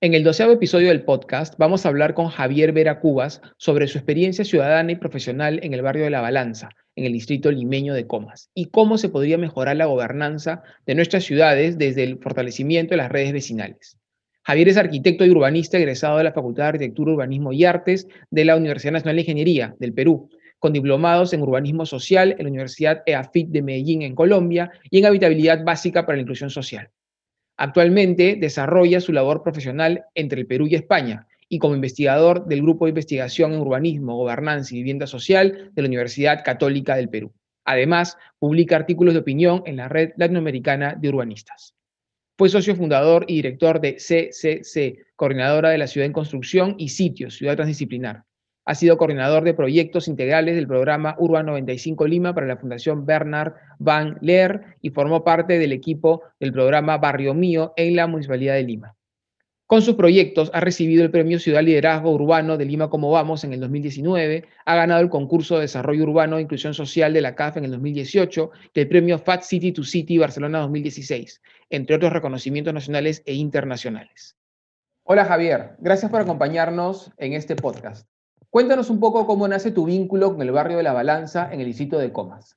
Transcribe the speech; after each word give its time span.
En 0.00 0.14
el 0.14 0.22
doceavo 0.22 0.52
episodio 0.52 0.90
del 0.90 1.02
podcast 1.02 1.54
vamos 1.58 1.84
a 1.84 1.88
hablar 1.88 2.14
con 2.14 2.28
Javier 2.28 2.70
Vera 2.70 3.00
Cubas 3.00 3.42
sobre 3.56 3.88
su 3.88 3.98
experiencia 3.98 4.44
ciudadana 4.44 4.92
y 4.92 4.94
profesional 4.94 5.58
en 5.64 5.74
el 5.74 5.82
barrio 5.82 6.04
de 6.04 6.10
La 6.10 6.20
Balanza, 6.20 6.68
en 6.94 7.04
el 7.04 7.12
distrito 7.12 7.50
limeño 7.50 7.94
de 7.94 8.06
Comas, 8.06 8.48
y 8.54 8.66
cómo 8.66 8.96
se 8.96 9.08
podría 9.08 9.38
mejorar 9.38 9.74
la 9.74 9.86
gobernanza 9.86 10.62
de 10.86 10.94
nuestras 10.94 11.24
ciudades 11.24 11.78
desde 11.78 12.04
el 12.04 12.18
fortalecimiento 12.20 12.92
de 12.92 12.98
las 12.98 13.10
redes 13.10 13.32
vecinales. 13.32 13.98
Javier 14.44 14.68
es 14.68 14.76
arquitecto 14.76 15.24
y 15.24 15.30
urbanista 15.30 15.78
egresado 15.78 16.18
de 16.18 16.24
la 16.24 16.32
Facultad 16.32 16.62
de 16.62 16.68
Arquitectura, 16.68 17.14
Urbanismo 17.14 17.52
y 17.52 17.64
Artes 17.64 18.06
de 18.30 18.44
la 18.44 18.54
Universidad 18.54 18.92
Nacional 18.92 19.16
de 19.16 19.22
Ingeniería 19.22 19.74
del 19.80 19.94
Perú, 19.94 20.30
con 20.60 20.72
diplomados 20.72 21.32
en 21.32 21.42
urbanismo 21.42 21.86
social 21.86 22.36
en 22.38 22.44
la 22.44 22.50
Universidad 22.50 23.02
EAFIT 23.04 23.48
de 23.48 23.62
Medellín 23.62 24.02
en 24.02 24.14
Colombia 24.14 24.70
y 24.92 24.98
en 25.00 25.06
habitabilidad 25.06 25.64
básica 25.64 26.06
para 26.06 26.18
la 26.18 26.22
inclusión 26.22 26.50
social. 26.50 26.88
Actualmente 27.60 28.36
desarrolla 28.36 29.00
su 29.00 29.12
labor 29.12 29.42
profesional 29.42 30.04
entre 30.14 30.40
el 30.40 30.46
Perú 30.46 30.68
y 30.68 30.76
España 30.76 31.26
y 31.48 31.58
como 31.58 31.74
investigador 31.74 32.46
del 32.46 32.62
Grupo 32.62 32.84
de 32.84 32.90
Investigación 32.90 33.52
en 33.52 33.60
Urbanismo, 33.60 34.16
Gobernanza 34.16 34.74
y 34.74 34.78
Vivienda 34.78 35.08
Social 35.08 35.72
de 35.74 35.82
la 35.82 35.88
Universidad 35.88 36.44
Católica 36.44 36.94
del 36.94 37.08
Perú. 37.08 37.32
Además, 37.64 38.16
publica 38.38 38.76
artículos 38.76 39.12
de 39.12 39.20
opinión 39.20 39.62
en 39.66 39.76
la 39.76 39.88
Red 39.88 40.12
Latinoamericana 40.16 40.94
de 40.94 41.08
Urbanistas. 41.08 41.74
Fue 42.36 42.48
socio 42.48 42.76
fundador 42.76 43.24
y 43.26 43.34
director 43.34 43.80
de 43.80 43.96
CCC, 43.96 45.06
coordinadora 45.16 45.70
de 45.70 45.78
la 45.78 45.88
Ciudad 45.88 46.06
en 46.06 46.12
Construcción 46.12 46.76
y 46.78 46.90
Sitios, 46.90 47.34
Ciudad 47.34 47.56
Transdisciplinar. 47.56 48.22
Ha 48.68 48.74
sido 48.74 48.98
coordinador 48.98 49.44
de 49.44 49.54
proyectos 49.54 50.08
integrales 50.08 50.54
del 50.54 50.66
programa 50.66 51.16
Urban 51.18 51.46
95 51.46 52.06
Lima 52.06 52.34
para 52.34 52.46
la 52.46 52.58
Fundación 52.58 53.06
Bernard 53.06 53.54
Van 53.78 54.18
Leer 54.20 54.76
y 54.82 54.90
formó 54.90 55.24
parte 55.24 55.58
del 55.58 55.72
equipo 55.72 56.24
del 56.38 56.52
programa 56.52 56.98
Barrio 56.98 57.32
Mío 57.32 57.72
en 57.76 57.96
la 57.96 58.06
Municipalidad 58.06 58.56
de 58.56 58.64
Lima. 58.64 58.94
Con 59.64 59.80
sus 59.80 59.94
proyectos 59.94 60.50
ha 60.52 60.60
recibido 60.60 61.02
el 61.02 61.10
Premio 61.10 61.38
Ciudad 61.38 61.62
Liderazgo 61.62 62.10
Urbano 62.10 62.58
de 62.58 62.66
Lima 62.66 62.90
Como 62.90 63.10
Vamos 63.10 63.42
en 63.42 63.54
el 63.54 63.60
2019, 63.60 64.44
ha 64.66 64.76
ganado 64.76 65.00
el 65.00 65.08
concurso 65.08 65.54
de 65.54 65.62
Desarrollo 65.62 66.02
Urbano 66.02 66.36
e 66.36 66.42
Inclusión 66.42 66.74
Social 66.74 67.14
de 67.14 67.22
la 67.22 67.34
CAF 67.34 67.56
en 67.56 67.64
el 67.64 67.70
2018 67.70 68.50
y 68.74 68.80
el 68.80 68.88
Premio 68.88 69.18
Fat 69.18 69.44
City 69.44 69.72
to 69.72 69.82
City 69.82 70.18
Barcelona 70.18 70.58
2016, 70.58 71.40
entre 71.70 71.96
otros 71.96 72.12
reconocimientos 72.12 72.74
nacionales 72.74 73.22
e 73.24 73.32
internacionales. 73.32 74.36
Hola 75.04 75.24
Javier, 75.24 75.70
gracias 75.78 76.10
por 76.10 76.20
acompañarnos 76.20 77.10
en 77.16 77.32
este 77.32 77.56
podcast. 77.56 78.06
Cuéntanos 78.50 78.88
un 78.88 78.98
poco 78.98 79.26
cómo 79.26 79.46
nace 79.46 79.72
tu 79.72 79.84
vínculo 79.84 80.32
con 80.32 80.40
el 80.40 80.52
barrio 80.52 80.78
de 80.78 80.82
La 80.82 80.94
Balanza 80.94 81.52
en 81.52 81.60
el 81.60 81.66
distrito 81.66 81.98
de 81.98 82.12
Comas. 82.12 82.56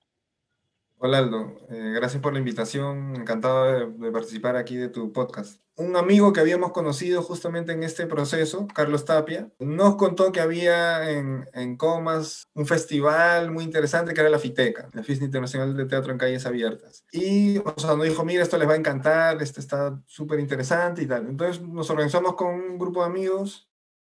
Hola 1.00 1.17
Aldo, 1.17 1.58
eh, 1.70 1.92
gracias 1.95 2.22
por 2.22 2.31
la 2.31 2.39
invitación, 2.39 3.16
encantado 3.17 3.89
de, 3.89 4.11
participar 4.11 4.56
aquí 4.56 4.78
de 4.78 4.88
tu 4.88 5.11
podcast. 5.11 5.59
Un 5.75 5.98
amigo 5.98 6.31
que 6.31 6.39
habíamos 6.39 6.72
conocido 6.72 7.22
justamente 7.23 7.73
en 7.73 7.83
este 7.83 8.06
proceso, 8.06 8.67
Carlos 8.73 9.03
Tapia, 9.03 9.52
nos 9.59 9.95
contó 9.95 10.31
que 10.31 10.39
había 10.39 11.09
en, 11.11 11.50
en 11.53 11.75
Comas 11.75 12.48
un 12.53 12.67
festival 12.67 13.52
muy 13.52 13.66
interesante 13.66 14.14
que 14.14 14.22
era 14.22 14.30
la 14.30 14.39
FITECA, 14.39 14.92
la 14.94 15.03
Fiesta 15.03 15.26
Internacional 15.26 15.76
de 15.76 15.86
Teatro 15.86 16.14
en 16.14 16.20
Calles 16.20 16.45
Abiertas. 16.45 17.03
Y 17.11 17.58
o 17.58 17.73
sea, 17.76 17.95
nos 17.95 18.05
dijo, 18.05 18.23
mira, 18.23 18.43
esto 18.43 18.58
les 18.58 18.70
va 18.70 18.73
a 18.73 18.77
encantar, 18.77 19.42
esto 19.42 19.60
está 19.60 19.99
súper 20.05 20.39
interesante 20.39 21.02
y 21.02 21.08
tal. 21.08 21.27
Entonces 21.27 21.61
nos 21.61 21.89
organizamos 21.89 22.36
con 22.36 22.54
un 22.54 22.77
grupo 22.77 23.02
de 23.02 23.08
amigos 23.08 23.70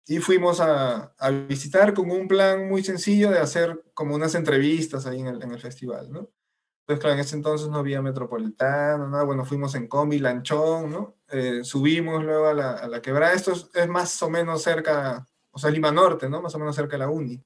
y 0.07 0.19
fuimos 0.19 0.59
a, 0.59 1.13
a, 1.17 1.29
visitar 1.31 1.93
con 1.93 2.11
un 2.11 2.27
plan 2.27 2.67
muy 2.67 2.83
sencillo 2.83 3.31
de 3.31 3.39
hacer 3.39 3.83
como 3.93 4.15
unas 4.15 4.35
entrevistas 4.35 5.05
ahí 5.05 5.19
en 5.19 5.27
el, 5.27 5.43
en 5.43 5.51
el 5.51 5.59
festival, 5.59 6.11
¿no? 6.11 6.29
Entonces, 6.81 7.01
claro, 7.01 7.15
en 7.15 7.19
ese 7.21 7.35
entonces 7.35 7.67
no 7.69 7.77
había 7.77 8.01
metropolitano, 8.01 9.09
nada, 9.09 9.23
bueno, 9.23 9.43
fuimos 9.43 9.73
en 9.73 9.87
combi, 9.87 10.19
lanchón, 10.19 10.91
¿no? 10.91 11.17
Eh, 11.29 11.61
subimos 11.63 12.23
luego 12.23 12.47
a 12.47 12.53
la, 12.53 12.73
a 12.73 12.87
la, 12.87 13.01
quebrada, 13.01 13.33
esto 13.33 13.53
es, 13.53 13.67
es, 13.73 13.87
más 13.87 14.21
o 14.21 14.29
menos 14.29 14.61
cerca, 14.61 15.25
o 15.49 15.57
sea, 15.57 15.71
Lima 15.71 15.91
Norte, 15.91 16.29
¿no? 16.29 16.43
Más 16.43 16.53
o 16.53 16.59
menos 16.59 16.75
cerca 16.75 16.93
de 16.93 16.99
la 16.99 17.09
Uni. 17.09 17.43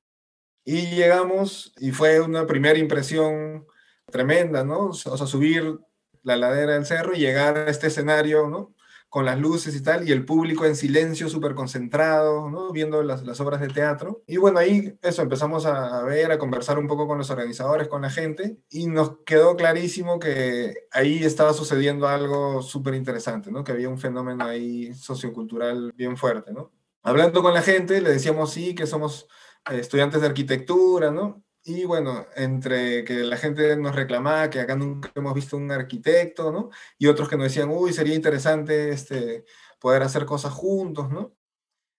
Y 0.65 0.87
llegamos 0.95 1.73
y 1.77 1.91
fue 1.91 2.19
una 2.19 2.45
primera 2.45 2.77
impresión 2.77 3.65
tremenda, 4.11 4.65
¿no? 4.65 4.87
O 4.87 4.93
sea, 4.93 5.15
subir 5.25 5.79
la 6.23 6.35
ladera 6.35 6.73
del 6.73 6.85
cerro 6.85 7.15
y 7.15 7.19
llegar 7.19 7.57
a 7.57 7.69
este 7.69 7.87
escenario, 7.87 8.49
¿no? 8.49 8.75
Con 9.09 9.25
las 9.25 9.39
luces 9.39 9.75
y 9.75 9.81
tal, 9.81 10.07
y 10.07 10.11
el 10.11 10.23
público 10.23 10.65
en 10.65 10.75
silencio, 10.75 11.29
súper 11.29 11.55
concentrado, 11.55 12.49
¿no? 12.49 12.71
viendo 12.71 13.01
las, 13.01 13.39
obras 13.39 13.59
de 13.59 13.67
teatro. 13.67 14.21
Y 14.27 14.37
bueno, 14.37 14.59
ahí 14.59 14.97
eso, 15.01 15.23
empezamos 15.23 15.65
a, 15.65 15.99
a, 15.99 16.03
ver, 16.03 16.31
a 16.31 16.37
conversar 16.37 16.77
un 16.77 16.87
poco 16.87 17.07
con 17.07 17.17
los 17.17 17.31
organizadores, 17.31 17.87
con 17.87 18.03
la 18.03 18.11
gente, 18.11 18.59
y 18.69 18.85
nos 18.85 19.17
quedó 19.25 19.55
clarísimo 19.55 20.19
que 20.19 20.75
ahí 20.91 21.23
estaba 21.23 21.53
sucediendo 21.53 22.07
algo 22.07 22.61
súper 22.61 22.93
interesante, 22.93 23.51
¿no? 23.51 23.63
que 23.63 23.71
había 23.71 23.89
un 23.89 23.97
fenómeno 23.97 24.45
ahí 24.45 24.93
sociocultural 24.93 25.91
bien 25.95 26.15
fuerte. 26.15 26.53
¿no? 26.53 26.71
Hablando 27.01 27.41
con 27.41 27.53
la 27.53 27.63
gente, 27.63 28.01
le 28.01 28.11
decíamos 28.11 28.53
sí, 28.53 28.75
que 28.75 28.85
somos 28.85 29.27
eh, 29.71 29.79
estudiantes 29.79 30.21
de 30.21 30.27
arquitectura, 30.27 31.11
¿no? 31.11 31.43
Y 31.69 31.85
bueno, 31.85 32.25
entre 32.35 33.03
que 33.03 33.13
la 33.23 33.37
gente 33.37 33.77
nos 33.77 33.95
reclamaba 33.95 34.49
que 34.49 34.59
acá 34.59 34.75
nunca 34.75 35.11
hemos 35.13 35.35
visto 35.35 35.55
un 35.55 35.71
arquitecto, 35.71 36.51
¿no? 36.51 36.71
Y 36.97 37.05
otros 37.05 37.29
que 37.29 37.37
nos 37.37 37.45
decían, 37.45 37.69
uy, 37.69 37.93
sería 37.93 38.15
interesante 38.15 38.89
este, 38.89 39.45
poder 39.79 40.01
hacer 40.01 40.25
cosas 40.25 40.51
juntos, 40.51 41.11
¿no? 41.11 41.35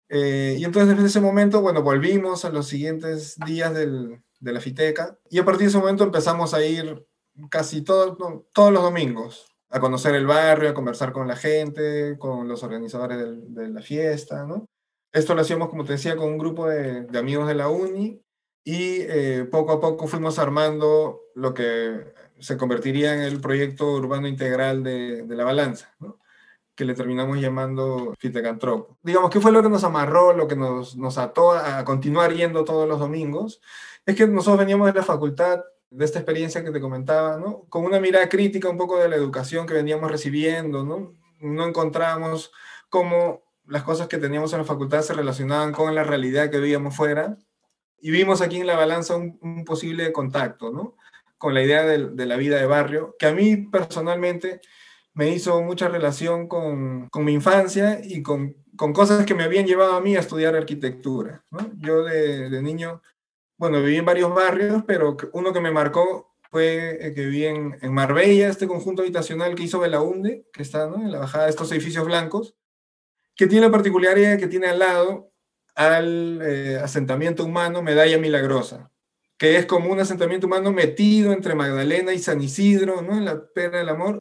Eh, 0.09 0.57
y 0.59 0.65
entonces 0.65 0.97
desde 0.97 1.07
ese 1.07 1.21
momento, 1.21 1.61
bueno, 1.61 1.85
volvimos 1.85 2.45
a 2.45 2.51
los 2.51 2.67
siguientes 2.67 3.37
días 3.47 3.73
del, 3.73 4.21
de 4.41 4.53
la 4.53 4.61
FITECA 4.61 5.17
y 5.31 5.39
a 5.39 5.45
partir 5.45 5.63
de 5.63 5.69
ese 5.69 5.79
momento 5.79 6.03
empezamos 6.03 6.53
a 6.53 6.65
ir 6.65 7.07
casi 7.49 7.83
todo, 7.83 8.17
todos 8.53 8.73
los 8.73 8.83
domingos 8.83 9.47
a 9.69 9.79
conocer 9.79 10.17
el 10.17 10.27
barrio, 10.27 10.71
a 10.71 10.75
conversar 10.75 11.13
con 11.13 11.29
la 11.29 11.37
gente, 11.37 12.19
con 12.19 12.49
los 12.49 12.65
organizadores 12.65 13.19
de, 13.55 13.69
la 13.69 13.83
fiesta, 13.83 14.45
¿no? 14.45 14.67
Esto 15.13 15.37
lo 15.37 15.43
hacíamos, 15.43 15.69
como 15.69 15.85
te 15.85 15.93
decía, 15.93 16.17
con 16.17 16.29
un 16.29 16.39
grupo 16.39 16.67
de 16.69 17.07
amigos 17.17 17.47
de 17.47 17.55
la 17.55 17.69
uni 17.69 18.21
y 18.65 19.01
eh, 19.01 19.49
poco 19.51 19.73
a 19.73 19.81
poco 19.81 20.07
fuimos 20.07 20.39
armando 20.39 21.21
lo 21.35 21.55
que 21.55 22.13
se 22.39 22.57
convertiría 22.57 23.15
en 23.15 23.21
el 23.21 23.41
proyecto 23.41 23.93
urbano 23.93 24.27
integral 24.29 24.83
de, 24.83 25.25
la 25.29 25.45
balanza, 25.45 25.95
que 26.75 26.85
le 26.85 26.95
terminamos 26.95 27.41
llamando 27.41 28.15
Fitecantropo. 28.19 28.99
Digamos, 29.03 29.31
¿qué 29.31 29.41
fue 29.41 29.53
lo 29.53 29.63
que 29.63 29.69
nos 29.69 29.85
amarró, 29.85 30.33
lo 30.33 30.49
que 30.49 30.57
nos, 30.57 30.97
nos 30.97 31.19
ató 31.19 31.53
a 31.53 31.85
continuar 31.85 32.33
yendo 32.33 32.65
todos 32.65 32.89
los 32.89 32.99
domingos? 32.99 33.61
Es 34.07 34.17
que 34.17 34.27
nosotros 34.27 34.59
veníamos 34.59 34.87
de 34.87 34.99
la 34.99 35.05
facultad, 35.05 35.61
de 35.91 36.05
esta 36.05 36.19
experiencia 36.19 36.65
que 36.65 36.71
te 36.71 36.81
comentaba, 36.81 37.37
¿no? 37.37 37.65
con 37.69 37.85
una 37.85 38.01
mirada 38.01 38.29
crítica 38.29 38.69
un 38.69 38.79
poco 38.79 38.99
de 38.99 39.09
la 39.09 39.17
educación 39.17 39.67
que 39.67 39.75
veníamos 39.75 40.11
recibiendo, 40.11 40.85
¿no? 40.85 41.15
No 41.41 41.67
encontramos 41.67 42.53
cómo 42.89 43.43
las 43.67 43.83
cosas 43.83 44.07
que 44.07 44.19
teníamos 44.19 44.53
en 44.53 44.61
la 44.61 44.65
facultad 44.65 45.03
se 45.03 45.15
relacionaban 45.15 45.73
con 45.73 45.95
la 45.95 46.05
realidad 46.05 46.51
que 46.51 46.59
veíamos 46.59 46.95
fuera 46.95 47.39
y 48.01 48.11
vimos 48.11 48.41
aquí 48.41 48.59
en 48.59 48.67
la 48.67 48.77
balanza 48.77 49.17
un, 49.17 49.65
posible 49.65 50.13
contacto, 50.13 50.73
¿no? 50.73 50.97
Con 51.39 51.55
la 51.55 51.63
idea 51.63 51.85
de, 51.85 52.27
la 52.27 52.37
vida 52.37 52.59
de 52.59 52.67
barrio, 52.67 53.17
que 53.19 53.27
a 53.27 53.33
mí 53.33 53.57
personalmente 53.57 54.61
me 55.15 55.31
hizo 55.31 55.61
mucha 55.63 55.89
relación 55.89 56.49
con, 56.49 57.09
con 57.09 57.25
mi 57.25 57.33
infancia 57.33 58.01
y 58.03 58.23
con, 58.23 58.57
con, 58.77 58.93
cosas 58.93 59.25
que 59.27 59.35
me 59.35 59.45
habían 59.45 59.67
llevado 59.67 59.95
a 59.95 60.01
mí 60.01 60.17
a 60.17 60.21
estudiar 60.21 60.55
arquitectura. 60.55 61.45
Yo 61.77 62.05
de, 62.05 62.63
niño, 62.63 63.03
bueno, 63.57 63.83
viví 63.83 63.97
en 63.97 64.05
varios 64.05 64.35
barrios, 64.35 64.83
pero 64.87 65.17
uno 65.33 65.53
que 65.53 65.61
me 65.61 65.71
marcó 65.71 66.37
fue 66.51 66.99
eh, 67.01 67.15
que 67.15 67.27
viví 67.27 67.47
en, 67.47 67.79
en, 67.81 67.93
Marbella, 67.93 68.49
este 68.49 68.67
conjunto 68.67 69.03
habitacional 69.03 69.55
que 69.55 69.63
hizo 69.63 69.81
Belaunde, 69.81 70.47
que 70.53 70.63
está 70.63 70.85
en 70.85 71.13
la 71.13 71.21
bajada 71.21 71.45
de 71.45 71.51
estos 71.51 71.71
edificios 71.73 72.05
blancos, 72.05 72.55
que 73.35 73.47
tiene 73.47 73.67
la 73.67 73.73
particularidad 73.73 74.39
que 74.39 74.49
tiene 74.49 74.67
al 74.67 74.81
lado 74.81 75.30
al 75.81 76.43
eh, 76.43 76.79
asentamiento 76.79 77.43
humano 77.43 77.83
Medalla 77.83 78.19
Milagrosa, 78.19 78.91
que 79.39 79.57
es 79.57 79.65
como 79.65 79.91
un 79.91 79.99
asentamiento 79.99 80.47
humano 80.47 80.73
metido 80.73 81.33
entre 81.33 81.55
Magdalena 81.55 82.13
y 82.13 82.19
San 82.19 82.43
Isidro, 82.43 83.01
¿no? 83.01 83.17
En 83.17 83.25
la 83.25 83.43
pena 83.55 83.79
del 83.79 83.89
amor, 83.89 84.21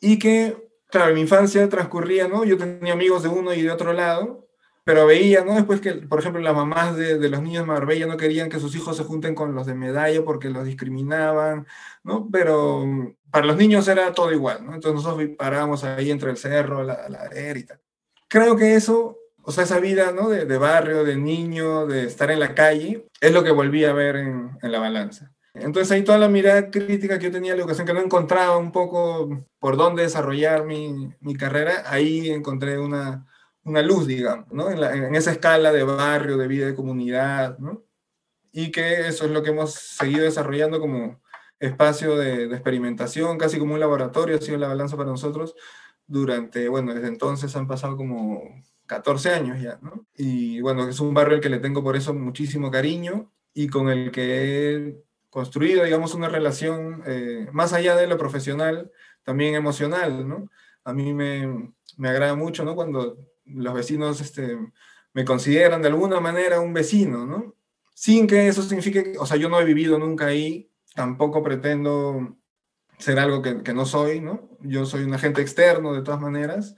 y 0.00 0.18
que, 0.18 0.68
claro, 0.90 1.14
mi 1.14 1.20
infancia 1.20 1.68
transcurría, 1.68 2.26
¿no? 2.26 2.44
Yo 2.44 2.58
tenía 2.58 2.92
amigos 2.92 3.22
de 3.22 3.28
uno 3.28 3.54
y 3.54 3.62
de 3.62 3.70
otro 3.70 3.92
lado, 3.92 4.48
pero 4.82 5.06
veía, 5.06 5.44
¿no? 5.44 5.54
Después 5.54 5.80
que, 5.80 5.92
por 5.92 6.18
ejemplo, 6.18 6.42
las 6.42 6.54
mamás 6.56 6.96
de, 6.96 7.18
de 7.18 7.28
los 7.28 7.40
niños 7.40 7.62
de 7.62 7.68
Marbella 7.72 8.06
no 8.06 8.16
querían 8.16 8.48
que 8.48 8.58
sus 8.58 8.74
hijos 8.74 8.96
se 8.96 9.04
junten 9.04 9.36
con 9.36 9.54
los 9.54 9.66
de 9.66 9.74
Medalla 9.74 10.24
porque 10.24 10.50
los 10.50 10.64
discriminaban, 10.64 11.68
¿no? 12.02 12.28
Pero 12.32 12.84
para 13.30 13.46
los 13.46 13.56
niños 13.56 13.86
era 13.86 14.12
todo 14.12 14.32
igual, 14.32 14.66
¿no? 14.66 14.74
Entonces 14.74 15.04
nosotros 15.04 15.28
parábamos 15.38 15.84
ahí 15.84 16.10
entre 16.10 16.30
el 16.32 16.36
cerro, 16.36 16.82
la, 16.82 17.08
la 17.08 17.30
y 17.56 17.62
tal. 17.62 17.80
Creo 18.28 18.56
que 18.56 18.74
eso 18.74 19.18
o 19.48 19.52
sea, 19.52 19.62
esa 19.62 19.78
vida, 19.78 20.10
¿no? 20.10 20.28
De, 20.28 20.58
barrio, 20.58 21.04
de 21.04 21.16
niño, 21.16 21.86
de 21.86 22.04
estar 22.04 22.32
en 22.32 22.40
la 22.40 22.52
calle, 22.52 23.06
es 23.20 23.32
lo 23.32 23.44
que 23.44 23.52
volví 23.52 23.84
a 23.84 23.92
ver 23.92 24.16
en, 24.16 24.58
la 24.60 24.80
balanza. 24.80 25.32
Entonces 25.54 25.92
ahí 25.92 26.02
toda 26.02 26.18
la 26.18 26.28
mirada 26.28 26.68
crítica 26.68 27.16
que 27.16 27.26
yo 27.26 27.30
tenía 27.30 27.52
de 27.52 27.58
la 27.58 27.62
educación, 27.62 27.86
que 27.86 27.94
no 27.94 28.00
encontraba 28.00 28.56
un 28.56 28.72
poco 28.72 29.46
por 29.60 29.76
dónde 29.76 30.02
desarrollar 30.02 30.64
mi, 30.64 31.14
carrera, 31.38 31.84
ahí 31.86 32.28
encontré 32.28 32.76
una, 32.76 33.24
luz, 33.62 34.08
digamos, 34.08 34.52
¿no? 34.52 34.68
En, 34.68 34.82
en, 34.82 35.14
esa 35.14 35.30
escala 35.30 35.70
de 35.70 35.84
barrio, 35.84 36.38
de 36.38 36.48
vida 36.48 36.66
de 36.66 36.74
comunidad, 36.74 37.56
¿no? 37.58 37.84
Y 38.50 38.72
que 38.72 39.06
eso 39.06 39.26
es 39.26 39.30
lo 39.30 39.44
que 39.44 39.50
hemos 39.50 39.74
seguido 39.74 40.24
desarrollando 40.24 40.80
como 40.80 41.20
espacio 41.60 42.16
de, 42.16 42.48
de 42.48 42.54
experimentación, 42.56 43.38
casi 43.38 43.60
como 43.60 43.74
un 43.74 43.80
laboratorio, 43.80 44.38
ha 44.38 44.40
sido 44.40 44.58
la 44.58 44.68
balanza 44.68 44.96
para 44.96 45.10
nosotros 45.10 45.54
durante, 46.04 46.68
bueno, 46.68 46.92
desde 46.94 47.08
entonces 47.08 47.54
han 47.54 47.68
pasado 47.68 47.96
como 47.96 48.42
14 48.86 49.30
años 49.30 49.60
ya, 49.60 49.78
¿no? 49.82 50.06
Y 50.16 50.60
bueno, 50.60 50.88
es 50.88 51.00
un 51.00 51.14
barrio 51.14 51.36
al 51.36 51.40
que 51.40 51.48
le 51.48 51.58
tengo 51.58 51.82
por 51.82 51.96
eso 51.96 52.14
muchísimo 52.14 52.70
cariño 52.70 53.32
y 53.52 53.68
con 53.68 53.88
el 53.88 54.10
que 54.10 54.76
he 54.76 54.96
construido, 55.30 55.84
digamos, 55.84 56.14
una 56.14 56.28
relación 56.28 57.02
eh, 57.06 57.48
más 57.52 57.72
allá 57.72 57.96
de 57.96 58.06
lo 58.06 58.16
profesional, 58.16 58.90
también 59.22 59.54
emocional, 59.54 60.26
¿no? 60.28 60.48
A 60.84 60.92
mí 60.92 61.12
me, 61.12 61.74
me 61.96 62.08
agrada 62.08 62.34
mucho, 62.34 62.64
¿no? 62.64 62.74
Cuando 62.74 63.18
los 63.44 63.74
vecinos 63.74 64.20
este, 64.20 64.56
me 65.12 65.24
consideran 65.24 65.82
de 65.82 65.88
alguna 65.88 66.20
manera 66.20 66.60
un 66.60 66.72
vecino, 66.72 67.26
¿no? 67.26 67.54
Sin 67.94 68.26
que 68.26 68.48
eso 68.48 68.62
signifique, 68.62 69.14
o 69.18 69.26
sea, 69.26 69.36
yo 69.36 69.48
no 69.48 69.60
he 69.60 69.64
vivido 69.64 69.98
nunca 69.98 70.26
ahí, 70.26 70.70
tampoco 70.94 71.42
pretendo 71.42 72.36
ser 72.98 73.18
algo 73.18 73.42
que, 73.42 73.62
que 73.62 73.74
no 73.74 73.84
soy, 73.84 74.20
¿no? 74.20 74.48
Yo 74.60 74.86
soy 74.86 75.04
un 75.04 75.14
agente 75.14 75.42
externo 75.42 75.92
de 75.92 76.02
todas 76.02 76.20
maneras, 76.20 76.76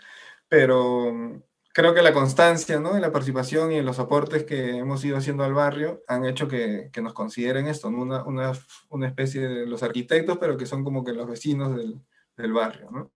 pero 0.48 1.42
creo 1.72 1.94
que 1.94 2.02
la 2.02 2.12
constancia 2.12 2.80
¿no? 2.80 2.96
en 2.96 3.02
la 3.02 3.12
participación 3.12 3.72
y 3.72 3.76
en 3.76 3.84
los 3.84 3.98
aportes 3.98 4.44
que 4.44 4.78
hemos 4.78 5.04
ido 5.04 5.16
haciendo 5.16 5.44
al 5.44 5.54
barrio 5.54 6.02
han 6.08 6.24
hecho 6.24 6.48
que, 6.48 6.90
que 6.92 7.02
nos 7.02 7.14
consideren 7.14 7.66
esto, 7.66 7.88
una, 7.88 8.24
una, 8.24 8.52
una, 8.88 9.06
especie 9.06 9.40
de 9.42 9.66
los 9.66 9.82
arquitectos, 9.82 10.38
pero 10.38 10.56
que 10.56 10.66
son 10.66 10.84
como 10.84 11.04
que 11.04 11.12
los 11.12 11.28
vecinos 11.28 11.76
del, 11.76 12.00
del 12.36 12.52
barrio. 12.52 12.90
¿no? 12.90 13.12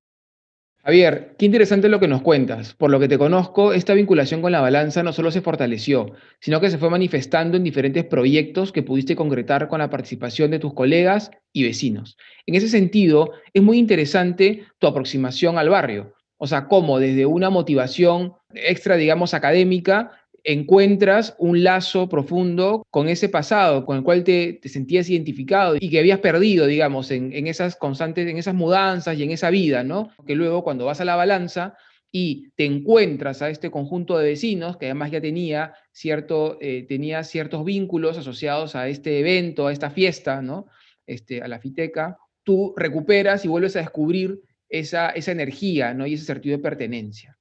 Javier, 0.85 1.37
qué 1.39 1.47
interesante 1.47 1.89
lo 1.89 2.01
que 2.01 2.09
nos 2.09 2.23
cuentas. 2.23 2.75
Por 2.75 2.91
lo 2.91 2.99
que 2.99 3.07
te 3.07 3.17
conozco, 3.17 3.73
esta 3.73 3.95
vinculación 3.95 4.43
con 4.43 4.51
la 4.51 4.61
balanza 4.61 5.05
no 5.05 5.13
solo 5.13 5.31
se 5.31 5.41
fortaleció, 5.41 6.13
sino 6.41 6.61
que 6.61 6.71
se 6.71 6.79
fue 6.79 6.91
manifestando 6.91 7.57
en 7.57 7.63
diferentes 7.63 8.05
proyectos 8.05 8.73
que 8.73 8.83
pudiste 8.83 9.15
concretar 9.15 9.69
con 9.69 9.79
la 9.79 9.91
participación 9.91 10.51
de 10.51 10.59
tus 10.59 10.75
colegas 10.75 11.31
y 11.53 11.63
vecinos. 11.63 12.17
En 12.47 12.57
ese 12.57 12.67
sentido, 12.67 13.31
es 13.55 13.63
muy 13.63 13.79
interesante 13.79 14.65
tu 14.81 14.89
aproximación 14.89 15.57
al 15.57 15.69
barrio, 15.69 16.15
o 16.37 16.49
sea, 16.49 16.67
cómo 16.67 16.99
desde 16.99 17.27
una 17.27 17.49
motivación 17.49 18.33
extra, 18.55 18.97
digamos, 18.97 19.35
académica, 19.35 20.13
encuentras 20.45 21.37
un 21.39 21.63
lazo 21.63 22.09
profundo 22.09 22.85
con 22.91 23.09
ese 23.09 23.29
pasado, 23.29 23.87
con 23.87 23.97
el 23.99 24.03
cual 24.03 24.25
te, 24.25 24.55
te 24.55 24.69
sentías 24.69 25.09
identificado 25.09 25.77
y 25.79 25.89
que 25.89 26.01
habías 26.01 26.19
perdido, 26.19 26.67
digamos, 26.67 27.11
en, 27.11 27.33
en, 27.33 27.47
esas 27.47 27.77
constantes, 27.77 28.29
en 28.29 28.39
esas 28.39 28.55
mudanzas 28.55 29.17
y 29.17 29.23
en 29.23 29.31
esa 29.31 29.51
vida, 29.51 29.85
¿no? 29.85 30.11
Que 30.27 30.35
luego 30.35 30.65
cuando 30.65 30.85
vas 30.85 31.01
a 31.01 31.05
la 31.05 31.17
balanza 31.17 31.75
y 32.11 32.51
te 32.57 32.65
encuentras 32.65 33.41
a 33.41 33.51
este 33.51 33.71
conjunto 33.71 34.19
de 34.19 34.31
vecinos, 34.31 34.77
que 34.77 34.87
además 34.87 35.13
ya 35.13 35.21
tenía, 35.21 35.75
cierto, 35.93 36.59
eh, 36.61 36.85
tenía 36.89 37.23
ciertos 37.23 37.65
vínculos 37.65 38.19
asociados 38.19 38.75
a 38.75 38.89
este 38.89 39.21
evento, 39.21 39.69
a 39.69 39.73
esta 39.73 39.91
fiesta, 39.91 40.43
¿no? 40.43 40.67
Este, 41.07 41.41
a 41.41 41.49
la 41.49 41.59
fiteca, 41.59 42.19
tú 42.43 42.75
recuperas 42.77 43.45
y 43.45 43.49
vuelves 43.49 43.77
a 43.77 43.81
descubrir 43.81 44.41
esa, 44.69 45.11
esa 45.11 45.33
energía 45.33 45.95
¿no? 45.95 46.07
y 46.07 46.15
ese 46.15 46.25
sentido 46.25 46.57
de 46.57 46.63
pertenencia. 46.63 47.37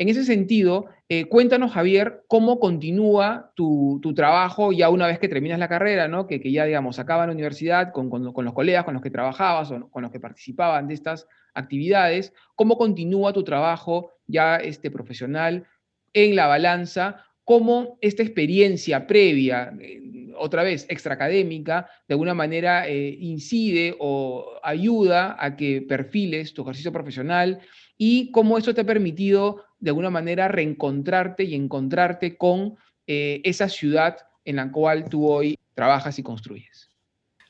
En 0.00 0.08
ese 0.08 0.24
sentido, 0.24 0.86
eh, 1.10 1.26
cuéntanos, 1.26 1.72
Javier, 1.72 2.22
cómo 2.26 2.58
continúa 2.58 3.52
tu, 3.54 4.00
trabajo 4.16 4.72
ya 4.72 4.88
una 4.88 5.06
vez 5.06 5.18
que 5.18 5.28
terminas 5.28 5.58
la 5.58 5.68
carrera, 5.68 6.08
¿no? 6.08 6.26
que, 6.26 6.40
ya, 6.50 6.64
digamos, 6.64 6.98
acaba 6.98 7.26
la 7.26 7.34
universidad 7.34 7.92
con, 7.92 8.08
los 8.08 8.54
colegas 8.54 8.84
con 8.84 8.94
los 8.94 9.02
que 9.02 9.10
trabajabas 9.10 9.70
o 9.70 9.90
con 9.90 10.02
los 10.02 10.10
que 10.10 10.18
participaban 10.18 10.88
de 10.88 10.94
estas 10.94 11.28
actividades, 11.52 12.32
cómo 12.54 12.78
continúa 12.78 13.34
tu 13.34 13.44
trabajo 13.44 14.12
ya 14.26 14.56
este, 14.56 14.90
profesional 14.90 15.66
en 16.14 16.34
la 16.34 16.46
balanza, 16.46 17.26
cómo 17.44 17.98
esta 18.00 18.22
experiencia 18.22 19.06
previa, 19.06 19.74
eh, 19.82 20.32
otra 20.38 20.62
vez 20.62 20.86
extraacadémica, 20.88 21.90
de 22.08 22.14
alguna 22.14 22.32
manera 22.32 22.88
eh, 22.88 23.18
incide 23.20 23.96
o 23.98 24.46
ayuda 24.62 25.36
a 25.38 25.56
que 25.56 25.82
perfiles 25.82 26.54
tu 26.54 26.62
ejercicio 26.62 26.90
profesional 26.90 27.60
y 27.98 28.30
cómo 28.30 28.56
eso 28.56 28.72
te 28.72 28.80
ha 28.80 28.86
permitido 28.86 29.62
de 29.80 29.90
alguna 29.90 30.10
manera 30.10 30.48
reencontrarte 30.48 31.44
y 31.44 31.54
encontrarte 31.54 32.36
con 32.36 32.76
eh, 33.06 33.40
esa 33.44 33.68
ciudad 33.68 34.18
en 34.44 34.56
la 34.56 34.70
cual 34.70 35.08
tú 35.08 35.28
hoy 35.28 35.58
trabajas 35.74 36.18
y 36.18 36.22
construyes. 36.22 36.90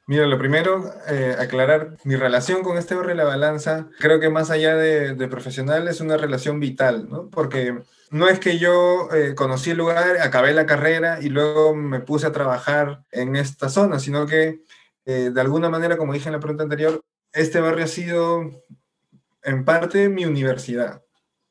Mira, 0.06 0.26
lo 0.26 0.38
primero, 0.38 0.90
eh, 1.08 1.36
aclarar 1.38 1.96
mi 2.04 2.16
relación 2.16 2.62
con 2.62 2.78
este 2.78 2.94
barrio 2.94 3.14
la 3.14 3.24
balanza, 3.24 3.88
creo 4.00 4.18
que 4.18 4.28
más 4.28 4.50
allá 4.50 4.74
de, 4.74 5.14
de, 5.14 5.28
profesional 5.28 5.86
es 5.86 6.00
una 6.00 6.16
relación 6.16 6.58
vital, 6.58 7.08
¿no? 7.08 7.28
Porque 7.30 7.78
no 8.10 8.28
es 8.28 8.40
que 8.40 8.58
yo 8.58 9.08
eh, 9.12 9.34
conocí 9.36 9.70
el 9.70 9.76
lugar, 9.76 10.18
acabé 10.20 10.52
la 10.52 10.66
carrera 10.66 11.18
y 11.22 11.28
luego 11.28 11.76
me 11.76 12.00
puse 12.00 12.26
a 12.26 12.32
trabajar 12.32 13.04
en 13.12 13.36
esta 13.36 13.68
zona, 13.68 13.98
sino 13.98 14.26
que 14.26 14.60
de 15.04 15.40
alguna 15.40 15.68
manera, 15.68 15.96
como 15.96 16.12
dije 16.12 16.28
en 16.28 16.34
la 16.34 16.40
pregunta 16.40 16.62
anterior, 16.62 17.02
este 17.32 17.60
barrio 17.60 17.84
ha 17.84 17.88
sido 17.88 18.48
en 19.42 19.64
parte 19.64 20.08
mi 20.08 20.24
universidad. 20.24 21.02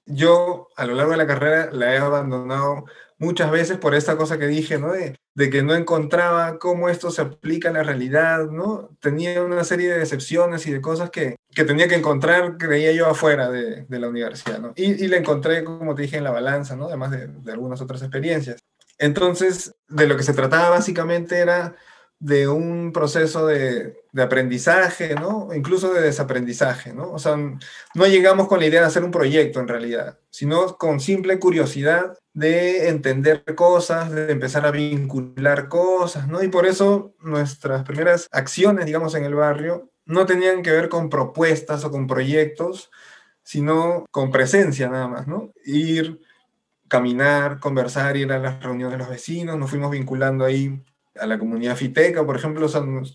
Yo 0.10 0.68
a 0.76 0.86
lo 0.86 0.96
largo 0.96 1.12
de 1.12 1.18
la 1.18 1.28
carrera 1.28 1.70
la 1.72 1.94
he 1.94 1.98
abandonado 1.98 2.86
muchas 3.20 3.52
veces 3.52 3.78
por 3.78 3.94
esta 3.96 4.18
cosa 4.18 4.38
que 4.40 4.48
dije, 4.48 4.80
¿no? 4.80 4.94
De, 4.94 5.16
de, 5.36 5.50
que 5.50 5.62
no 5.62 5.76
encontraba 5.76 6.58
cómo 6.58 6.90
esto 6.90 7.12
se 7.12 7.22
aplica 7.22 7.68
en 7.68 7.76
la 7.76 7.84
realidad, 7.84 8.48
¿no? 8.48 8.90
Tenía 9.02 9.44
una 9.44 9.64
serie 9.64 9.90
de 9.90 10.00
decepciones 10.00 10.66
y 10.68 10.72
de 10.72 10.82
cosas 10.82 11.10
que, 11.10 11.36
que 11.54 11.64
tenía 11.64 11.88
que 11.88 11.96
encontrar, 11.96 12.58
creía 12.58 12.92
yo, 12.92 13.08
afuera 13.08 13.50
de, 13.50 13.86
de 13.86 14.00
la 14.00 14.08
universidad, 14.10 14.60
¿no? 14.60 14.74
Y, 14.76 15.04
y 15.04 15.08
la 15.08 15.18
encontré, 15.18 15.64
como 15.64 15.96
te 15.96 16.04
dije, 16.04 16.18
en 16.18 16.24
la 16.24 16.32
balanza, 16.32 16.76
¿no? 16.76 16.88
Además 16.88 17.12
de, 17.12 17.28
de 17.28 17.52
algunas 17.52 17.82
otras 17.82 18.02
experiencias. 18.02 18.60
Entonces, 18.98 19.76
de 19.88 20.08
lo 20.08 20.18
que 20.18 20.24
se 20.24 20.34
trataba 20.34 20.70
básicamente 20.70 21.38
era 21.40 21.76
de 22.20 22.50
un 22.50 22.92
proceso 22.92 23.46
de, 23.48 24.04
de, 24.12 24.22
aprendizaje, 24.22 25.16
¿no? 25.16 25.50
Incluso 25.56 25.94
de 25.94 26.02
desaprendizaje, 26.02 26.94
¿no? 26.94 27.12
O 27.12 27.20
sea, 27.20 27.38
no 27.38 28.08
llegamos 28.08 28.48
con 28.50 28.60
la 28.60 28.66
idea 28.66 28.82
de 28.82 28.88
hacer 28.88 29.06
un 29.06 29.12
proyecto 29.12 29.62
en 29.62 29.70
realidad, 29.70 30.20
sino 30.30 30.78
con 30.78 31.00
simple 31.00 31.40
curiosidad 31.40 32.18
de 32.34 32.90
entender 32.90 33.44
cosas, 33.56 34.12
de 34.12 34.32
empezar 34.32 34.66
a 34.66 34.72
vincular 34.72 35.70
cosas, 35.70 36.28
¿no? 36.28 36.44
Y 36.44 36.50
por 36.50 36.66
eso 36.66 37.14
nuestras 37.22 37.84
primeras 37.84 38.28
acciones, 38.32 38.86
digamos, 38.86 39.16
en 39.16 39.24
el 39.24 39.36
barrio 39.36 39.90
no 40.06 40.26
tenían 40.26 40.62
que 40.62 40.72
ver 40.72 40.90
con 40.90 41.10
propuestas 41.10 41.86
o 41.86 41.92
con 41.92 42.08
proyectos, 42.08 42.92
sino 43.44 44.06
con 44.12 44.32
presencia 44.32 44.90
nada 44.90 45.08
más, 45.08 45.28
¿no? 45.28 45.54
Ir, 45.66 46.20
caminar, 46.90 47.60
conversar, 47.60 48.18
ir 48.18 48.32
a 48.34 48.40
las 48.40 48.62
reuniones 48.62 48.94
de 48.94 49.00
los 49.00 49.10
vecinos, 49.10 49.58
nos 49.58 49.70
fuimos 49.70 49.92
vinculando 49.92 50.44
ahí 50.44 50.84
a 51.20 51.28
la 51.28 51.40
comunidad 51.40 51.76
fiteca, 51.76 52.26
por 52.26 52.36
ejemplo, 52.36 52.68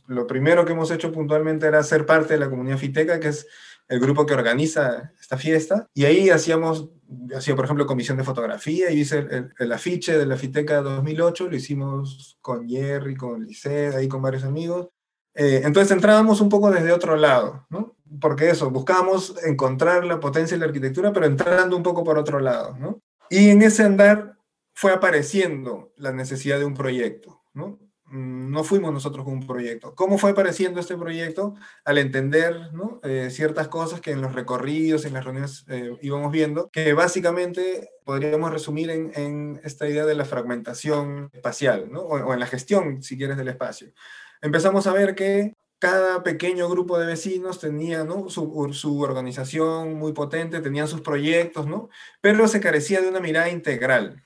lo 0.07 0.27
primero 0.27 0.65
que 0.65 0.73
hemos 0.73 0.91
hecho 0.91 1.13
puntualmente 1.13 1.67
era 1.67 1.83
ser 1.83 2.07
parte 2.07 2.35
de 2.35 2.41
la 2.41 2.51
comunidad 2.51 2.79
fiteca, 2.79 3.21
que 3.21 3.29
es 3.29 3.47
el 3.89 4.01
grupo 4.01 4.25
que 4.25 4.35
organiza 4.35 5.13
esta 5.21 5.37
fiesta, 5.37 5.89
y 5.95 6.05
ahí 6.05 6.31
hacíamos, 6.31 6.91
hacía 7.37 7.55
por 7.55 7.67
ejemplo 7.67 7.87
comisión 7.87 8.17
de 8.17 8.25
fotografía, 8.25 8.91
y 8.91 9.01
hice 9.01 9.27
el 9.59 9.73
afiche 9.73 10.17
de 10.17 10.27
la 10.27 10.37
fiteca 10.37 10.81
2008, 10.81 11.49
lo 11.49 11.57
hicimos 11.57 12.39
con 12.41 12.69
Jerry, 12.69 13.17
con 13.17 13.45
Lisset, 13.45 13.95
ahí 13.95 14.09
con 14.09 14.23
varios 14.23 14.45
amigos, 14.45 14.89
eh, 15.35 15.63
entonces 15.65 15.91
entrábamos 15.91 16.41
un 16.41 16.49
poco 16.49 16.71
desde 16.71 16.93
otro 16.93 17.17
lado, 17.17 17.67
¿no? 17.69 17.97
Porque 18.21 18.51
eso, 18.51 18.71
buscábamos 18.71 19.35
encontrar 19.45 20.05
la 20.05 20.21
potencia 20.21 20.57
de 20.57 20.61
la 20.61 20.67
arquitectura, 20.67 21.13
pero 21.13 21.27
entrando 21.27 21.77
un 21.77 21.83
poco 21.83 22.05
por 22.05 22.19
otro 22.19 22.39
lado, 22.39 22.77
¿no? 22.79 23.01
Y 23.29 23.51
en 23.51 23.63
ese 23.63 23.83
andar 23.83 24.39
fue 24.75 24.93
apareciendo 24.93 25.93
la 25.97 26.13
necesidad 26.13 26.59
de 26.59 26.65
un 26.65 26.75
proyecto, 26.75 27.43
¿no? 27.53 27.81
No 28.15 28.63
fuimos 28.63 28.93
nosotros 28.93 29.25
con 29.25 29.35
un 29.35 29.47
proyecto. 29.47 29.95
¿Cómo 29.95 30.19
fue 30.19 30.31
apareciendo 30.31 30.79
este 30.79 30.97
proyecto? 30.97 31.55
Al 31.85 31.99
entender 31.99 32.71
eh, 33.03 33.29
ciertas 33.31 33.69
cosas 33.69 34.01
que 34.01 34.13
en 34.13 34.21
los 34.21 34.35
recorridos, 34.35 35.05
en 35.05 35.15
las 35.15 35.25
reuniones 35.25 35.65
eh, 35.69 35.97
íbamos 36.01 36.31
viendo, 36.31 36.71
que 36.71 36.93
básicamente 36.95 37.91
podríamos 38.05 38.53
resumir 38.53 38.91
en, 38.91 39.61
esta 39.65 39.89
idea 39.89 40.07
de 40.07 40.15
la 40.15 40.25
fragmentación 40.25 41.31
espacial, 41.33 41.91
o, 41.97 42.33
en 42.33 42.41
la 42.41 42.47
gestión, 42.47 43.03
si 43.03 43.17
quieres, 43.17 43.37
del 43.37 43.49
espacio. 43.49 43.93
Empezamos 44.41 44.87
a 44.87 44.93
ver 44.93 45.15
que 45.15 45.55
cada 45.81 46.23
pequeño 46.23 46.69
grupo 46.69 46.99
de 46.99 47.07
vecinos 47.07 47.59
tenía 47.59 48.07
su, 48.29 48.71
su, 48.73 49.01
organización 49.01 49.95
muy 49.95 50.13
potente, 50.13 50.61
tenían 50.61 50.89
sus 50.89 51.01
proyectos, 51.01 51.67
¿no? 51.67 51.89
pero 52.21 52.47
se 52.49 52.61
carecía 52.61 53.01
de 53.01 53.09
una 53.09 53.21
mirada 53.21 53.51
integral. 53.51 54.24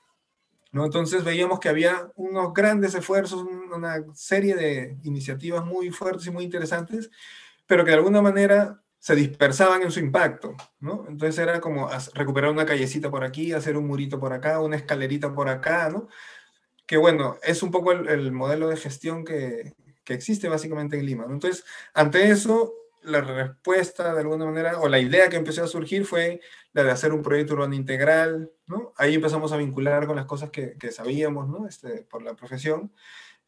¿No? 0.71 0.85
Entonces 0.85 1.23
veíamos 1.23 1.59
que 1.59 1.69
había 1.69 2.11
unos 2.15 2.53
grandes 2.53 2.93
esfuerzos, 2.95 3.45
una 3.73 4.03
serie 4.13 4.55
de 4.55 4.97
iniciativas 5.03 5.65
muy 5.65 5.89
fuertes 5.91 6.27
y 6.27 6.31
muy 6.31 6.43
interesantes, 6.43 7.09
pero 7.65 7.83
que 7.83 7.91
de 7.91 7.97
alguna 7.97 8.21
manera 8.21 8.81
se 8.99 9.15
dispersaban 9.15 9.81
en 9.81 9.91
su 9.91 9.99
impacto, 9.99 10.55
¿no? 10.79 11.05
Entonces 11.07 11.37
era 11.39 11.61
como 11.61 11.89
recuperar 12.13 12.51
una 12.51 12.65
callecita 12.65 13.09
por 13.09 13.23
aquí, 13.23 13.53
hacer 13.53 13.77
un 13.77 13.87
murito 13.87 14.19
por 14.19 14.33
acá, 14.33 14.59
una 14.59 14.75
escalerita 14.75 15.33
por 15.33 15.49
acá, 15.49 15.89
¿no? 15.89 16.07
Que 16.85 16.97
bueno, 16.97 17.37
es 17.43 17.63
un 17.63 17.71
poco 17.71 17.91
el, 17.91 18.09
el 18.09 18.31
modelo 18.31 18.67
de 18.67 18.75
gestión 18.75 19.23
que, 19.23 19.73
que 20.03 20.13
existe 20.13 20.49
básicamente 20.49 20.97
en 20.97 21.05
Lima. 21.05 21.25
Entonces, 21.29 21.63
ante 21.93 22.29
eso, 22.29 22.73
la 23.03 23.21
respuesta 23.21 24.13
de 24.13 24.21
alguna 24.21 24.45
manera, 24.45 24.79
o 24.79 24.87
la 24.87 24.99
idea 24.99 25.29
que 25.29 25.37
empezó 25.37 25.63
a 25.63 25.67
surgir 25.67 26.05
fue 26.05 26.41
la 26.73 26.83
de 26.83 26.91
hacer 26.91 27.13
un 27.13 27.21
proyecto 27.21 27.53
urbano 27.53 27.75
integral, 27.75 28.51
¿no? 28.67 28.93
Ahí 28.97 29.15
empezamos 29.15 29.51
a 29.51 29.57
vincular 29.57 30.07
con 30.07 30.15
las 30.15 30.25
cosas 30.25 30.49
que, 30.49 30.77
que 30.77 30.91
sabíamos, 30.91 31.47
¿no? 31.47 31.67
Este, 31.67 32.03
por 32.03 32.23
la 32.23 32.35
profesión. 32.35 32.91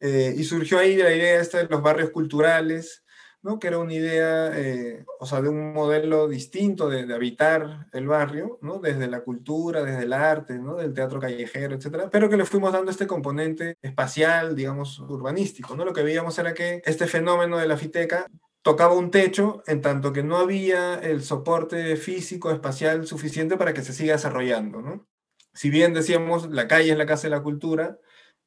Eh, 0.00 0.34
y 0.36 0.44
surgió 0.44 0.78
ahí 0.78 0.96
la 0.96 1.14
idea 1.14 1.40
esta 1.40 1.58
de 1.58 1.68
los 1.68 1.80
barrios 1.80 2.10
culturales, 2.10 3.04
¿no? 3.42 3.58
Que 3.58 3.68
era 3.68 3.78
una 3.78 3.94
idea, 3.94 4.50
eh, 4.58 5.04
o 5.20 5.26
sea, 5.26 5.40
de 5.40 5.48
un 5.48 5.72
modelo 5.72 6.28
distinto 6.28 6.88
de, 6.88 7.06
de, 7.06 7.14
habitar 7.14 7.86
el 7.92 8.06
barrio, 8.06 8.58
¿no? 8.62 8.78
Desde 8.78 9.08
la 9.08 9.20
cultura, 9.20 9.82
desde 9.84 10.04
el 10.04 10.12
arte, 10.12 10.58
¿no? 10.58 10.76
Del 10.76 10.94
teatro 10.94 11.20
callejero, 11.20 11.74
etcétera, 11.76 12.10
pero 12.10 12.28
que 12.28 12.36
le 12.36 12.44
fuimos 12.44 12.72
dando 12.72 12.90
este 12.90 13.06
componente 13.06 13.76
espacial, 13.82 14.56
digamos, 14.56 14.98
urbanístico, 15.00 15.76
¿no? 15.76 15.84
Lo 15.84 15.92
que 15.92 16.02
veíamos 16.02 16.38
era 16.38 16.54
que 16.54 16.82
este 16.84 17.06
fenómeno 17.06 17.58
de 17.58 17.66
la 17.68 17.76
fiteca 17.76 18.26
tocaba 18.62 18.94
un 18.94 19.10
techo 19.10 19.62
en 19.66 19.82
tanto 19.82 20.12
que 20.12 20.22
no 20.22 20.36
había 20.36 20.94
el 20.94 21.22
soporte 21.22 21.96
físico, 21.96 22.50
espacial 22.50 23.06
suficiente 23.06 23.56
para 23.56 23.74
que 23.74 23.82
se 23.82 23.92
siga 23.92 24.14
desarrollando. 24.14 24.80
¿no? 24.80 25.06
Si 25.52 25.68
bien 25.68 25.94
decíamos, 25.94 26.48
la 26.50 26.68
calle 26.68 26.92
es 26.92 26.98
la 26.98 27.06
casa 27.06 27.24
de 27.24 27.30
la 27.30 27.42
cultura 27.42 27.98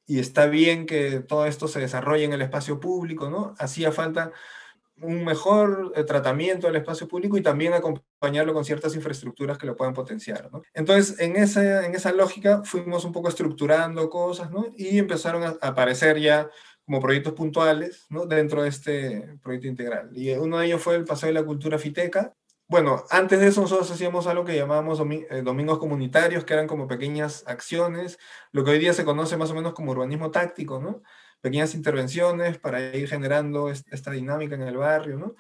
y 0.08 0.20
está 0.20 0.48
bien 0.48 0.86
que 0.86 1.20
todo 1.20 1.46
esto 1.46 1.68
se 1.68 1.80
desarrolle 1.80 2.24
en 2.24 2.34
el 2.34 2.42
espacio 2.42 2.80
público, 2.80 3.30
¿no? 3.30 3.56
hacía 3.60 3.92
falta 3.92 4.32
un 5.02 5.26
mejor 5.26 5.92
eh, 5.96 6.06
tratamiento 6.06 6.68
del 6.68 6.78
espacio 6.78 7.08
público 7.08 7.38
y 7.38 7.42
también 7.42 7.74
acompañarlo 7.74 8.54
con 8.54 8.64
ciertas 8.64 8.96
infraestructuras 8.96 9.58
que 9.58 9.68
lo 9.68 9.76
puedan 9.76 9.94
potenciar. 9.94 10.50
¿no? 10.52 10.62
Entonces, 10.74 11.20
en 11.20 11.36
esa, 11.36 11.86
en 11.86 11.96
esa 11.96 12.14
lógica 12.14 12.64
fuimos 12.64 13.04
un 13.04 13.12
poco 13.12 13.28
estructurando 13.28 14.10
cosas 14.10 14.52
¿no? 14.52 14.68
y 14.78 14.98
empezaron 14.98 15.44
a 15.44 15.58
aparecer 15.62 16.20
ya 16.20 16.50
como 16.86 17.00
proyectos 17.02 17.34
puntuales 17.34 18.06
¿no? 18.10 18.26
dentro 18.26 18.64
de 18.64 18.70
este 18.70 19.38
proyecto 19.42 19.68
integral. 19.68 20.10
Y 20.14 20.32
uno 20.34 20.60
de 20.60 20.68
ellos 20.68 20.82
fue 20.82 20.96
el 20.96 21.06
Paseo 21.06 21.28
de 21.28 21.34
la 21.34 21.44
Cultura 21.44 21.80
Fiteca. 21.80 22.34
Bueno, 22.68 23.04
antes 23.10 23.40
de 23.40 23.48
eso 23.48 23.62
nosotros 23.62 23.92
hacíamos 23.92 24.28
algo 24.28 24.46
que 24.46 24.56
llamábamos 24.56 25.00
eh, 25.30 25.42
domingos 25.44 25.78
comunitarios, 25.80 26.46
que 26.46 26.54
eran 26.54 26.68
como 26.68 26.88
pequeñas 26.88 27.44
acciones, 27.48 28.18
lo 28.52 28.64
que 28.64 28.72
hoy 28.72 28.80
día 28.80 28.94
se 28.94 29.06
conoce 29.06 29.38
más 29.38 29.52
o 29.52 29.56
menos 29.56 29.74
como 29.74 29.92
urbanismo 29.92 30.32
táctico, 30.32 30.80
¿no? 30.80 31.04
Pequeñas 31.42 31.76
intervenciones 31.76 32.58
para 32.58 32.96
ir 32.96 33.08
generando 33.08 33.70
esta 33.70 34.10
dinámica 34.12 34.56
en 34.56 34.64
el 34.64 34.78
barrio, 34.78 35.18
¿no? 35.18 35.36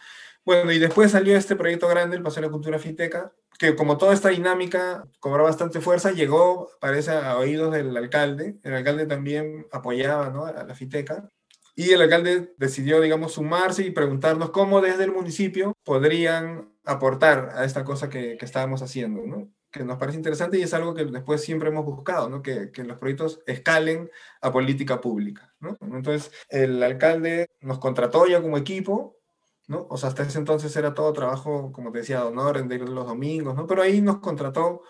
Bueno, 0.45 0.71
y 0.71 0.77
después 0.77 1.11
salió 1.11 1.35
este 1.35 1.55
proyecto 1.55 1.87
grande, 1.87 2.15
el 2.15 2.21
Paseo 2.21 2.41
de 2.41 2.47
la 2.47 2.51
Cultura 2.51 2.77
Fiteca, 2.77 3.33
que 3.57 3.75
como 3.75 3.97
toda 3.97 4.13
esta 4.13 4.29
dinámica 4.29 5.03
cobró 5.19 5.43
bastante 5.43 5.81
fuerza, 5.81 6.11
llegó, 6.11 6.69
parece, 6.79 7.11
a 7.11 7.37
oídos 7.37 7.73
del 7.73 7.95
alcalde. 7.97 8.57
El 8.63 8.73
alcalde 8.73 9.07
también 9.07 9.65
apoyaba 9.71 10.29
¿no? 10.29 10.45
a 10.45 10.63
la 10.63 10.75
Fiteca. 10.75 11.29
Y 11.75 11.91
el 11.91 12.01
alcalde 12.01 12.53
decidió, 12.58 13.01
digamos, 13.01 13.34
sumarse 13.34 13.84
y 13.84 13.91
preguntarnos 13.91 14.51
cómo 14.51 14.82
desde 14.82 15.03
el 15.03 15.12
municipio 15.12 15.74
podrían 15.84 16.70
aportar 16.86 17.50
a 17.53 17.65
esta 17.65 17.84
cosa 17.84 18.10
que, 18.10 18.38
que 18.38 18.46
estábamos 18.46 18.82
haciendo, 18.82 19.25
¿no? 19.25 19.50
que 19.75 19.84
nos 19.84 19.98
parece 19.98 20.17
interesante 20.17 20.58
y 20.58 20.62
es 20.62 20.74
algo 20.74 20.94
que 20.94 21.03
después 21.03 21.41
siempre 21.41 21.67
hemos 21.67 21.84
buscado, 21.84 22.29
¿no? 22.29 22.41
que, 22.41 22.72
que 22.72 22.86
los 22.86 22.98
proyectos 22.98 23.41
escalen 23.46 24.10
a 24.39 24.51
política 24.51 25.01
pública. 25.01 25.53
¿no? 25.60 25.77
Entonces, 25.82 26.32
el 26.48 26.82
alcalde 26.82 27.50
nos 27.60 27.79
contrató 27.79 28.25
ya 28.25 28.41
como 28.41 28.58
equipo, 28.58 29.17
¿no? 29.67 29.86
o 29.89 29.98
sea, 29.98 30.10
hasta 30.10 30.24
ese 30.24 30.38
entonces 30.38 30.74
era 30.77 30.94
todo 30.94 31.12
trabajo, 31.12 31.74
como 31.74 31.91
te 31.91 32.00
decía, 32.00 32.22
de 32.22 32.27
honor, 32.27 32.65
de 32.65 32.75
ir 32.75 32.88
los 32.88 33.05
domingos, 33.05 33.53
¿no? 33.53 33.67
pero 33.67 33.82
ahí 33.82 34.00
nos 34.00 34.20
contrató 34.20 34.82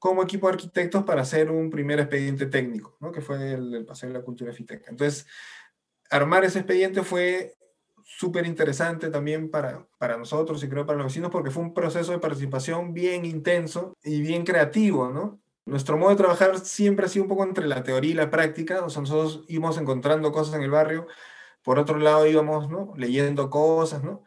como 0.00 0.24
equipo 0.24 0.48
de 0.48 0.54
arquitectos 0.54 1.04
para 1.04 1.22
hacer 1.22 1.52
un 1.52 1.70
primer 1.70 2.00
expediente 2.00 2.46
técnico, 2.46 2.96
¿no? 2.98 3.12
que 3.12 3.20
fue 3.20 3.52
el, 3.52 3.72
el 3.72 3.86
Paseo 3.86 4.08
de 4.08 4.18
la 4.18 4.24
Cultura 4.24 4.52
Fiteca. 4.52 4.90
Entonces, 4.90 5.26
armar 6.14 6.44
ese 6.44 6.60
expediente 6.60 7.02
fue 7.02 7.54
súper 8.04 8.46
interesante 8.46 9.10
también 9.10 9.50
para, 9.50 9.84
para 9.98 10.16
nosotros 10.16 10.62
y 10.62 10.68
creo 10.68 10.86
para 10.86 10.98
los 10.98 11.06
vecinos 11.08 11.30
porque 11.30 11.50
fue 11.50 11.64
un 11.64 11.74
proceso 11.74 12.12
de 12.12 12.20
participación 12.20 12.94
bien 12.94 13.24
intenso 13.24 13.96
y 14.04 14.20
bien 14.20 14.44
creativo, 14.44 15.10
¿no? 15.10 15.40
Nuestro 15.66 15.96
modo 15.96 16.10
de 16.10 16.16
trabajar 16.16 16.58
siempre 16.60 17.06
ha 17.06 17.08
sido 17.08 17.24
un 17.24 17.30
poco 17.30 17.42
entre 17.42 17.66
la 17.66 17.82
teoría 17.82 18.12
y 18.12 18.14
la 18.14 18.30
práctica, 18.30 18.84
o 18.84 18.90
sea, 18.90 19.00
nosotros 19.00 19.44
íbamos 19.48 19.76
encontrando 19.78 20.30
cosas 20.30 20.54
en 20.54 20.62
el 20.62 20.70
barrio, 20.70 21.08
por 21.64 21.80
otro 21.80 21.98
lado 21.98 22.26
íbamos, 22.26 22.70
¿no? 22.70 22.92
Leyendo 22.96 23.50
cosas, 23.50 24.04
¿no? 24.04 24.22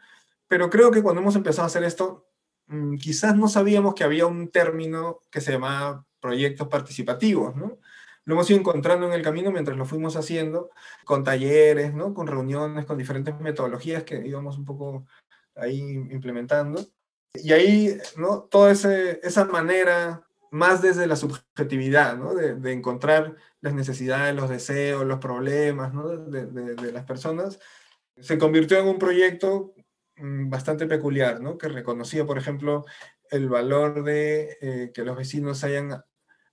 Pero 0.46 0.68
creo 0.68 0.90
que 0.90 1.02
cuando 1.02 1.22
hemos 1.22 1.36
empezado 1.36 1.64
a 1.64 1.66
hacer 1.68 1.84
esto, 1.84 2.26
mm, 2.66 2.96
quizás 2.96 3.34
no 3.34 3.48
sabíamos 3.48 3.94
que 3.94 4.04
había 4.04 4.26
un 4.26 4.50
término 4.50 5.20
que 5.30 5.40
se 5.40 5.52
llamaba 5.52 6.04
proyectos 6.20 6.68
participativos, 6.68 7.56
¿no? 7.56 7.78
Lo 8.28 8.34
hemos 8.34 8.50
ido 8.50 8.58
encontrando 8.58 9.06
en 9.06 9.14
el 9.14 9.22
camino 9.22 9.50
mientras 9.50 9.78
lo 9.78 9.86
fuimos 9.86 10.14
haciendo, 10.14 10.68
con 11.06 11.24
talleres, 11.24 11.94
¿no? 11.94 12.12
con 12.12 12.26
reuniones, 12.26 12.84
con 12.84 12.98
diferentes 12.98 13.40
metodologías 13.40 14.02
que 14.02 14.16
íbamos 14.26 14.58
un 14.58 14.66
poco 14.66 15.06
ahí 15.54 15.80
implementando. 15.80 16.84
Y 17.32 17.52
ahí, 17.52 17.96
¿no? 18.18 18.42
Toda 18.42 18.72
ese, 18.72 19.18
esa 19.22 19.46
manera, 19.46 20.28
más 20.50 20.82
desde 20.82 21.06
la 21.06 21.16
subjetividad, 21.16 22.18
¿no? 22.18 22.34
De, 22.34 22.54
de, 22.54 22.72
encontrar 22.72 23.34
las 23.62 23.72
necesidades, 23.72 24.36
los 24.36 24.50
deseos, 24.50 25.06
los 25.06 25.20
problemas 25.20 25.94
¿no? 25.94 26.08
de, 26.08 26.46
de, 26.46 26.74
de, 26.74 26.92
las 26.92 27.06
personas, 27.06 27.58
se 28.18 28.36
convirtió 28.36 28.78
en 28.78 28.88
un 28.88 28.98
proyecto 28.98 29.72
mm, 30.16 30.50
bastante 30.50 30.86
peculiar, 30.86 31.40
¿no? 31.40 31.56
que 31.56 31.68
reconocía, 31.68 32.26
por 32.26 32.36
ejemplo, 32.36 32.84
el 33.30 33.48
valor 33.48 34.04
de 34.04 34.58
eh, 34.60 34.90
que 34.92 35.04
los 35.04 35.16
vecinos 35.16 35.64
hayan 35.64 36.02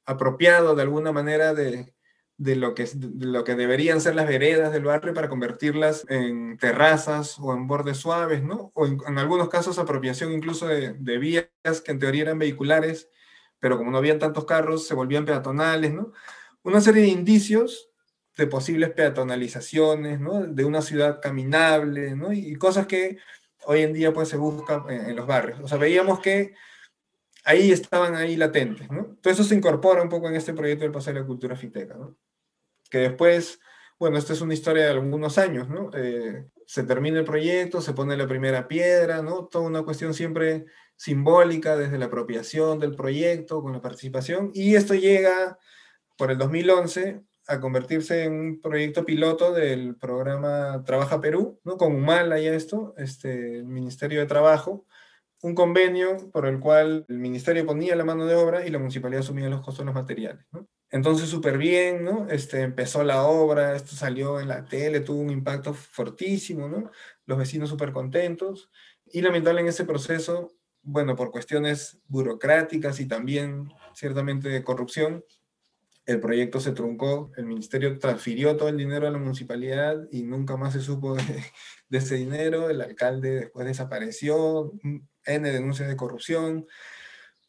apropiado 0.06 0.76
de 0.76 0.82
alguna 0.84 1.12
manera 1.12 1.54
de, 1.54 1.94
de, 2.38 2.56
lo 2.56 2.74
que, 2.76 2.88
lo 3.20 3.44
que 3.44 3.56
deberían 3.56 4.02
ser 4.02 4.16
las 4.16 4.28
veredas 4.28 4.72
del 4.72 4.84
barrio 4.84 5.14
para 5.14 5.30
convertirlas 5.30 6.06
en 6.10 6.58
terrazas 6.58 7.38
o 7.40 7.54
en 7.54 7.68
bordes 7.68 7.98
suaves, 7.98 8.44
¿no? 8.44 8.72
O 8.76 8.86
en, 8.86 9.00
en 9.08 9.18
algunos 9.18 9.50
casos 9.50 9.80
apropiación 9.80 10.34
incluso 10.34 10.68
de, 10.68 10.94
de, 10.94 11.18
vías 11.18 11.48
que 11.84 11.92
en 11.92 12.00
teoría 12.00 12.24
eran 12.24 12.40
vehiculares, 12.40 13.10
pero 13.60 13.78
como 13.78 13.92
no 13.92 13.98
habían 13.98 14.20
tantos 14.20 14.46
carros, 14.46 14.88
se 14.88 14.94
volvían 14.94 15.26
peatonales, 15.26 15.94
¿no? 15.94 16.12
Una 16.64 16.82
serie 16.82 17.04
de 17.04 17.10
indicios 17.10 17.90
de 18.38 18.48
posibles 18.48 18.92
peatonalizaciones, 18.92 20.20
¿no? 20.20 20.46
De 20.46 20.66
una 20.66 20.82
ciudad 20.82 21.22
caminable, 21.22 22.16
¿no? 22.16 22.34
Y, 22.34 22.52
y 22.52 22.56
cosas 22.56 22.86
que 22.88 23.18
hoy 23.66 23.82
en 23.82 23.94
día 23.94 24.14
pues 24.14 24.30
se 24.30 24.38
buscan 24.38 24.90
en, 24.90 25.10
en 25.10 25.16
los 25.16 25.26
barrios. 25.26 25.60
O 25.62 25.68
sea, 25.68 25.78
veíamos 25.78 26.20
que 26.20 26.54
ahí 27.46 27.72
estaban 27.72 28.16
ahí 28.16 28.36
latentes, 28.36 28.92
¿no? 28.92 29.18
Todo 29.22 29.34
eso 29.34 29.44
se 29.44 29.56
incorpora 29.56 30.02
un 30.02 30.10
poco 30.10 30.28
en 30.28 30.36
este 30.36 30.54
proyecto 30.54 30.84
del 30.84 30.92
Paseo 30.92 31.14
de 31.14 31.22
la 31.22 31.26
Cultura 31.26 31.56
Fiteca, 31.56 31.94
¿no? 31.96 32.18
Que 32.90 32.98
después, 32.98 33.60
bueno, 34.00 34.18
esta 34.18 34.34
es 34.34 34.42
una 34.42 34.54
historia 34.54 34.86
de 34.86 34.92
algunos 34.92 35.38
años, 35.38 35.70
¿no? 35.70 35.92
Eh, 35.94 36.48
se 36.66 36.84
termina 36.84 37.20
el 37.20 37.26
proyecto, 37.26 37.82
se 37.82 37.94
pone 37.94 38.18
la 38.18 38.28
primera 38.28 38.68
piedra, 38.68 39.22
¿no? 39.22 39.46
Toda 39.46 39.66
una 39.66 39.84
cuestión 39.84 40.14
siempre 40.14 40.66
simbólica 40.96 41.78
desde 41.78 42.00
la 42.00 42.06
apropiación 42.06 42.80
del 42.80 42.96
proyecto, 42.96 43.62
con 43.62 43.74
la 43.74 43.82
participación, 43.82 44.52
y 44.54 44.76
esto 44.76 44.96
llega 44.96 45.60
por 46.18 46.32
el 46.32 46.38
2011 46.38 47.22
a 47.48 47.60
convertirse 47.60 48.24
en 48.24 48.34
un 48.34 48.62
proyecto 48.62 49.06
piloto 49.06 49.54
del 49.54 49.96
programa 49.98 50.84
Trabaja 50.84 51.22
Perú, 51.22 51.60
¿no? 51.64 51.78
Con 51.78 51.96
Humala 51.96 52.40
y 52.40 52.48
esto, 52.48 52.96
este, 52.98 53.60
el 53.60 53.66
Ministerio 53.66 54.20
de 54.20 54.26
Trabajo, 54.26 54.88
un 55.46 55.54
convenio 55.54 56.32
por 56.32 56.48
el 56.48 56.60
cual 56.60 57.06
el 57.08 57.20
ministerio 57.20 57.68
ponía 57.68 57.96
la 57.96 58.04
mano 58.04 58.26
de 58.26 58.34
obra 58.34 58.66
y 58.66 58.72
la 58.72 58.80
municipalidad 58.80 59.22
asumía 59.22 59.48
los 59.48 59.62
costos 59.62 59.80
de 59.80 59.86
los 59.86 59.94
materiales. 59.94 60.44
Entonces, 60.90 61.30
súper 61.30 61.60
bien. 61.60 62.08
Este, 62.30 62.62
empezó 62.62 63.04
la 63.04 63.22
obra, 63.28 63.76
esto 63.76 63.96
salió 63.96 64.40
en 64.40 64.48
la 64.48 64.66
tele, 64.66 65.02
tuvo 65.02 65.20
un 65.20 65.30
impacto 65.30 65.76
fortísimo. 65.76 66.90
Los 67.28 67.38
vecinos 67.38 67.70
súper 67.70 67.92
contentos. 67.92 68.72
Y 69.06 69.22
lamentable 69.22 69.62
en 69.62 69.68
ese 69.68 69.86
proceso, 69.86 70.52
bueno, 70.82 71.16
por 71.16 71.30
cuestiones 71.30 72.00
burocráticas 72.08 73.00
y 73.00 73.08
también 73.08 73.72
ciertamente 73.94 74.50
de 74.50 74.64
corrupción, 74.64 75.24
el 76.08 76.20
proyecto 76.20 76.60
se 76.60 76.72
truncó, 76.72 77.32
el 77.38 77.46
ministerio 77.46 78.00
transfirió 78.00 78.58
todo 78.58 78.70
el 78.70 78.78
dinero 78.78 79.08
a 79.08 79.12
la 79.12 79.20
municipalidad 79.20 80.08
y 80.12 80.24
nunca 80.24 80.58
más 80.58 80.74
se 80.74 80.82
supo 80.82 81.16
de, 81.16 81.24
de 81.90 81.98
ese 82.00 82.16
dinero, 82.16 82.70
el 82.70 82.82
alcalde 82.82 83.32
después 83.32 83.68
desapareció, 83.68 84.72
N 85.26 85.52
denuncias 85.52 85.88
de 85.88 85.96
corrupción. 85.96 86.68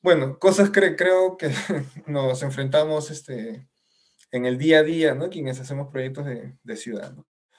Bueno, 0.03 0.39
cosas 0.39 0.71
que 0.71 0.97
creo 0.97 1.37
que 1.37 1.51
nos 2.07 2.43
enfrentamos 2.43 3.11
este, 3.11 3.69
en 4.31 4.47
el 4.47 4.59
día 4.59 4.81
a 4.81 4.83
día, 4.83 5.15
¿no? 5.15 5.31
Quienes 5.31 5.61
hacemos 5.61 5.89
proyectos 5.89 6.27
de, 6.27 6.77
ciudad. 6.77 7.15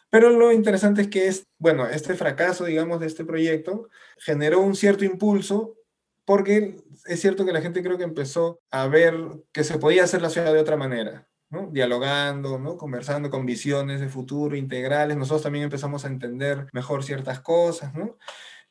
Pero 0.10 0.30
lo 0.30 0.52
interesante 0.52 1.02
es 1.02 1.08
que, 1.10 1.28
es, 1.28 1.48
bueno, 1.58 1.88
este 1.88 2.16
fracaso, 2.16 2.66
digamos, 2.66 3.00
de 3.00 3.08
este 3.08 3.26
proyecto 3.26 3.90
generó 4.18 4.62
un 4.62 4.76
cierto 4.76 5.04
impulso 5.04 5.76
porque 6.24 6.76
es 7.06 7.22
cierto 7.22 7.46
que 7.46 7.54
la 7.54 7.62
gente 7.62 7.82
creo 7.82 7.98
que 7.98 8.04
empezó 8.04 8.60
a 8.70 8.88
ver 8.88 9.16
que 9.54 9.64
se 9.64 9.78
podía 9.78 10.04
hacer 10.04 10.22
la 10.22 10.30
ciudad 10.30 10.52
de 10.54 10.60
otra 10.60 10.76
manera, 10.76 11.28
¿no? 11.50 11.70
dialogando, 11.72 12.60
¿no? 12.60 12.78
conversando 12.78 13.30
con 13.30 13.46
visiones 13.46 14.02
de 14.02 14.10
futuro 14.10 14.56
integrales. 14.56 15.16
Nosotros 15.16 15.44
también 15.44 15.64
empezamos 15.64 16.04
a 16.04 16.10
entender 16.10 16.68
mejor 16.74 17.04
ciertas 17.04 17.40
cosas, 17.40 17.94
¿no? 17.94 18.18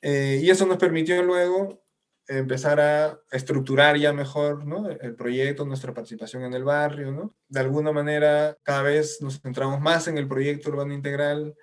Eh, 0.03 0.41
y 0.43 0.51
eso 0.51 0.67
nos 0.67 0.79
permitió 0.79 1.23
luego 1.23 1.87
empezar 2.29 2.81
a 2.81 3.21
estructurar 3.31 3.97
ya 3.97 4.13
mejor 4.13 4.65
el 5.01 5.15
proyecto, 5.15 5.65
nuestra 5.65 5.95
participación 5.95 6.43
en 6.45 6.55
el 6.55 6.65
barrio. 6.65 7.35
De 7.49 7.61
alguna 7.61 7.93
manera, 7.93 8.57
cada 8.63 8.83
vez 8.83 9.19
nos 9.21 9.41
centramos 9.41 9.81
más 9.81 10.09
en 10.09 10.19
el 10.19 10.27
proyecto 10.27 10.71
urbano 10.71 10.93
integral, 10.93 11.55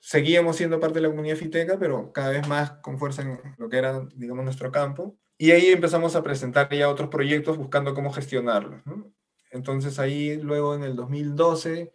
seguíamos 0.00 0.56
siendo 0.56 0.80
parte 0.80 0.96
de 0.96 1.02
la 1.02 1.08
comunidad 1.08 1.36
fiteca, 1.36 1.78
pero 1.78 2.12
cada 2.12 2.30
vez 2.30 2.46
más 2.48 2.72
con 2.82 2.98
fuerza 2.98 3.22
en 3.22 3.40
lo 3.56 3.68
que 3.68 3.78
era, 3.78 4.06
digamos, 4.14 4.44
nuestro 4.44 4.70
campo. 4.70 5.16
Y 5.38 5.50
ahí 5.52 5.66
empezamos 5.66 6.16
a 6.16 6.22
presentar 6.22 6.68
ya 6.72 6.88
otros 6.88 7.08
proyectos 7.08 7.56
buscando 7.56 7.94
cómo 7.94 8.12
gestionarlos. 8.12 8.82
Entonces 9.50 9.98
ahí 9.98 10.36
luego 10.36 10.74
en 10.74 10.82
el 10.82 10.96
2012 10.96 11.92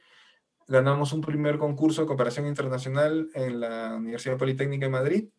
ganamos 0.67 1.13
un 1.13 1.21
primer 1.21 1.57
concurso 1.57 2.01
de 2.01 2.07
cooperación 2.07 2.47
internacional 2.47 3.29
en 3.33 3.59
la 3.59 3.95
Universidad 3.95 4.37
Politécnica 4.37 4.85
de 4.85 4.91
Madrid 4.91 5.29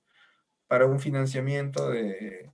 para 0.70 0.86
un 0.86 1.00
financiamiento 1.00 1.90
de 1.90 2.48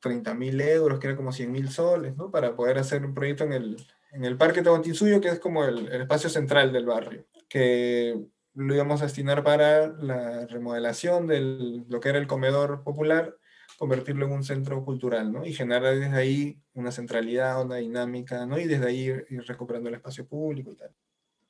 30 0.00 0.34
mil 0.34 0.60
euros, 0.60 0.98
que 0.98 1.06
era 1.06 1.16
como 1.16 1.30
100 1.30 1.52
mil 1.52 1.68
soles, 1.68 2.16
¿no? 2.16 2.28
Para 2.28 2.56
poder 2.56 2.78
hacer 2.78 3.04
un 3.04 3.14
proyecto 3.14 3.44
en 3.44 3.52
el, 3.52 3.76
en 4.10 4.24
el 4.24 4.36
Parque 4.36 4.60
Tahuantinsuyo, 4.60 5.20
que 5.20 5.28
es 5.28 5.38
como 5.38 5.64
el, 5.64 5.86
el, 5.86 6.00
espacio 6.00 6.28
central 6.28 6.72
del 6.72 6.84
barrio, 6.84 7.26
que 7.48 8.18
lo 8.54 8.74
íbamos 8.74 9.00
a 9.00 9.04
destinar 9.04 9.44
para 9.44 9.86
la 9.86 10.48
remodelación 10.48 11.28
de 11.28 11.84
lo 11.88 12.00
que 12.00 12.08
era 12.08 12.18
el 12.18 12.26
comedor 12.26 12.82
popular, 12.82 13.36
convertirlo 13.78 14.26
en 14.26 14.32
un 14.32 14.42
centro 14.42 14.84
cultural, 14.84 15.32
¿no? 15.32 15.46
Y 15.46 15.52
generar 15.52 15.94
desde 15.94 16.16
ahí 16.16 16.58
una 16.72 16.90
centralidad, 16.90 17.64
una 17.64 17.76
dinámica, 17.76 18.46
¿no? 18.46 18.58
Y 18.58 18.64
desde 18.64 18.88
ahí 18.88 19.00
ir, 19.10 19.26
ir 19.30 19.44
recuperando 19.44 19.90
el 19.90 19.94
espacio 19.94 20.26
público 20.26 20.72
y 20.72 20.76
tal. 20.76 20.90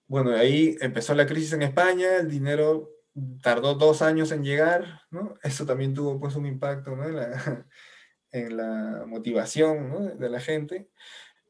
Bueno, 0.06 0.32
ahí 0.36 0.76
empezó 0.82 1.14
la 1.14 1.24
crisis 1.24 1.54
en 1.54 1.62
España, 1.62 2.16
el 2.18 2.28
dinero 2.30 2.93
tardó 3.42 3.74
dos 3.74 4.02
años 4.02 4.32
en 4.32 4.44
llegar, 4.44 5.02
¿no? 5.10 5.34
Eso 5.42 5.64
también 5.66 5.94
tuvo 5.94 6.18
pues 6.18 6.36
un 6.36 6.46
impacto, 6.46 6.96
¿no? 6.96 7.04
En 7.04 7.16
la, 7.16 7.66
en 8.32 8.56
la 8.56 9.04
motivación 9.06 9.88
¿no? 9.88 10.00
de 10.00 10.28
la 10.28 10.40
gente. 10.40 10.88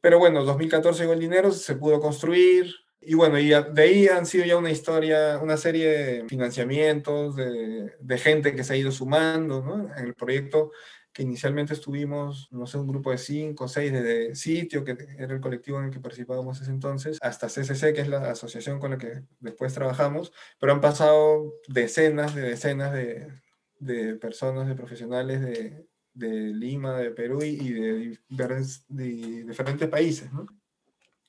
Pero 0.01 0.19
bueno, 0.19 0.43
2014 0.43 1.01
llegó 1.01 1.13
el 1.13 1.19
dinero, 1.19 1.51
se 1.51 1.75
pudo 1.75 1.99
construir, 1.99 2.71
y 3.01 3.13
bueno, 3.15 3.39
y 3.39 3.49
de 3.49 3.81
ahí 3.81 4.07
han 4.07 4.25
sido 4.25 4.45
ya 4.45 4.57
una 4.57 4.71
historia, 4.71 5.39
una 5.39 5.57
serie 5.57 5.87
de 5.87 6.29
financiamientos, 6.29 7.35
de, 7.35 7.93
de 7.99 8.17
gente 8.17 8.55
que 8.55 8.63
se 8.63 8.73
ha 8.73 8.77
ido 8.77 8.91
sumando, 8.91 9.61
¿no? 9.61 9.95
En 9.95 10.05
el 10.05 10.15
proyecto 10.15 10.71
que 11.15 11.23
inicialmente 11.23 11.73
estuvimos, 11.73 12.49
no 12.51 12.67
sé, 12.67 12.77
un 12.77 12.87
grupo 12.87 13.09
de 13.09 13.17
cinco 13.17 13.63
o 13.63 13.67
seis 13.69 13.93
de 13.93 14.35
sitio, 14.35 14.83
que 14.83 14.97
era 15.17 15.33
el 15.33 15.39
colectivo 15.39 15.79
en 15.79 15.85
el 15.85 15.91
que 15.91 16.01
participábamos 16.01 16.59
ese 16.59 16.71
entonces, 16.71 17.17
hasta 17.21 17.47
CCC, 17.47 17.93
que 17.93 18.01
es 18.01 18.09
la 18.09 18.31
asociación 18.31 18.79
con 18.79 18.91
la 18.91 18.97
que 18.97 19.23
después 19.39 19.73
trabajamos, 19.73 20.33
pero 20.59 20.73
han 20.73 20.81
pasado 20.81 21.53
decenas 21.69 22.35
de 22.35 22.41
decenas 22.41 22.91
de, 22.91 23.29
de 23.79 24.15
personas, 24.15 24.67
de 24.67 24.75
profesionales 24.75 25.39
de, 25.39 25.87
de, 26.13 26.29
Lima, 26.53 26.97
de 26.97 27.11
Perú 27.11 27.41
y 27.43 27.71
de, 27.71 28.19
de 28.27 29.43
diferentes 29.45 29.87
países, 29.87 30.33
¿no? 30.33 30.45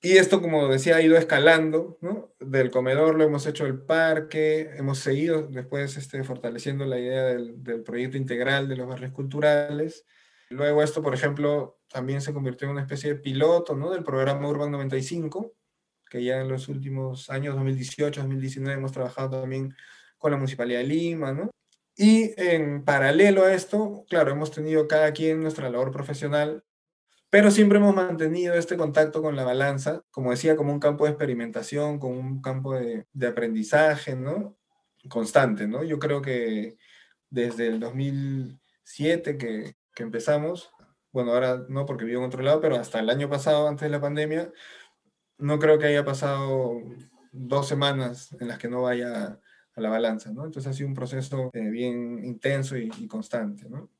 Y 0.06 0.18
esto, 0.18 0.40
como 0.40 0.68
decía, 0.68 0.94
ha 0.94 1.02
ido 1.02 1.16
escalando, 1.16 1.98
¿no? 2.00 2.32
Del 2.38 2.70
comedor 2.70 3.16
lo 3.16 3.24
hemos 3.24 3.44
hecho 3.44 3.66
el 3.66 3.76
parque, 3.76 4.70
hemos 4.76 5.00
seguido 5.00 5.48
después 5.48 5.96
este, 5.96 6.22
fortaleciendo 6.22 6.84
la 6.84 7.00
idea 7.00 7.24
del, 7.24 7.82
proyecto 7.82 8.16
integral 8.16 8.68
de 8.68 8.76
los 8.76 8.86
barrios 8.86 9.10
culturales. 9.10 10.06
Luego 10.48 10.84
esto, 10.84 11.02
por 11.02 11.12
ejemplo, 11.12 11.80
también 11.88 12.20
se 12.20 12.32
convirtió 12.32 12.66
en 12.66 12.74
una 12.74 12.82
especie 12.82 13.14
de 13.14 13.20
piloto, 13.20 13.74
¿no? 13.74 13.90
Del 13.90 14.04
programa 14.04 14.48
Urban 14.48 14.70
95, 14.70 15.56
que 16.08 16.22
ya 16.22 16.40
en 16.40 16.50
los 16.50 16.68
últimos 16.68 17.28
años, 17.28 17.56
2018, 17.56 18.20
2019, 18.20 18.78
hemos 18.78 18.92
trabajado 18.92 19.40
también 19.40 19.74
con 20.18 20.30
la 20.30 20.36
Municipalidad 20.36 20.78
de 20.78 20.86
Lima, 20.86 21.32
¿no? 21.32 21.50
Y 21.96 22.32
en 22.40 22.84
paralelo 22.84 23.42
a 23.42 23.52
esto, 23.52 24.04
claro, 24.08 24.30
hemos 24.30 24.52
tenido 24.52 24.86
cada 24.86 25.10
quien 25.12 25.42
nuestra 25.42 25.68
labor 25.68 25.90
profesional 25.90 26.62
pero 27.36 27.50
siempre 27.50 27.76
hemos 27.76 27.94
mantenido 27.94 28.54
este 28.54 28.78
contacto 28.78 29.20
con 29.20 29.36
la 29.36 29.44
balanza, 29.44 30.02
como 30.10 30.30
decía, 30.30 30.56
como 30.56 30.72
un 30.72 30.80
campo 30.80 31.04
de 31.04 31.10
experimentación, 31.10 31.98
como 31.98 32.18
un 32.18 32.40
campo 32.40 32.72
de, 32.72 33.06
de 33.12 33.26
aprendizaje, 33.26 34.16
¿no? 34.16 34.56
Constante, 35.10 35.68
¿no? 35.68 35.84
Yo 35.84 35.98
creo 35.98 36.22
que 36.22 36.78
desde 37.28 37.66
el 37.66 37.78
2007 37.78 39.36
que, 39.36 39.74
que 39.94 40.02
empezamos, 40.02 40.70
bueno, 41.12 41.34
ahora 41.34 41.62
no 41.68 41.84
porque 41.84 42.06
vivo 42.06 42.22
en 42.22 42.28
otro 42.28 42.42
lado, 42.42 42.62
pero 42.62 42.76
hasta 42.76 43.00
el 43.00 43.10
año 43.10 43.28
pasado, 43.28 43.68
antes 43.68 43.82
de 43.82 43.90
la 43.90 44.00
pandemia, 44.00 44.50
no 45.36 45.58
creo 45.58 45.78
que 45.78 45.88
haya 45.88 46.06
pasado 46.06 46.80
dos 47.32 47.68
semanas 47.68 48.34
en 48.40 48.48
las 48.48 48.56
que 48.56 48.70
no 48.70 48.80
vaya 48.80 49.38
a 49.74 49.80
la 49.82 49.90
balanza, 49.90 50.32
¿no? 50.32 50.46
Entonces 50.46 50.70
ha 50.70 50.72
sido 50.72 50.88
un 50.88 50.94
proceso 50.94 51.50
eh, 51.52 51.68
bien 51.68 52.24
intenso 52.24 52.78
y, 52.78 52.90
y 52.96 53.06
constante, 53.06 53.68
¿no? 53.68 53.90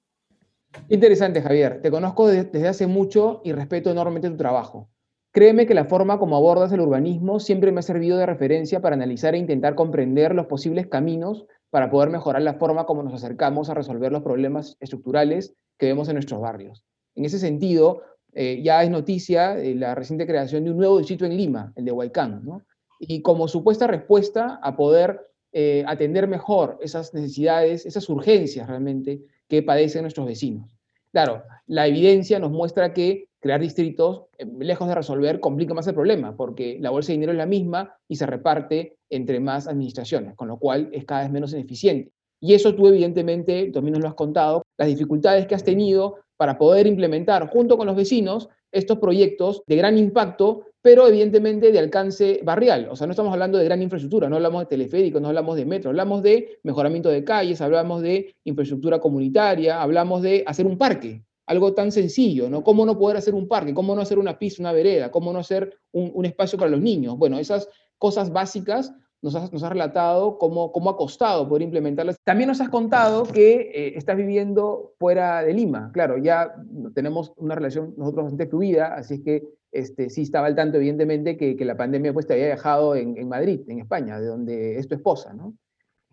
Interesante, 0.89 1.43
Javier. 1.43 1.81
Te 1.83 1.91
conozco 1.91 2.29
desde 2.29 2.69
hace 2.69 2.87
mucho 2.87 3.41
y 3.45 3.53
respeto 3.53 3.91
enormemente 3.91 4.31
tu 4.31 4.37
trabajo. 4.37 4.89
Créeme 5.33 5.67
que 5.67 5.75
la 5.75 5.85
forma 5.85 6.19
como 6.19 6.37
abordas 6.37 6.73
el 6.73 6.81
urbanismo 6.81 7.41
siempre 7.41 7.71
me 7.71 7.81
ha 7.81 7.83
servido 7.83 8.17
de 8.17 8.25
referencia 8.25 8.81
para 8.81 8.95
analizar 8.95 9.35
e 9.35 9.39
intentar 9.39 9.75
comprender 9.75 10.35
los 10.35 10.47
posibles 10.47 10.87
caminos 10.87 11.47
para 11.71 11.91
poder 11.91 12.09
mejorar 12.09 12.41
la 12.41 12.55
forma 12.55 12.87
como 12.87 13.03
nos 13.03 13.13
acercamos 13.13 13.69
a 13.69 13.75
resolver 13.75 14.13
los 14.13 14.23
problemas 14.23 14.79
estructurales 14.81 15.55
que 15.79 15.87
vemos 15.87 16.09
en 16.09 16.15
nuestros 16.15 16.41
barrios. 16.41 16.85
En 17.15 17.27
ese 17.27 17.39
sentido, 17.39 18.03
eh, 18.33 18.63
ya 18.63 18.83
es 18.83 18.91
noticia 18.91 19.59
eh, 19.59 19.75
la 19.75 19.95
reciente 19.95 20.27
creación 20.27 20.65
de 20.65 20.71
un 20.71 20.79
nuevo 20.79 20.99
distrito 20.99 21.27
en 21.27 21.37
Lima, 21.37 21.73
el 21.77 21.85
de 21.85 21.93
Huaycán, 21.93 22.43
¿no? 22.45 22.63
Y 22.99 23.21
como 23.21 23.47
supuesta 23.47 23.87
respuesta 23.87 24.59
a 24.63 24.75
poder 24.75 25.21
eh, 25.53 25.85
atender 25.87 26.29
mejor 26.29 26.79
esas 26.81 27.13
necesidades, 27.13 27.85
esas 27.85 28.09
urgencias 28.09 28.69
realmente 28.69 29.23
que 29.49 29.63
padecen 29.63 30.03
nuestros 30.03 30.27
vecinos. 30.27 30.69
Claro, 31.13 31.45
la 31.67 31.87
evidencia 31.87 32.39
nos 32.39 32.51
muestra 32.51 32.93
que 32.93 33.29
crear 33.41 33.61
distritos, 33.61 34.25
eh, 34.39 34.47
lejos 34.59 34.89
de 34.89 34.95
resolver, 34.95 35.41
complica 35.41 35.73
más 35.73 35.87
el 35.87 35.95
problema, 35.95 36.37
porque 36.37 36.79
la 36.81 36.91
bolsa 36.91 37.09
de 37.09 37.15
dinero 37.15 37.33
es 37.33 37.39
la 37.39 37.47
misma 37.47 37.97
y 38.09 38.17
se 38.17 38.27
reparte 38.27 38.99
entre 39.09 39.41
más 39.41 39.67
administraciones, 39.69 40.35
con 40.35 40.49
lo 40.49 40.59
cual 40.59 40.91
es 40.93 41.05
cada 41.05 41.23
vez 41.23 41.31
menos 41.31 41.53
ineficiente. 41.53 42.13
Y 42.41 42.55
eso 42.55 42.75
tú 42.75 42.89
evidentemente, 42.89 43.71
también 43.73 43.95
nos 43.95 44.03
lo 44.03 44.09
has 44.09 44.15
contado, 44.15 44.63
las 44.77 44.89
dificultades 44.89 45.47
que 45.47 45.55
has 45.55 45.65
tenido 45.65 46.17
para 46.37 46.59
poder 46.59 46.87
implementar 46.87 47.49
junto 47.49 47.77
con 47.77 47.87
los 47.87 47.97
vecinos 47.97 48.49
estos 48.73 48.99
proyectos 48.99 49.63
de 49.67 49.77
gran 49.77 49.97
impacto 49.99 50.65
pero 50.87 51.09
evidentemente 51.09 51.73
de 51.73 51.81
alcance 51.81 52.39
barrial. 52.45 52.87
O 52.89 52.95
sea, 52.95 53.09
no 53.09 53.11
estamos 53.11 53.33
hablando 53.33 53.59
de 53.59 53.65
gran 53.65 53.83
infraestructura, 53.83 54.29
no 54.29 54.37
hablamos 54.37 54.61
de 54.61 54.67
teleférico, 54.67 55.19
no 55.19 55.27
hablamos 55.27 55.57
de 55.57 55.67
metro, 55.67 55.91
hablamos 55.91 56.23
de 56.23 56.61
mejoramiento 56.63 57.09
de 57.09 57.25
calles, 57.25 57.61
hablamos 57.61 58.03
de 58.03 58.37
infraestructura 58.45 59.01
comunitaria, 59.01 59.83
hablamos 59.83 60.23
de 60.23 60.45
hacer 60.47 60.65
un 60.65 60.79
parque, 60.79 61.25
algo 61.47 61.75
tan 61.75 61.91
sencillo, 61.91 62.49
¿no? 62.49 62.63
¿Cómo 62.63 62.87
no 62.87 62.97
poder 62.97 63.17
hacer 63.17 63.35
un 63.35 63.49
parque? 63.49 63.75
¿Cómo 63.75 63.97
no 63.97 64.01
hacer 64.01 64.17
una 64.17 64.39
pista, 64.39 64.63
una 64.63 64.71
vereda? 64.71 65.11
¿Cómo 65.11 65.33
no 65.33 65.41
hacer 65.41 65.77
un, 65.91 66.13
un 66.15 66.25
espacio 66.25 66.57
para 66.57 66.71
los 66.71 66.81
niños? 66.81 67.19
Bueno, 67.19 67.41
esas 67.41 67.69
cosas 67.99 68.33
básicas 68.33 68.95
nos 69.33 69.65
has, 69.65 69.71
relatado 69.71 70.39
cómo, 70.39 70.71
cómo, 70.73 70.91
ha 70.91 70.97
costado 70.97 71.49
poder 71.49 71.63
implementarlas. 71.63 72.17
También 72.25 72.49
nos 72.49 72.61
has 72.61 72.69
contado 72.69 73.25
que 73.25 73.73
eh, 73.75 73.93
estás 73.97 74.17
viviendo 74.17 74.95
fuera 74.99 75.43
de 75.43 75.53
Lima. 75.53 75.91
Claro, 75.93 76.19
ya 76.19 76.55
tenemos 76.95 77.33
una 77.37 77.55
relación 77.55 77.95
nosotros 77.97 78.25
bastante 78.25 78.47
fluida, 78.47 78.95
así 78.95 79.15
es 79.15 79.21
que 79.23 79.43
este, 79.73 80.11
sí 80.11 80.23
estaba 80.23 80.47
al 80.47 80.55
tanto, 80.55 80.77
evidentemente, 80.77 81.37
que, 81.37 81.57
que 81.57 81.65
la 81.65 81.77
pandemia 81.77 82.13
pues, 82.13 82.27
te 82.27 82.35
había 82.35 82.47
dejado 82.47 82.95
en, 82.95 83.17
en, 83.17 83.29
Madrid, 83.29 83.61
en 83.69 83.81
España, 83.81 84.21
de 84.21 84.27
donde 84.27 84.79
es 84.79 84.87
tu 84.89 84.95
esposa, 84.95 85.35
¿no? 85.35 85.55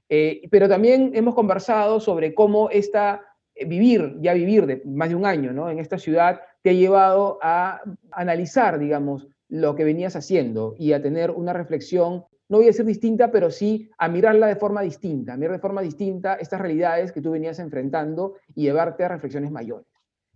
Eh, 0.09 0.47
pero 0.51 0.67
también 0.67 1.11
hemos 1.13 1.33
conversado 1.33 1.99
sobre 1.99 2.33
cómo 2.33 2.69
esta, 2.69 3.21
eh, 3.55 3.65
vivir, 3.65 4.17
ya 4.21 4.33
vivir 4.33 4.65
de 4.65 4.81
más 4.85 5.09
de 5.09 5.15
un 5.15 5.25
año, 5.25 5.53
¿no? 5.53 5.69
En 5.69 5.79
esta 5.79 5.97
ciudad 5.97 6.41
te 6.61 6.71
ha 6.71 6.73
llevado 6.73 7.39
a 7.41 7.81
analizar, 8.11 8.79
digamos, 8.79 9.27
lo 9.49 9.75
que 9.75 9.83
venías 9.83 10.15
haciendo 10.15 10.75
y 10.77 10.93
a 10.93 11.01
tener 11.01 11.31
una 11.31 11.53
reflexión, 11.53 12.25
no 12.53 12.59
voy 12.59 12.67
a 12.67 12.69
decir 12.69 12.85
distinta, 12.85 13.31
pero 13.31 13.49
sí 13.49 13.89
a 13.97 14.07
mirarla 14.07 14.45
de 14.45 14.55
forma 14.55 14.83
distinta, 14.83 15.33
a 15.33 15.37
mirar 15.37 15.53
de 15.53 15.59
forma 15.59 15.81
distinta 15.81 16.35
estas 16.35 16.61
realidades 16.61 17.11
que 17.11 17.19
tú 17.19 17.31
venías 17.31 17.57
enfrentando 17.57 18.35
y 18.53 18.61
llevarte 18.61 19.03
a 19.03 19.07
reflexiones 19.07 19.49
mayores. 19.49 19.87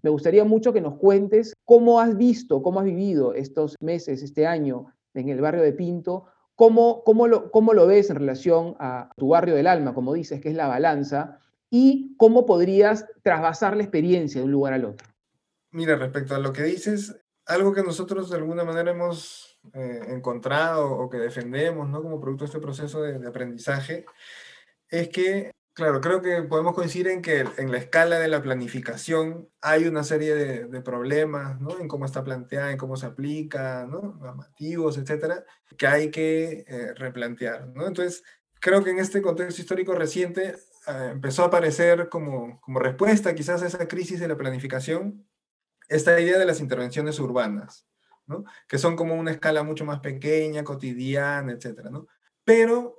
Me 0.01 0.09
gustaría 0.09 0.43
mucho 0.43 0.73
que 0.73 0.81
nos 0.81 0.95
cuentes 0.95 1.53
cómo 1.63 2.01
has 2.01 2.17
visto, 2.17 2.63
cómo 2.63 2.79
has 2.79 2.87
vivido 2.87 3.35
estos 3.35 3.75
meses, 3.81 4.23
este 4.23 4.47
año 4.47 4.87
en 5.13 5.29
el 5.29 5.39
barrio 5.41 5.61
de 5.61 5.73
Pinto, 5.73 6.25
cómo, 6.55 7.03
cómo, 7.03 7.27
lo, 7.27 7.51
cómo 7.51 7.75
lo 7.75 7.85
ves 7.85 8.09
en 8.09 8.15
relación 8.15 8.75
a 8.79 9.11
tu 9.15 9.27
barrio 9.27 9.53
del 9.53 9.67
alma, 9.67 9.93
como 9.93 10.15
dices, 10.15 10.41
que 10.41 10.49
es 10.49 10.55
la 10.55 10.65
balanza, 10.65 11.37
y 11.69 12.15
cómo 12.17 12.47
podrías 12.47 13.05
trasvasar 13.21 13.77
la 13.77 13.83
experiencia 13.83 14.41
de 14.41 14.45
un 14.45 14.53
lugar 14.53 14.73
al 14.73 14.85
otro. 14.85 15.07
Mira, 15.69 15.95
respecto 15.95 16.33
a 16.33 16.39
lo 16.39 16.51
que 16.51 16.63
dices, 16.63 17.15
algo 17.45 17.75
que 17.75 17.83
nosotros 17.83 18.31
de 18.31 18.37
alguna 18.37 18.63
manera 18.63 18.89
hemos 18.89 19.56
eh, 19.73 20.01
encontrado 20.09 20.91
o 20.91 21.09
que 21.09 21.17
defendemos 21.17 21.89
¿no? 21.89 22.01
como 22.01 22.19
producto 22.19 22.45
de 22.45 22.47
este 22.47 22.59
proceso 22.59 23.01
de, 23.01 23.27
aprendizaje 23.27 24.05
es 24.89 25.09
que 25.09 25.51
Claro, 25.77 26.01
creo 26.01 26.23
que 26.23 26.41
podemos 26.41 26.73
coincidir 26.73 27.07
en 27.07 27.21
que 27.21 27.45
en 27.57 27.71
la 27.71 27.77
escala 27.77 28.17
de 28.17 28.27
la 28.27 28.41
planificación 28.41 29.47
hay 29.61 29.85
una 29.85 30.03
serie 30.03 30.33
de, 30.33 30.65
de 30.65 30.81
problemas, 30.81 31.61
¿no? 31.61 31.79
En 31.79 31.87
cómo 31.87 32.05
está 32.05 32.23
planteada, 32.23 32.71
en 32.71 32.79
cómo 32.79 32.97
se 32.97 33.05
aplica, 33.05 33.85
¿no? 33.85 34.17
Normativos, 34.19 34.97
etcétera, 34.97 35.45
que 35.77 35.85
hay 35.85 36.09
que 36.09 36.65
eh, 36.67 36.93
replantear, 36.95 37.67
¿no? 37.75 37.85
Entonces, 37.85 38.23
creo 38.59 38.83
que 38.83 38.89
en 38.89 38.97
este 38.97 39.21
contexto 39.21 39.61
histórico 39.61 39.93
reciente 39.93 40.55
eh, 40.87 41.09
empezó 41.11 41.43
a 41.43 41.47
aparecer 41.47 42.09
como, 42.09 42.59
como 42.61 42.79
respuesta 42.79 43.35
quizás 43.35 43.61
a 43.61 43.67
esa 43.67 43.87
crisis 43.87 44.19
de 44.19 44.27
la 44.27 44.35
planificación 44.35 45.27
esta 45.89 46.19
idea 46.19 46.37
de 46.37 46.45
las 46.45 46.59
intervenciones 46.59 47.19
urbanas, 47.19 47.86
Que 48.67 48.77
son 48.77 48.95
como 48.95 49.15
una 49.15 49.31
escala 49.31 49.63
mucho 49.63 49.85
más 49.85 49.99
pequeña, 49.99 50.63
cotidiana, 50.63 51.53
etcétera, 51.53 51.89
¿no? 51.89 52.07
Pero 52.43 52.95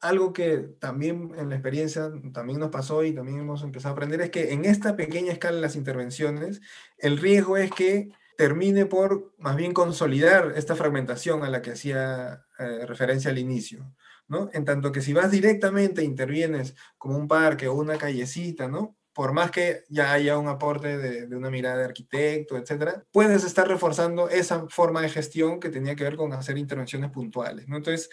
algo 0.00 0.32
que 0.32 0.58
también 0.80 1.32
en 1.36 1.48
la 1.48 1.54
experiencia 1.54 2.10
también 2.32 2.58
nos 2.58 2.70
pasó 2.70 3.04
y 3.04 3.12
también 3.14 3.38
hemos 3.38 3.62
empezado 3.62 3.90
a 3.90 3.96
aprender 3.96 4.20
es 4.20 4.30
que 4.30 4.52
en 4.52 4.64
esta 4.64 4.96
pequeña 4.96 5.32
escala 5.32 5.56
de 5.56 5.62
las 5.62 5.76
intervenciones, 5.76 6.60
el 6.98 7.18
riesgo 7.18 7.56
es 7.56 7.70
que 7.70 8.10
termine 8.36 8.86
por 8.86 9.32
más 9.38 9.56
bien 9.56 9.72
consolidar 9.72 10.54
esta 10.56 10.74
fragmentación 10.74 11.44
a 11.44 11.50
la 11.50 11.62
que 11.62 11.72
hacía 11.72 12.44
eh, 12.58 12.84
referencia 12.86 13.30
al 13.30 13.38
inicio. 13.38 13.94
¿no? 14.26 14.50
En 14.52 14.64
tanto 14.64 14.90
que 14.92 15.02
si 15.02 15.12
vas 15.12 15.30
directamente 15.30 16.00
e 16.00 16.04
intervienes 16.04 16.74
como 16.98 17.16
un 17.16 17.28
parque 17.28 17.68
o 17.68 17.74
una 17.74 17.98
callecita, 17.98 18.66
¿no? 18.66 18.96
Por 19.12 19.32
más 19.32 19.50
que 19.50 19.84
ya 19.88 20.12
haya 20.12 20.38
un 20.38 20.48
aporte 20.48 20.96
de, 20.96 21.36
una 21.36 21.50
mirada 21.50 21.78
de 21.78 21.84
arquitecto, 21.84 22.56
etcétera, 22.56 23.04
puedes 23.12 23.44
estar 23.44 23.68
reforzando 23.68 24.28
esa 24.28 24.68
forma 24.68 25.02
de 25.02 25.10
gestión 25.10 25.60
que 25.60 25.68
tenía 25.68 25.94
que 25.94 26.04
ver 26.04 26.16
con 26.16 26.32
hacer 26.32 26.56
intervenciones 26.56 27.10
puntuales. 27.10 27.66
Entonces, 27.68 28.08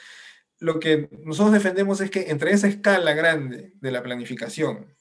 lo 0.60 0.80
que 0.80 1.10
nosotros 1.24 1.54
defendemos 1.54 2.02
es 2.02 2.12
que 2.12 2.30
entre 2.30 2.52
esa 2.52 2.68
escala 2.68 3.14
grande 3.14 3.74
de 3.80 3.92
la 3.92 4.04
planificación, 4.04 4.94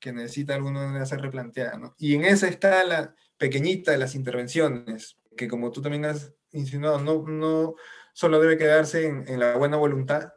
que 0.00 0.12
necesita 0.12 0.54
alguna 0.54 0.86
manera 0.86 1.04
ser 1.04 1.20
replanteada, 1.20 1.94
y 1.98 2.14
en 2.14 2.24
esa 2.24 2.48
escala 2.48 3.14
pequeñita 3.36 3.92
de 3.92 3.98
las 3.98 4.14
intervenciones, 4.14 5.18
que 5.36 5.48
como 5.48 5.70
tú 5.70 5.82
también 5.82 6.06
has 6.06 6.32
insinuado, 6.52 6.98
no, 6.98 7.74
solo 8.14 8.40
debe 8.40 8.56
quedarse 8.56 9.06
en, 9.06 9.38
la 9.38 9.58
buena 9.58 9.76
voluntad, 9.76 10.32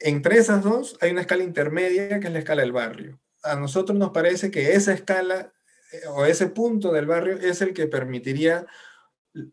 entre 0.00 0.36
esas 0.36 0.62
dos 0.62 0.98
hay 1.00 1.12
una 1.12 1.22
escala 1.22 1.44
intermedia 1.44 2.20
que 2.20 2.26
es 2.26 2.32
la 2.32 2.40
escala 2.40 2.60
del 2.60 2.72
barrio 2.72 3.18
a 3.44 3.56
nosotros 3.56 3.98
nos 3.98 4.10
parece 4.10 4.50
que 4.50 4.72
esa 4.72 4.92
escala 4.92 5.52
eh, 5.92 6.00
o 6.08 6.24
ese 6.24 6.48
punto 6.48 6.92
del 6.92 7.06
barrio 7.06 7.38
es 7.38 7.60
el 7.62 7.72
que 7.74 7.86
permitiría 7.86 8.66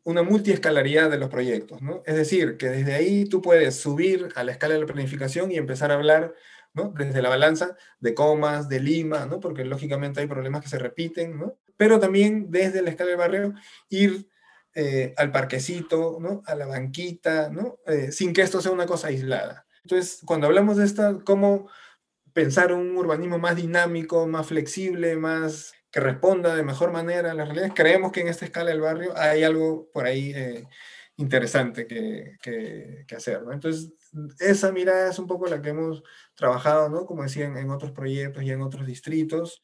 una 0.04 0.24
multiescalaridad 0.24 1.10
de 1.10 1.18
los 1.18 1.30
proyectos, 1.30 1.82
¿no? 1.82 2.04
Es 2.06 2.16
decir, 2.16 2.58
que 2.58 2.70
desde 2.70 2.94
ahí 2.94 3.26
tú 3.26 3.42
puedes 3.42 3.76
subir 3.76 4.30
a 4.36 4.44
la 4.44 4.52
escala 4.52 4.76
de 4.76 4.82
la 4.82 4.86
planificación 4.86 5.52
y 5.52 5.58
empezar 5.58 5.92
a 5.92 5.96
hablar, 5.96 6.36
¿no? 6.74 6.94
Desde 6.96 7.22
la 7.22 7.30
balanza 7.30 7.76
de 8.00 8.14
comas, 8.14 8.70
de 8.70 8.80
Lima, 8.80 9.26
¿no? 9.26 9.40
Porque 9.40 9.66
lógicamente 9.66 10.20
hay 10.20 10.28
problemas 10.28 10.62
que 10.62 10.70
se 10.70 10.78
repiten, 10.78 11.38
¿no? 11.38 11.58
Pero 11.78 12.00
también 12.00 12.52
desde 12.52 12.84
la 12.84 12.92
escala 12.92 13.10
del 13.10 13.18
barrio 13.18 13.54
ir 13.90 14.28
eh, 14.76 15.14
al 15.18 15.32
parquecito, 15.32 16.18
¿no? 16.22 16.44
A 16.46 16.54
la 16.54 16.68
banquita, 16.68 17.50
¿no? 17.50 17.80
Eh, 17.88 18.12
sin 18.12 18.34
que 18.34 18.44
esto 18.44 18.62
sea 18.62 18.72
una 18.72 18.86
cosa 18.86 19.08
aislada. 19.08 19.66
Entonces, 19.84 20.22
cuando 20.26 20.46
hablamos 20.46 20.78
de 20.78 20.86
esta, 20.86 21.18
¿cómo 21.26 21.70
pensar 22.34 22.74
un 22.74 22.96
urbanismo 22.98 23.38
más 23.40 23.56
dinámico, 23.56 24.28
más 24.28 24.48
flexible, 24.48 25.16
más 25.16 25.74
que 25.92 26.00
responda 26.00 26.56
de 26.56 26.64
mejor 26.64 26.92
manera 26.92 27.32
a 27.32 27.34
las 27.34 27.48
realidades. 27.48 27.74
Creemos 27.76 28.12
que 28.12 28.22
en 28.22 28.30
esta 28.30 28.46
escala 28.46 28.72
del 28.72 28.82
barrio 28.82 29.14
hay 29.16 29.44
algo 29.44 29.90
por 29.92 30.06
ahí 30.06 30.32
eh, 30.34 30.66
interesante 31.18 31.86
que, 31.86 32.38
que, 32.42 33.16
hacer. 33.16 33.44
¿no? 33.44 33.52
Entonces, 33.52 33.92
esa 34.40 34.72
mirada 34.72 35.10
es 35.10 35.20
un 35.20 35.28
poco 35.28 35.48
la 35.48 35.62
que 35.62 35.70
hemos 35.70 36.04
trabajado, 36.36 36.90
¿no? 36.90 37.06
como 37.06 37.24
decían, 37.24 37.58
en 37.58 37.70
otros 37.70 37.92
proyectos 37.92 38.44
y 38.44 38.52
en 38.52 38.62
otros 38.62 38.86
distritos. 38.86 39.64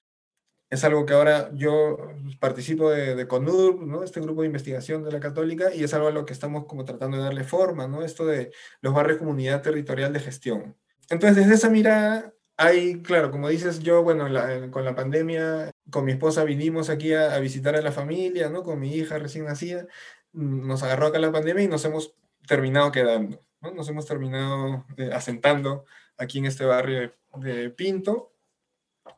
Es 0.70 0.84
algo 0.84 1.06
que 1.06 1.14
ahora 1.14 1.50
yo 1.54 1.98
participo 2.42 2.90
de, 2.90 3.16
de 3.16 3.26
CONUR, 3.26 3.82
¿no? 3.88 4.04
este 4.04 4.20
grupo 4.20 4.42
de 4.42 4.48
investigación 4.48 5.02
de 5.04 5.14
la 5.14 5.22
Católica, 5.22 5.74
y 5.74 5.86
es 5.86 5.94
algo 5.94 6.10
a 6.10 6.12
lo 6.12 6.26
que 6.26 6.34
estamos 6.34 6.66
como 6.66 6.84
tratando 6.84 7.16
de 7.16 7.24
darle 7.24 7.46
forma, 7.46 7.88
¿no? 7.88 8.04
esto 8.04 8.26
de 8.26 8.52
los 8.82 8.94
barrios 8.94 9.20
comunidad 9.20 9.62
territorial 9.62 10.12
de 10.12 10.20
gestión. 10.20 10.76
Entonces, 11.10 11.38
desde 11.38 11.56
esa 11.56 11.70
mirada, 11.70 12.34
hay, 12.58 13.02
claro, 13.04 13.32
como 13.32 13.50
dices, 13.50 13.80
yo, 13.80 14.04
bueno, 14.04 14.28
con 14.72 14.84
la 14.84 14.96
pandemia, 14.96 15.72
con 15.92 16.06
mi 16.06 16.14
esposa 16.14 16.44
vinimos 16.44 16.90
aquí 16.90 17.14
a, 17.14 17.38
visitar 17.40 17.76
a 17.76 17.82
la 17.82 17.92
familia, 17.92 18.50
¿no? 18.50 18.64
Con 18.64 18.80
mi 18.80 18.96
hija 18.96 19.20
recién 19.20 19.46
nacida, 19.46 19.88
mm, 20.34 20.68
nos 20.68 20.82
agarró 20.84 21.08
acá 21.08 21.20
la 21.20 21.32
pandemia 21.32 21.64
y 21.64 21.68
nos 21.68 21.86
hemos 21.86 22.16
terminado 22.48 22.92
quedando, 22.92 23.46
¿no? 23.62 23.72
Nos 23.72 23.88
hemos 23.90 24.08
terminado 24.08 24.86
eh, 24.98 25.12
asentando 25.14 25.86
aquí 26.18 26.40
en 26.40 26.46
este 26.46 26.66
barrio 26.66 27.14
de, 27.38 27.70
Pinto, 27.70 28.34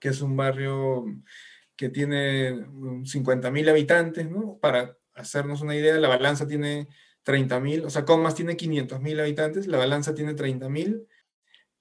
que 0.02 0.10
es 0.10 0.22
un 0.22 0.36
barrio 0.36 1.06
que 1.78 1.90
tiene 1.90 2.54
50.000 2.54 3.70
habitantes, 3.70 4.30
¿no? 4.30 4.58
Para 4.60 4.98
hacernos 5.14 5.62
una 5.62 5.76
idea, 5.76 5.98
la 5.98 6.10
balanza 6.10 6.46
tiene 6.46 6.90
30.000, 7.26 7.86
o 7.86 7.90
sea, 7.90 8.06
Comas 8.06 8.36
tiene 8.36 8.58
500.000 8.58 9.22
habitantes, 9.22 9.68
la 9.68 9.78
balanza 9.78 10.14
tiene 10.14 10.36
30.000. 10.36 11.08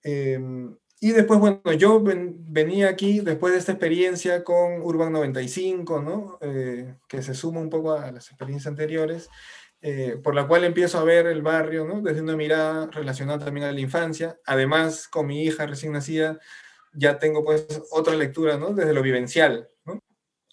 Eh, 0.05 0.35
em, 0.35 0.77
y 1.01 1.13
después, 1.13 1.39
bueno, 1.39 1.61
yo 1.77 2.03
venía 2.03 2.89
aquí 2.89 3.21
después 3.21 3.53
de 3.53 3.61
esta 3.61 3.73
experiencia 3.73 4.43
con 4.43 4.83
Urban 4.83 5.13
95, 5.13 6.03
¿no? 6.03 6.39
Eh, 6.41 6.97
que 7.09 7.23
se 7.23 7.35
suma 7.35 7.61
un 7.61 7.71
poco 7.71 7.93
a 7.93 8.11
las 8.11 8.29
experiencias 8.29 8.67
anteriores, 8.67 9.31
eh, 9.81 10.19
por 10.23 10.35
la 10.35 10.49
cual 10.49 10.65
empiezo 10.65 10.99
a 10.99 11.05
ver 11.05 11.27
el 11.27 11.41
barrio 11.41 11.85
¿no? 11.85 12.01
desde 12.01 12.21
una 12.21 12.35
mirada 12.35 12.89
relacionada 12.91 13.45
también 13.45 13.67
a 13.67 13.73
la 13.73 13.81
infancia. 13.81 14.41
Además, 14.45 15.07
con 15.07 15.27
mi 15.29 15.45
hija 15.45 15.67
recién 15.67 15.93
nacida, 15.93 16.41
ya 16.93 17.19
tengo 17.21 17.45
pues 17.45 17.67
otra 17.93 18.17
lectura 18.17 18.57
¿no? 18.57 18.73
desde 18.73 18.93
lo 18.93 19.03
vivencial. 19.03 19.69
¿no? 19.85 20.01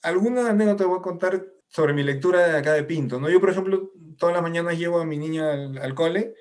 Alguna 0.03 0.49
anécdota 0.49 0.85
voy 0.85 0.99
a 0.99 1.01
contar 1.01 1.43
sobre 1.67 1.93
mi 1.93 2.03
lectura 2.03 2.47
de 2.47 2.57
acá 2.57 2.73
de 2.73 2.83
Pinto. 2.83 3.19
¿no? 3.19 3.29
Yo, 3.29 3.39
por 3.39 3.49
ejemplo, 3.49 3.91
todas 4.19 4.35
las 4.35 4.43
mañanas 4.43 4.77
llevo 4.77 4.99
a 4.99 5.05
mi 5.05 5.17
niña 5.17 5.53
al, 5.53 5.95
cole. 5.95 6.35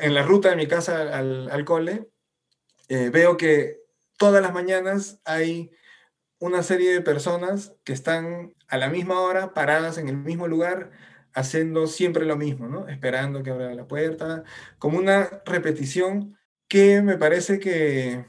En 0.00 0.14
la 0.14 0.22
ruta 0.24 0.50
de 0.50 0.56
mi 0.56 0.66
casa 0.66 1.16
al, 1.16 1.48
al 1.48 1.64
cole, 1.64 2.08
eh, 2.88 3.10
veo 3.10 3.36
que 3.36 3.80
todas 4.18 4.42
las 4.42 4.52
mañanas 4.52 5.20
hay 5.24 5.70
una 6.38 6.62
serie 6.62 6.92
de 6.92 7.00
personas 7.00 7.74
que 7.84 7.92
están 7.92 8.54
a 8.68 8.76
la 8.76 8.88
misma 8.88 9.20
hora, 9.20 9.54
paradas 9.54 9.98
en 9.98 10.08
el 10.08 10.16
mismo 10.16 10.48
lugar, 10.48 10.90
haciendo 11.32 11.86
siempre 11.86 12.26
lo 12.26 12.36
mismo. 12.36 12.86
Esperando 12.88 13.42
que 13.42 13.50
abra 13.50 13.74
la 13.74 13.88
puerta, 13.88 14.44
como 14.78 14.98
una 14.98 15.42
repetición 15.46 16.38
que 16.68 17.02
me 17.02 17.16
parece 17.16 17.58
que, 17.58 18.24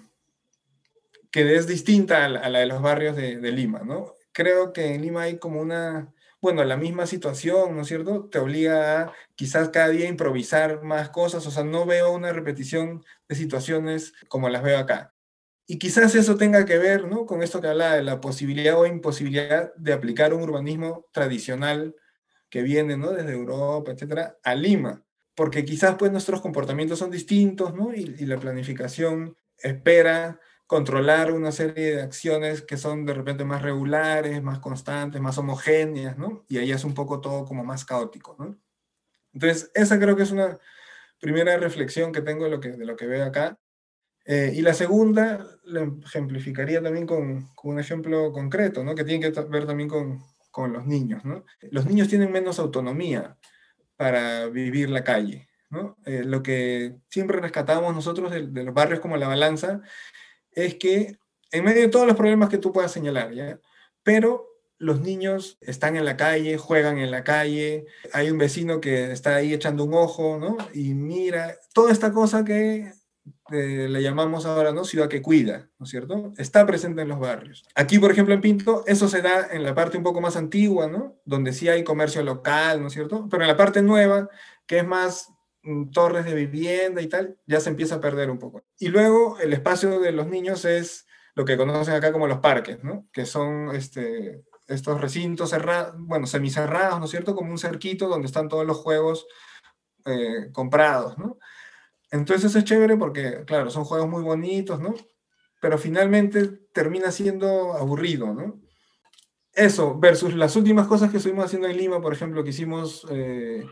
que 1.32 1.56
es 1.56 1.68
distinta 1.68 2.26
a 2.26 2.30
la, 2.30 2.60
de 2.60 2.66
los 2.66 2.82
barrios 2.82 3.16
de, 3.16 3.38
de, 3.38 3.52
Lima, 3.52 3.82
¿no? 3.84 4.14
Creo 4.32 4.74
que 4.74 4.94
en 4.96 5.02
Lima 5.02 5.24
hay 5.24 5.38
como 5.38 5.62
una, 5.62 6.14
bueno, 6.46 6.64
la 6.64 6.78
misma 6.78 7.08
situación, 7.08 7.76
¿no 7.76 7.82
es 7.82 7.88
cierto? 7.88 8.30
Te 8.30 8.38
obliga 8.38 9.02
a 9.02 9.14
quizás 9.34 9.70
cada 9.70 9.90
día 9.90 10.08
improvisar 10.08 10.84
más 10.84 11.10
cosas, 11.10 11.48
o 11.48 11.50
sea, 11.50 11.64
no 11.64 11.88
veo 11.88 12.14
una 12.14 12.32
repetición 12.34 13.04
de 13.28 13.34
situaciones 13.34 14.14
como 14.28 14.48
las 14.48 14.62
veo 14.62 14.78
acá. 14.78 15.16
Y 15.66 15.80
quizás 15.80 16.14
eso 16.14 16.38
tenga 16.38 16.64
que 16.64 16.78
ver, 16.78 17.08
¿no? 17.08 17.26
Con 17.26 17.42
esto 17.42 17.62
que 17.62 17.70
habla 17.70 17.96
de 17.96 18.04
la 18.04 18.22
posibilidad 18.22 18.80
o 18.80 18.86
imposibilidad 18.86 19.74
de 19.74 19.94
aplicar 19.94 20.36
un 20.36 20.44
urbanismo 20.44 21.08
tradicional 21.12 21.96
que 22.52 22.62
viene, 22.62 22.96
¿no? 22.96 23.10
Desde 23.10 23.32
Europa, 23.32 23.92
etcétera, 23.94 24.38
a 24.44 24.54
Lima. 24.54 25.04
Porque 25.34 25.66
quizás, 25.66 25.96
pues, 25.98 26.12
nuestros 26.12 26.42
comportamientos 26.42 27.00
son 27.00 27.10
distintos, 27.10 27.74
¿no? 27.74 27.92
y 27.92 28.06
la 28.28 28.38
planificación 28.38 29.36
espera 29.58 30.40
controlar 30.68 31.32
una 31.32 31.52
serie 31.52 31.96
de 31.96 32.02
acciones 32.02 32.62
que 32.62 32.78
son 32.78 33.06
de 33.06 33.14
repente 33.14 33.46
más 33.46 33.62
regulares, 33.62 34.42
más 34.42 34.60
constantes, 34.60 35.22
más 35.22 35.38
homogéneas, 35.38 36.18
¿no? 36.18 36.46
Y 36.48 36.58
ahí 36.58 36.72
es 36.72 36.84
un 36.84 36.94
poco 36.94 37.22
todo 37.22 37.46
como 37.46 37.64
más 37.64 37.86
caótico, 37.86 38.36
¿no? 38.40 38.58
Entonces, 39.34 39.70
esa 39.76 40.00
creo 40.00 40.16
que 40.16 40.24
es 40.24 40.32
una 40.32 40.58
primera 41.20 41.58
reflexión 41.58 42.12
que 42.12 42.22
tengo 42.22 42.46
de 42.46 42.52
lo 42.52 42.60
que, 42.60 42.70
de 42.70 42.86
lo 42.86 42.96
que 42.96 43.06
veo 43.06 43.26
acá. 43.26 43.58
Eh, 44.26 44.54
y 44.56 44.62
la 44.62 44.74
segunda, 44.74 45.46
la 45.66 45.92
ejemplificaría 46.04 46.82
también 46.82 47.06
con, 47.06 47.48
un 47.64 47.80
ejemplo 47.80 48.32
concreto, 48.32 48.84
¿no? 48.84 48.96
Que 48.96 49.04
tiene 49.04 49.32
que 49.32 49.42
ver 49.42 49.68
también 49.68 49.90
con, 49.90 50.24
con 50.50 50.74
los 50.74 50.86
niños, 50.88 51.24
¿no? 51.26 51.46
Los 51.70 51.86
niños 51.86 52.08
tienen 52.08 52.32
menos 52.32 52.58
autonomía 52.58 53.38
para 53.98 54.48
vivir 54.48 54.90
la 54.90 55.04
calle, 55.04 55.48
¿no? 55.70 55.98
Eh, 56.06 56.24
lo 56.26 56.42
que 56.42 56.96
siempre 57.10 57.40
rescatamos 57.40 57.94
nosotros 57.94 58.32
de, 58.32 58.64
los 58.64 58.74
barrios 58.74 59.00
como 59.00 59.18
La 59.18 59.28
Balanza 59.28 59.82
es 60.56 60.76
que 60.76 61.18
en 61.52 61.64
medio 61.64 61.82
de 61.82 61.90
todos 61.90 62.08
los 62.08 62.16
problemas 62.16 62.50
que 62.50 62.58
tú 62.58 62.72
puedas 62.72 62.92
señalar, 62.92 63.34
¿ya? 63.34 63.60
Pero 64.04 64.48
los 64.78 65.02
niños 65.02 65.58
están 65.62 65.96
en 65.96 66.06
la 66.06 66.18
calle, 66.18 66.58
juegan 66.58 66.98
en 66.98 67.12
la 67.12 67.24
calle, 67.24 67.86
hay 68.12 68.30
un 68.30 68.38
vecino 68.38 68.82
que 68.82 69.12
está 69.12 69.36
ahí 69.36 69.54
echando 69.54 69.86
un 69.86 69.94
ojo, 69.94 70.38
¿no? 70.38 70.58
Y 70.74 70.94
mira, 70.94 71.56
toda 71.74 71.92
esta 71.92 72.12
cosa 72.12 72.44
que 72.44 72.92
eh, 73.52 73.88
le 73.90 74.02
llamamos 74.02 74.46
ahora, 74.46 74.74
¿no? 74.74 74.84
Ciudad 74.84 75.08
que 75.08 75.22
cuida, 75.22 75.70
¿no 75.80 75.86
es 75.86 75.92
cierto? 75.92 76.34
Está 76.38 76.66
presente 76.66 77.04
en 77.04 77.10
los 77.10 77.20
barrios. 77.20 77.64
Aquí, 77.74 78.00
por 78.00 78.12
ejemplo, 78.12 78.34
en 78.34 78.42
Pinto, 78.42 78.84
eso 78.86 79.08
se 79.08 79.22
da 79.22 79.48
en 79.52 79.64
la 79.64 79.74
parte 79.74 79.98
un 79.98 80.04
poco 80.04 80.20
más 80.20 80.36
antigua, 80.36 80.88
¿no? 80.88 81.16
Donde 81.26 81.54
sí 81.54 81.70
hay 81.70 81.84
comercio 81.84 82.22
local, 82.24 82.82
¿no 82.82 82.88
es 82.88 82.94
cierto? 82.94 83.28
Pero 83.30 83.44
en 83.44 83.48
la 83.48 83.58
parte 83.58 83.82
nueva, 83.82 84.30
que 84.66 84.80
es 84.80 84.88
más 84.88 85.30
torres 85.92 86.26
de 86.26 86.36
vivienda 86.36 87.02
y 87.02 87.08
tal, 87.08 87.38
ya 87.46 87.60
se 87.60 87.70
empieza 87.70 87.96
a 87.96 88.02
perder 88.02 88.30
un 88.30 88.40
poco. 88.40 88.64
Y 88.80 88.90
luego 88.90 89.40
el 89.40 89.54
espacio 89.54 90.00
de 90.00 90.12
los 90.12 90.28
niños 90.28 90.66
es 90.66 91.08
lo 91.36 91.46
que 91.46 91.58
conocen 91.58 91.94
acá 91.94 92.12
como 92.12 92.28
los 92.28 92.40
parques, 92.40 92.84
¿no? 92.84 93.08
Que 93.12 93.26
son 93.26 93.76
este, 93.76 94.44
estos 94.68 95.02
recintos 95.02 95.50
cerrados, 95.50 95.96
bueno, 95.98 96.28
semicerrados, 96.28 97.00
¿no 97.00 97.06
es 97.06 97.12
cierto? 97.12 97.36
Como 97.36 97.52
un 97.52 97.58
cerquito 97.58 98.08
donde 98.08 98.28
están 98.28 98.48
todos 98.48 98.66
los 98.66 98.78
juegos 98.78 99.28
eh, 100.06 100.50
comprados, 100.54 101.18
¿no? 101.18 101.38
Entonces 102.12 102.56
es 102.56 102.64
chévere 102.64 102.96
porque, 102.96 103.44
claro, 103.46 103.70
son 103.70 103.84
juegos 103.84 104.08
muy 104.08 104.24
bonitos, 104.24 104.80
¿no? 104.80 104.94
Pero 105.60 105.78
finalmente 105.78 106.48
termina 106.72 107.12
siendo 107.12 107.74
aburrido. 107.74 108.34
Eso, 109.52 109.98
versus 110.00 110.34
las 110.36 110.56
últimas 110.56 110.88
cosas 110.88 111.12
que 111.12 111.18
estuvimos 111.18 111.46
haciendo 111.46 111.68
en 111.68 111.78
Lima, 111.78 112.02
por 112.02 112.14
ejemplo, 112.14 112.44
que 112.44 112.52
hicimos... 112.52 113.06
Eh, 113.10 113.66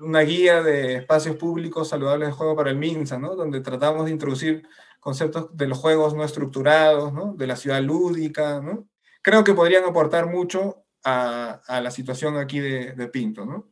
una 0.00 0.20
guía 0.20 0.62
de 0.62 0.96
espacios 0.96 1.36
públicos 1.36 1.88
saludables 1.88 2.28
de 2.28 2.34
juego 2.34 2.56
para 2.56 2.70
el 2.70 2.76
MINSA, 2.76 3.18
¿no? 3.18 3.34
donde 3.34 3.60
tratamos 3.60 4.06
de 4.06 4.12
introducir 4.12 4.66
conceptos 5.00 5.56
de 5.56 5.66
los 5.66 5.78
juegos 5.78 6.14
no 6.14 6.24
estructurados, 6.24 7.12
¿no? 7.12 7.34
de 7.34 7.46
la 7.46 7.56
ciudad 7.56 7.80
lúdica. 7.82 8.60
¿no? 8.60 8.88
Creo 9.22 9.44
que 9.44 9.54
podrían 9.54 9.84
aportar 9.84 10.26
mucho 10.26 10.84
a, 11.04 11.60
la 11.82 11.90
situación 11.90 12.36
aquí 12.36 12.60
de, 12.60 12.92
de, 12.92 13.08
Pinto. 13.08 13.46
¿no? 13.46 13.70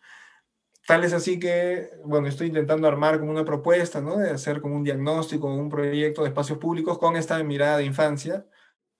Tal 0.87 1.05
es 1.05 1.13
así 1.13 1.39
que, 1.39 1.91
bueno, 2.05 2.29
estoy 2.29 2.49
intentando 2.49 2.87
armar 2.89 3.19
como 3.19 3.31
una 3.33 3.45
propuesta, 3.45 4.01
¿no? 4.01 4.17
de 4.19 4.31
hacer 4.31 4.61
como 4.61 4.77
un 4.77 4.85
diagnóstico, 4.85 5.47
un 5.47 5.69
proyecto 5.69 6.23
de 6.23 6.29
espacios 6.29 6.59
públicos 6.59 6.99
con 6.99 7.17
esta 7.17 7.43
mirada 7.43 7.79
de 7.79 7.85
infancia, 7.85 8.47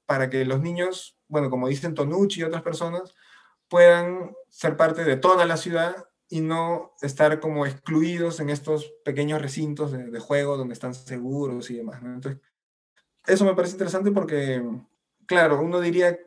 para 0.05 0.31
que 0.31 0.45
los 0.45 0.61
niños, 0.61 1.19
bueno, 1.29 1.51
como 1.51 1.69
dicen 1.69 1.95
Tonucci 1.95 2.41
y 2.41 2.45
otras 2.45 2.63
personas, 2.63 3.15
puedan 3.69 4.35
ser 4.49 4.77
parte 4.77 5.05
de 5.05 5.17
toda 5.17 5.45
la 5.47 5.57
ciudad 5.57 5.97
y 6.29 6.41
no 6.41 6.93
estar 7.03 7.39
como 7.41 7.67
excluidos 7.67 8.41
en 8.41 8.51
estos 8.51 8.93
pequeños 9.05 9.41
recintos 9.41 9.93
de, 9.93 10.19
juego 10.19 10.57
donde 10.57 10.75
están 10.75 10.95
seguros 10.95 11.71
y 11.71 11.77
demás. 11.77 12.03
Entonces, 12.03 12.41
eso 13.27 13.45
me 13.45 13.55
parece 13.55 13.75
interesante 13.75 14.11
porque, 14.11 14.63
claro, 15.27 15.61
uno 15.61 15.81
diría 15.81 16.19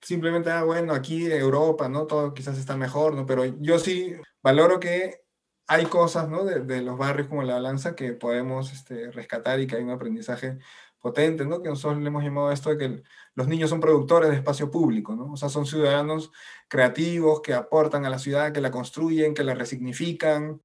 simplemente, 0.00 0.50
ah, 0.50 0.64
bueno, 0.64 0.94
aquí 0.94 1.30
Europa, 1.30 1.88
¿no? 1.88 2.06
Todo 2.06 2.34
quizás 2.34 2.58
está 2.58 2.76
mejor, 2.76 3.14
¿no? 3.14 3.26
Pero 3.26 3.44
yo 3.44 3.78
sí 3.78 4.14
valoro 4.42 4.80
que 4.80 5.22
hay 5.66 5.86
cosas, 5.86 6.28
¿no? 6.28 6.44
De, 6.44 6.60
de 6.60 6.82
los 6.82 6.98
barrios 6.98 7.28
como 7.28 7.42
la 7.42 7.54
balanza 7.54 7.94
que 7.94 8.12
podemos 8.14 8.72
este, 8.72 9.10
rescatar 9.10 9.60
y 9.60 9.66
que 9.66 9.76
hay 9.76 9.82
un 9.82 9.90
aprendizaje 9.90 10.58
potente, 10.98 11.44
¿no? 11.44 11.62
Que 11.62 11.68
nosotros 11.68 12.00
le 12.00 12.08
hemos 12.08 12.24
llamado 12.24 12.52
esto 12.52 12.70
de 12.70 12.78
que 12.78 13.02
los 13.34 13.48
niños 13.48 13.70
son 13.70 13.80
productores 13.80 14.30
de 14.30 14.36
espacio 14.36 14.70
público, 14.70 15.14
¿no? 15.14 15.32
O 15.32 15.36
sea, 15.36 15.48
son 15.48 15.66
ciudadanos 15.66 16.30
creativos 16.68 17.40
que 17.40 17.54
aportan 17.54 18.04
a 18.04 18.10
la 18.10 18.18
ciudad, 18.18 18.52
que 18.52 18.60
la 18.60 18.70
construyen, 18.70 19.34
que 19.34 19.44
la 19.44 19.54
resignifican. 19.54 20.60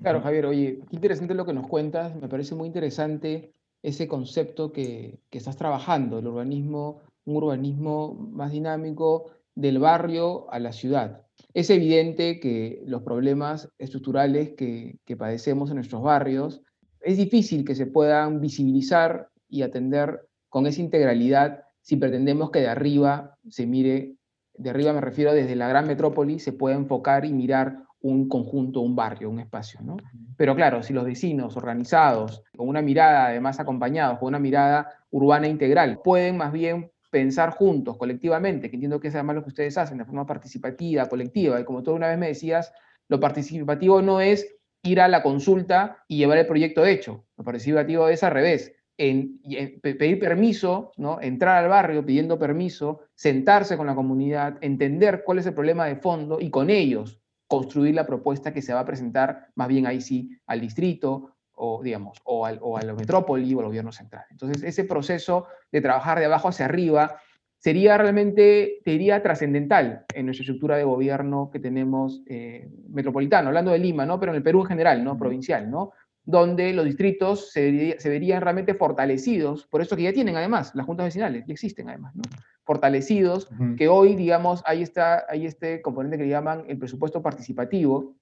Claro, 0.00 0.20
Javier, 0.20 0.46
oye, 0.46 0.80
qué 0.88 0.96
interesante 0.96 1.34
lo 1.34 1.46
que 1.46 1.52
nos 1.52 1.66
cuentas, 1.66 2.14
me 2.16 2.28
parece 2.28 2.54
muy 2.54 2.66
interesante 2.66 3.52
ese 3.82 4.08
concepto 4.08 4.72
que, 4.72 5.20
que 5.30 5.38
estás 5.38 5.56
trabajando, 5.56 6.18
el 6.18 6.26
urbanismo, 6.26 7.00
un 7.24 7.36
urbanismo 7.36 8.14
más 8.14 8.50
dinámico 8.52 9.30
del 9.54 9.78
barrio 9.78 10.50
a 10.52 10.58
la 10.58 10.72
ciudad. 10.72 11.22
Es 11.54 11.70
evidente 11.70 12.40
que 12.40 12.82
los 12.86 13.02
problemas 13.02 13.68
estructurales 13.78 14.50
que, 14.50 14.98
que 15.04 15.16
padecemos 15.16 15.70
en 15.70 15.76
nuestros 15.76 16.02
barrios 16.02 16.62
es 17.00 17.16
difícil 17.16 17.64
que 17.64 17.74
se 17.74 17.86
puedan 17.86 18.40
visibilizar 18.40 19.30
y 19.48 19.62
atender 19.62 20.28
con 20.48 20.66
esa 20.66 20.80
integralidad 20.80 21.64
si 21.88 21.96
pretendemos 21.96 22.50
que 22.50 22.60
de 22.60 22.68
arriba 22.68 23.38
se 23.48 23.66
mire, 23.66 24.16
de 24.52 24.68
arriba 24.68 24.92
me 24.92 25.00
refiero 25.00 25.32
desde 25.32 25.56
la 25.56 25.68
gran 25.68 25.86
metrópoli, 25.86 26.38
se 26.38 26.52
pueda 26.52 26.76
enfocar 26.76 27.24
y 27.24 27.32
mirar 27.32 27.78
un 28.02 28.28
conjunto, 28.28 28.82
un 28.82 28.94
barrio, 28.94 29.30
un 29.30 29.40
espacio. 29.40 29.80
¿no? 29.80 29.96
Pero 30.36 30.54
claro, 30.54 30.82
si 30.82 30.92
los 30.92 31.06
vecinos 31.06 31.56
organizados, 31.56 32.42
con 32.54 32.68
una 32.68 32.82
mirada 32.82 33.28
además 33.28 33.58
acompañados, 33.58 34.18
con 34.18 34.28
una 34.28 34.38
mirada 34.38 34.92
urbana 35.08 35.48
integral, 35.48 36.00
pueden 36.04 36.36
más 36.36 36.52
bien 36.52 36.90
pensar 37.10 37.52
juntos, 37.52 37.96
colectivamente, 37.96 38.68
que 38.68 38.76
entiendo 38.76 39.00
que 39.00 39.08
es 39.08 39.14
además 39.14 39.36
lo 39.36 39.42
que 39.44 39.48
ustedes 39.48 39.78
hacen 39.78 39.96
de 39.96 40.04
forma 40.04 40.26
participativa, 40.26 41.06
colectiva, 41.06 41.58
y 41.58 41.64
como 41.64 41.82
tú 41.82 41.92
una 41.92 42.08
vez 42.08 42.18
me 42.18 42.28
decías, 42.28 42.70
lo 43.08 43.18
participativo 43.18 44.02
no 44.02 44.20
es 44.20 44.46
ir 44.82 45.00
a 45.00 45.08
la 45.08 45.22
consulta 45.22 46.04
y 46.06 46.18
llevar 46.18 46.36
el 46.36 46.46
proyecto 46.46 46.84
hecho, 46.84 47.24
lo 47.38 47.44
participativo 47.44 48.10
es 48.10 48.22
al 48.22 48.32
revés, 48.32 48.74
en, 48.98 49.40
pedir 49.80 50.18
permiso, 50.18 50.92
¿no? 50.96 51.20
entrar 51.20 51.62
al 51.62 51.70
barrio 51.70 52.04
pidiendo 52.04 52.38
permiso, 52.38 53.02
sentarse 53.14 53.76
con 53.76 53.86
la 53.86 53.94
comunidad, 53.94 54.58
entender 54.60 55.22
cuál 55.24 55.38
es 55.38 55.46
el 55.46 55.54
problema 55.54 55.86
de 55.86 55.96
fondo 55.96 56.38
y 56.40 56.50
con 56.50 56.68
ellos 56.68 57.20
construir 57.46 57.94
la 57.94 58.06
propuesta 58.06 58.52
que 58.52 58.60
se 58.60 58.74
va 58.74 58.80
a 58.80 58.84
presentar 58.84 59.46
más 59.54 59.68
bien 59.68 59.86
ahí 59.86 60.00
sí 60.00 60.36
al 60.46 60.60
distrito 60.60 61.36
o, 61.52 61.82
digamos, 61.82 62.18
o, 62.24 62.44
al, 62.44 62.58
o 62.60 62.76
a 62.76 62.82
la 62.82 62.92
metrópoli 62.92 63.54
o 63.54 63.60
al 63.60 63.66
gobierno 63.66 63.92
central. 63.92 64.24
Entonces, 64.30 64.62
ese 64.62 64.84
proceso 64.84 65.46
de 65.72 65.80
trabajar 65.80 66.18
de 66.18 66.26
abajo 66.26 66.48
hacia 66.48 66.66
arriba 66.66 67.20
sería 67.58 67.98
realmente, 67.98 68.80
te 68.84 68.92
diría, 68.92 69.22
trascendental 69.22 70.04
en 70.14 70.26
nuestra 70.26 70.42
estructura 70.42 70.76
de 70.76 70.84
gobierno 70.84 71.50
que 71.52 71.58
tenemos 71.58 72.22
eh, 72.26 72.68
metropolitano, 72.90 73.48
hablando 73.48 73.72
de 73.72 73.78
Lima, 73.78 74.06
¿no? 74.06 74.20
pero 74.20 74.32
en 74.32 74.36
el 74.36 74.42
Perú 74.42 74.60
en 74.62 74.66
general, 74.66 75.02
¿no? 75.02 75.18
provincial, 75.18 75.70
¿no? 75.70 75.92
Donde 76.28 76.74
los 76.74 76.84
distritos 76.84 77.50
se, 77.52 77.96
verían 78.04 78.42
realmente 78.42 78.74
fortalecidos, 78.74 79.66
por 79.66 79.80
eso 79.80 79.96
que 79.96 80.02
ya 80.02 80.12
tienen 80.12 80.36
además 80.36 80.74
las 80.74 80.84
juntas 80.84 81.06
vecinales, 81.06 81.46
ya 81.46 81.54
existen 81.54 81.88
además, 81.88 82.14
¿no? 82.14 82.22
fortalecidos, 82.64 83.48
que 83.78 83.88
hoy, 83.88 84.14
digamos, 84.14 84.62
hay, 84.66 84.82
está, 84.82 85.24
hay 85.26 85.46
este 85.46 85.80
componente 85.80 86.18
que 86.18 86.24
le 86.24 86.28
llaman 86.28 86.64
el 86.68 86.76
presupuesto 86.76 87.22
participativo, 87.22 88.14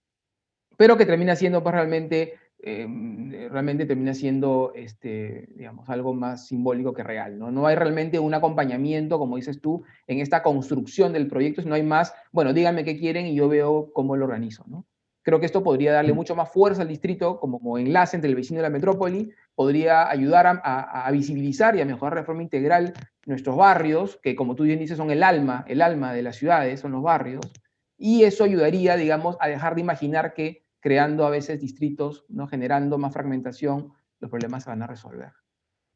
pero 0.77 0.97
que 0.97 1.05
termina 1.05 1.35
siendo 1.35 1.65
pues, 1.65 1.75
realmente, 1.75 2.35
em, 2.61 3.33
realmente 3.51 3.87
termina 3.87 4.15
siendo, 4.15 4.71
este, 4.77 5.49
digamos, 5.57 5.89
algo 5.89 6.15
más 6.15 6.47
simbólico 6.47 6.95
que 6.95 7.03
real, 7.03 7.41
¿no? 7.41 7.51
No 7.51 7.67
hay 7.67 7.75
realmente 7.75 8.21
un 8.21 8.35
acompañamiento, 8.35 9.19
como 9.19 9.35
dices 9.35 9.61
tú, 9.61 9.83
en 10.07 10.21
esta 10.21 10.45
construcción 10.45 11.13
del 11.13 11.27
proyecto, 11.27 11.61
sino 11.61 11.75
hay 11.75 11.83
más, 11.83 12.15
bueno, 12.31 12.53
díganme 12.53 12.85
qué 12.85 12.97
quieren 12.97 13.27
y 13.27 13.35
yo 13.35 13.49
veo 13.49 13.91
cómo 13.93 14.15
lo 14.15 14.27
organizo, 14.27 14.65
¿no? 14.69 14.87
Creo 15.27 15.41
que 15.41 15.47
esto 15.47 15.65
podría 15.65 15.93
darle 15.93 16.13
mm. 16.13 16.17
mucho 16.17 16.37
más 16.37 16.53
fuerza 16.53 16.83
al 16.83 16.89
distrito 16.89 17.41
como, 17.41 17.79
enlace 17.79 18.15
entre 18.15 18.31
el 18.31 18.37
vecino 18.37 18.61
y 18.61 18.63
la 18.63 18.71
metrópoli, 18.71 19.33
podría 19.57 20.09
ayudar 20.09 20.61
a, 20.63 21.11
visibilizar 21.11 21.75
y 21.75 21.81
a 21.81 21.85
mejorar 21.85 22.21
de 22.21 22.25
forma 22.25 22.45
integral 22.45 22.93
nuestros 23.25 23.57
barrios, 23.57 24.21
que 24.23 24.37
como 24.37 24.55
tú 24.55 24.63
bien 24.63 24.79
dices 24.79 24.97
son 24.97 25.11
el 25.11 25.25
alma, 25.25 25.65
el 25.67 25.83
alma 25.83 26.13
de 26.13 26.23
las 26.23 26.37
ciudades, 26.37 26.79
son 26.79 26.93
los 26.93 27.03
barrios, 27.03 27.45
y 27.99 28.23
eso 28.23 28.45
ayudaría, 28.45 28.95
digamos, 28.95 29.37
a 29.41 29.49
dejar 29.49 29.75
de 29.75 29.81
imaginar 29.81 30.33
que 30.33 30.65
creando 30.79 31.27
a 31.27 31.31
veces 31.31 31.61
distritos, 31.61 32.25
¿no? 32.29 32.47
generando 32.47 32.97
más 32.97 33.13
fragmentación, 33.13 33.95
los 34.21 34.31
problemas 34.31 34.63
se 34.63 34.71
van 34.71 34.83
a 34.83 34.87
resolver. 34.87 35.33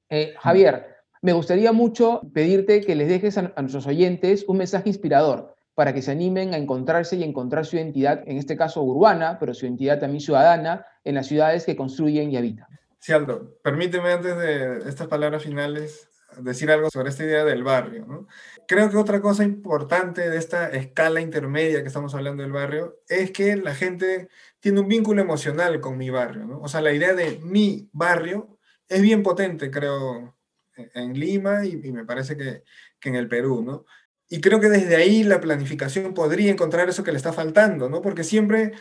Eh, 0.09 0.35
Javier, 0.41 0.97
me 1.23 1.35
gustaría 1.35 1.71
mucho 1.71 2.21
pedirte 2.35 2.81
que 2.81 2.97
les 2.97 3.07
dejes 3.07 3.39
a 3.39 3.53
nuestros 3.59 3.87
oyentes 3.87 4.45
un 4.49 4.57
mensaje 4.57 4.89
inspirador 4.89 5.55
para 5.81 5.95
que 5.95 6.03
se 6.03 6.11
animen 6.11 6.53
a 6.53 6.59
encontrarse 6.59 7.17
y 7.17 7.25
encontrar 7.25 7.65
su 7.65 7.77
identidad, 7.77 8.23
en 8.27 8.37
este 8.37 8.55
caso 8.55 8.83
urbana, 8.83 9.39
pero 9.41 9.55
su 9.55 9.65
identidad 9.65 9.99
también 9.99 10.21
ciudadana, 10.21 10.85
en 11.05 11.15
las 11.15 11.27
ciudades 11.27 11.65
que 11.65 11.75
construyen 11.75 12.31
y 12.31 12.37
habitan. 12.37 12.67
Sí, 12.99 13.13
Aldo, 13.13 13.57
permíteme 13.65 14.13
antes 14.13 14.37
de 14.37 14.87
estas 14.87 15.07
palabras 15.07 15.43
finales 15.43 16.07
decir 16.37 16.71
algo 16.71 16.91
sobre 16.91 17.09
esta 17.09 17.25
idea 17.25 17.45
del 17.47 17.63
barrio. 17.63 18.05
¿no? 18.05 18.27
Creo 18.69 18.91
que 18.91 18.99
otra 18.99 19.23
cosa 19.23 19.43
importante 19.43 20.29
de 20.29 20.37
esta 20.37 20.69
escala 20.69 21.23
intermedia 21.23 21.81
que 21.81 21.89
estamos 21.89 22.15
hablando 22.15 22.43
del 22.43 22.53
barrio 22.53 22.99
es 23.09 23.31
que 23.31 23.57
la 23.57 23.75
gente 23.75 24.29
tiene 24.61 24.81
un 24.81 24.89
vínculo 24.89 25.23
emocional 25.23 25.81
con 25.81 25.97
mi 25.97 26.11
barrio. 26.11 26.45
¿no? 26.45 26.61
O 26.61 26.69
sea, 26.69 26.83
la 26.83 26.93
idea 26.93 27.15
de 27.15 27.41
mi 27.43 27.89
barrio 27.95 28.59
es 28.87 29.01
bien 29.01 29.23
potente, 29.23 29.71
creo, 29.71 30.37
en 30.77 31.19
Lima 31.19 31.65
y, 31.65 31.81
y 31.83 31.91
me 31.91 32.05
parece 32.05 32.37
que, 32.37 32.65
que, 33.01 33.09
en 33.09 33.15
el 33.15 33.29
Perú. 33.29 33.63
¿no? 33.63 33.87
Y 34.33 34.41
creo 34.41 34.61
que 34.61 34.69
desde 34.69 34.95
ahí 34.95 35.25
la 35.25 35.41
planificación 35.41 36.15
podría 36.15 36.53
encontrar 36.53 36.89
eso 36.89 37.03
que 37.03 37.11
le 37.11 37.17
está 37.17 37.33
faltando, 37.33 37.89
¿no? 37.91 38.01
Porque 38.01 38.23
siempre 38.23 38.73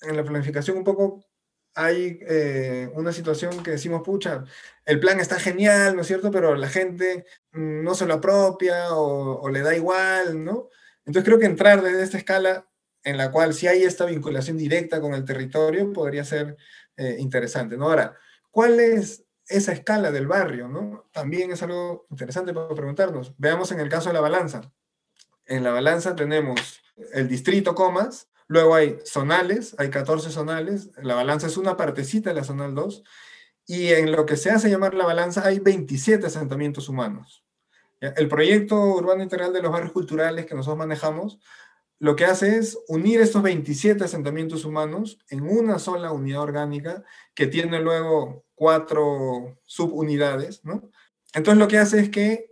en 0.00 0.16
la 0.16 0.22
planificación 0.24 0.76
un 0.78 0.84
poco 0.84 1.26
hay 1.74 2.20
eh, 2.28 2.88
una 2.94 3.12
situación 3.12 3.64
que 3.64 3.72
decimos, 3.72 4.02
pucha, 4.04 4.44
el 4.84 5.00
plan 5.00 5.18
está 5.18 5.40
genial, 5.40 5.96
¿no 5.96 6.02
es 6.02 6.06
cierto? 6.06 6.30
Pero 6.30 6.54
la 6.54 6.68
gente 6.68 7.24
no 7.50 7.94
se 7.96 8.06
lo 8.06 8.14
apropia 8.14 8.94
o, 8.94 9.48
le 9.48 9.62
da 9.62 9.74
igual, 9.74 10.44
¿no? 10.44 10.68
Entonces 11.04 11.24
creo 11.24 11.40
que 11.40 11.46
entrar 11.46 11.82
desde 11.82 12.04
esta 12.04 12.18
escala 12.18 12.68
en 13.02 13.16
la 13.16 13.32
cual 13.32 13.54
si 13.54 13.66
hay 13.66 13.82
esta 13.82 14.04
vinculación 14.06 14.56
directa 14.56 15.00
con 15.00 15.14
el 15.14 15.24
territorio 15.24 15.92
podría 15.92 16.24
ser 16.24 16.56
eh, 16.96 17.16
interesante, 17.18 17.76
¿no? 17.76 17.86
Ahora, 17.86 18.16
¿cuál 18.52 18.78
es 18.78 19.24
esa 19.48 19.72
escala 19.72 20.12
del 20.12 20.28
barrio, 20.28 20.68
¿no? 20.68 21.10
También 21.12 21.50
es 21.50 21.62
algo 21.64 22.06
interesante 22.10 22.54
para 22.54 22.68
preguntarnos. 22.68 23.34
Veamos 23.38 23.72
en 23.72 23.80
el 23.80 23.88
caso 23.88 24.10
de 24.10 24.14
la 24.14 24.20
balanza 24.20 24.72
en 25.46 25.64
la 25.64 25.72
balanza 25.72 26.14
tenemos 26.14 26.82
el 27.12 27.28
distrito 27.28 27.74
Comas, 27.74 28.28
luego 28.46 28.74
hay 28.74 28.98
zonales, 29.04 29.74
hay 29.78 29.90
14 29.90 30.30
zonales, 30.30 30.90
la 31.02 31.14
balanza 31.14 31.46
es 31.46 31.56
una 31.56 31.76
partecita 31.76 32.30
de 32.30 32.36
la 32.36 32.44
zonal 32.44 32.74
2, 32.74 33.02
y 33.66 33.88
en 33.88 34.12
lo 34.12 34.26
que 34.26 34.36
se 34.36 34.50
hace 34.50 34.70
llamar 34.70 34.94
la 34.94 35.06
balanza 35.06 35.46
hay 35.46 35.58
27 35.58 36.26
asentamientos 36.26 36.88
humanos. 36.88 37.44
El 38.00 38.28
proyecto 38.28 38.76
urbano 38.76 39.22
integral 39.22 39.52
de 39.52 39.62
los 39.62 39.70
barrios 39.70 39.92
culturales 39.92 40.46
que 40.46 40.54
nosotros 40.54 40.78
manejamos, 40.78 41.38
lo 42.00 42.16
que 42.16 42.24
hace 42.24 42.58
es 42.58 42.76
unir 42.88 43.20
estos 43.20 43.44
27 43.44 44.02
asentamientos 44.02 44.64
humanos 44.64 45.20
en 45.28 45.42
una 45.42 45.78
sola 45.78 46.10
unidad 46.10 46.42
orgánica 46.42 47.04
que 47.32 47.46
tiene 47.46 47.78
luego 47.78 48.44
cuatro 48.56 49.60
subunidades. 49.64 50.62
Entonces 51.32 51.58
lo 51.60 51.68
que 51.68 51.78
hace 51.78 52.00
es 52.00 52.08
que 52.08 52.51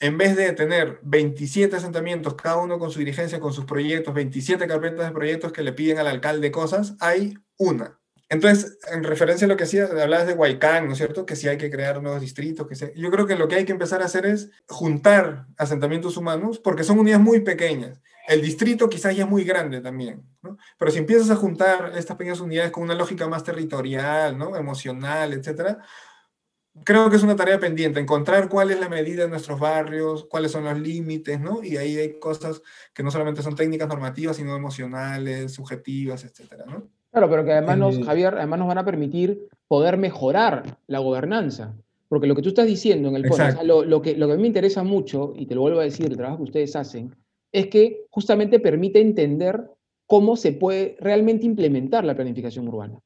en 0.00 0.18
vez 0.18 0.36
de 0.36 0.52
tener 0.52 0.98
27 1.02 1.76
asentamientos, 1.76 2.34
cada 2.34 2.56
uno 2.56 2.78
con 2.78 2.90
su 2.90 2.98
dirigencia, 2.98 3.40
con 3.40 3.52
sus 3.52 3.64
proyectos, 3.64 4.14
27 4.14 4.66
carpetas 4.66 5.06
de 5.06 5.12
proyectos 5.12 5.52
que 5.52 5.62
le 5.62 5.72
piden 5.72 5.98
al 5.98 6.06
alcalde 6.06 6.50
cosas, 6.50 6.96
hay 7.00 7.34
una. 7.56 7.98
Entonces, 8.28 8.78
en 8.92 9.04
referencia 9.04 9.44
a 9.44 9.48
lo 9.48 9.56
que 9.56 9.64
decías, 9.64 9.90
hablabas 9.90 10.26
de 10.26 10.32
Huaycán, 10.32 10.86
¿no 10.86 10.92
es 10.92 10.98
cierto? 10.98 11.24
Que 11.24 11.36
sí 11.36 11.46
hay 11.48 11.58
que 11.58 11.70
crear 11.70 12.02
nuevos 12.02 12.20
distritos. 12.20 12.66
Que 12.66 12.92
Yo 12.96 13.10
creo 13.10 13.26
que 13.26 13.36
lo 13.36 13.46
que 13.46 13.54
hay 13.54 13.64
que 13.64 13.72
empezar 13.72 14.02
a 14.02 14.06
hacer 14.06 14.26
es 14.26 14.50
juntar 14.68 15.46
asentamientos 15.56 16.16
humanos, 16.16 16.58
porque 16.58 16.82
son 16.82 16.98
unidades 16.98 17.24
muy 17.24 17.40
pequeñas. 17.40 18.00
El 18.26 18.42
distrito 18.42 18.88
quizás 18.88 19.14
ya 19.14 19.22
es 19.22 19.30
muy 19.30 19.44
grande 19.44 19.80
también, 19.80 20.24
¿no? 20.42 20.58
Pero 20.76 20.90
si 20.90 20.98
empiezas 20.98 21.30
a 21.30 21.36
juntar 21.36 21.92
estas 21.96 22.16
pequeñas 22.16 22.40
unidades 22.40 22.72
con 22.72 22.82
una 22.82 22.96
lógica 22.96 23.28
más 23.28 23.44
territorial, 23.44 24.36
¿no? 24.36 24.56
Emocional, 24.56 25.32
etcétera, 25.32 25.78
creo 26.84 27.10
que 27.10 27.16
es 27.16 27.22
una 27.22 27.36
tarea 27.36 27.58
pendiente, 27.58 28.00
encontrar 28.00 28.48
cuál 28.48 28.70
es 28.70 28.80
la 28.80 28.88
medida 28.88 29.24
de 29.24 29.28
nuestros 29.28 29.58
barrios, 29.58 30.24
cuáles 30.24 30.52
son 30.52 30.64
los 30.64 30.78
límites, 30.78 31.40
¿no? 31.40 31.62
Y 31.62 31.76
ahí 31.76 31.96
hay 31.96 32.18
cosas 32.18 32.62
que 32.92 33.02
no 33.02 33.10
solamente 33.10 33.42
son 33.42 33.56
técnicas 33.56 33.88
normativas, 33.88 34.36
sino 34.36 34.56
emocionales, 34.56 35.52
subjetivas, 35.52 36.24
etcétera, 36.24 36.64
¿no? 36.66 36.88
Claro, 37.10 37.30
pero 37.30 37.44
que 37.44 37.52
además 37.52 37.78
nos, 37.78 38.04
Javier, 38.04 38.34
además 38.34 38.58
nos 38.58 38.68
van 38.68 38.78
a 38.78 38.84
permitir 38.84 39.48
poder 39.68 39.96
mejorar 39.96 40.78
la 40.86 40.98
gobernanza. 40.98 41.74
Porque 42.08 42.26
lo 42.26 42.36
que 42.36 42.42
tú 42.42 42.50
estás 42.50 42.66
diciendo 42.66 43.08
en 43.08 43.16
el 43.16 43.26
fondo, 43.26 43.84
lo, 43.84 44.02
que, 44.02 44.16
lo 44.16 44.26
que 44.26 44.34
a 44.34 44.36
mí 44.36 44.42
me 44.42 44.48
interesa 44.48 44.84
mucho, 44.84 45.32
y 45.34 45.46
te 45.46 45.54
lo 45.54 45.62
vuelvo 45.62 45.80
a 45.80 45.84
decir, 45.84 46.06
el 46.06 46.16
trabajo 46.16 46.38
que 46.38 46.44
ustedes 46.44 46.76
hacen, 46.76 47.16
es 47.52 47.68
que 47.68 48.04
justamente 48.10 48.60
permite 48.60 49.00
entender 49.00 49.70
cómo 50.06 50.36
se 50.36 50.52
puede 50.52 50.96
realmente 51.00 51.46
implementar 51.46 52.04
la 52.04 52.14
planificación 52.14 52.68
urbana. 52.68 53.00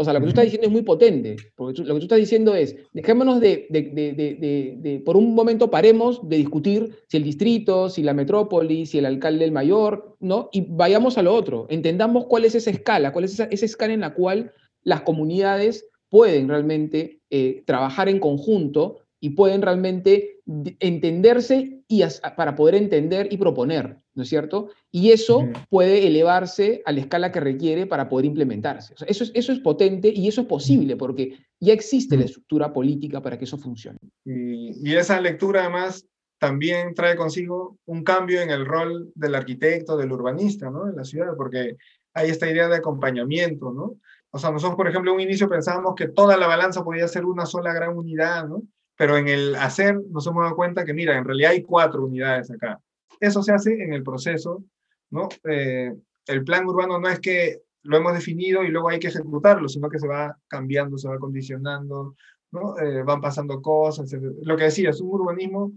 O 0.00 0.04
sea, 0.04 0.12
lo 0.12 0.20
que 0.20 0.26
tú 0.26 0.28
estás 0.28 0.44
diciendo 0.44 0.68
es 0.68 0.72
muy 0.72 0.82
potente, 0.82 1.34
porque 1.56 1.82
lo 1.82 1.94
que 1.94 1.98
tú 2.00 2.04
estás 2.04 2.20
diciendo 2.20 2.54
es, 2.54 2.76
dejémonos 2.92 3.40
de, 3.40 3.66
de, 3.68 5.02
por 5.04 5.16
un 5.16 5.34
momento 5.34 5.72
paremos 5.72 6.20
de 6.28 6.36
discutir 6.36 6.94
si 7.08 7.16
el 7.16 7.24
distrito, 7.24 7.90
si 7.90 8.04
la 8.04 8.14
metrópoli, 8.14 8.86
si 8.86 8.98
el 8.98 9.06
alcalde 9.06 9.44
el 9.44 9.50
mayor, 9.50 10.16
¿no? 10.20 10.50
Y 10.52 10.66
vayamos 10.68 11.18
a 11.18 11.22
lo 11.22 11.34
otro, 11.34 11.66
entendamos 11.68 12.26
cuál 12.26 12.44
es 12.44 12.54
esa 12.54 12.70
escala, 12.70 13.12
cuál 13.12 13.24
es 13.24 13.32
esa, 13.32 13.46
escala 13.46 13.92
en 13.92 14.02
la 14.02 14.14
cual 14.14 14.52
las 14.84 15.00
comunidades 15.00 15.88
pueden 16.08 16.48
realmente 16.48 17.18
eh, 17.30 17.64
trabajar 17.66 18.08
en 18.08 18.20
conjunto 18.20 19.00
y 19.20 19.30
pueden 19.30 19.62
realmente 19.62 20.40
entenderse 20.78 21.82
y 21.88 22.02
para 22.36 22.54
poder 22.54 22.76
entender 22.76 23.32
y 23.32 23.36
proponer, 23.36 23.96
¿no 24.14 24.22
es 24.22 24.28
cierto? 24.28 24.70
Y 24.90 25.10
eso 25.10 25.48
puede 25.68 26.06
elevarse 26.06 26.82
a 26.84 26.92
la 26.92 27.00
escala 27.00 27.32
que 27.32 27.40
requiere 27.40 27.86
para 27.86 28.08
poder 28.08 28.26
implementarse. 28.26 28.94
eso, 29.06 29.24
es, 29.24 29.32
eso 29.34 29.52
es 29.52 29.60
potente 29.60 30.12
y 30.14 30.28
eso 30.28 30.42
es 30.42 30.46
posible 30.46 30.96
porque 30.96 31.38
ya 31.60 31.72
existe 31.72 32.16
la 32.16 32.24
estructura 32.24 32.72
política 32.72 33.20
para 33.20 33.38
que 33.38 33.44
eso 33.44 33.58
funcione. 33.58 33.98
Y, 34.24 34.88
y 34.88 34.94
esa 34.94 35.20
lectura 35.20 35.62
además 35.62 36.06
también 36.38 36.94
trae 36.94 37.16
consigo 37.16 37.78
un 37.86 38.04
cambio 38.04 38.40
en 38.40 38.50
el 38.50 38.64
rol 38.64 39.10
del 39.14 39.34
arquitecto, 39.34 39.96
del 39.96 40.12
urbanista, 40.12 40.70
¿no? 40.70 40.88
En 40.88 40.96
la 40.96 41.04
ciudad, 41.04 41.34
porque 41.36 41.76
hay 42.14 42.30
esta 42.30 42.48
idea 42.48 42.68
de 42.68 42.76
acompañamiento, 42.76 43.72
¿no? 43.72 43.96
O 44.30 44.38
sea, 44.38 44.50
nosotros, 44.50 44.76
por 44.76 44.88
ejemplo, 44.88 45.10
en 45.10 45.16
un 45.16 45.22
inicio 45.22 45.48
pensábamos 45.48 45.94
que 45.94 46.08
toda 46.08 46.36
la 46.36 46.46
balanza 46.46 46.84
podía 46.84 47.08
ser 47.08 47.24
una 47.24 47.46
sola 47.46 47.72
gran 47.72 47.96
unidad, 47.96 48.46
¿no? 48.46 48.62
Pero 48.98 49.16
en 49.16 49.28
el 49.28 49.54
hacer 49.54 49.96
nos 50.10 50.26
hemos 50.26 50.42
dado 50.42 50.56
cuenta 50.56 50.84
que, 50.84 50.92
mira, 50.92 51.16
en 51.16 51.24
realidad 51.24 51.52
hay 51.52 51.62
cuatro 51.62 52.04
unidades 52.04 52.50
acá. 52.50 52.80
Eso 53.20 53.44
se 53.44 53.52
hace 53.52 53.72
en 53.80 53.92
el 53.92 54.02
proceso, 54.02 54.64
¿no? 55.10 55.28
Eh, 55.44 55.94
el 56.26 56.44
plan 56.44 56.66
urbano 56.66 56.98
no 56.98 57.08
es 57.08 57.20
que 57.20 57.62
lo 57.84 57.96
hemos 57.96 58.12
definido 58.12 58.64
y 58.64 58.68
luego 58.68 58.88
hay 58.88 58.98
que 58.98 59.06
ejecutarlo, 59.06 59.68
sino 59.68 59.88
que 59.88 60.00
se 60.00 60.08
va 60.08 60.36
cambiando, 60.48 60.98
se 60.98 61.08
va 61.08 61.16
condicionando, 61.20 62.16
¿no? 62.50 62.76
Eh, 62.80 63.04
van 63.04 63.20
pasando 63.20 63.62
cosas. 63.62 64.12
Lo 64.42 64.56
que 64.56 64.64
decía, 64.64 64.90
es 64.90 65.00
un 65.00 65.10
urbanismo 65.10 65.72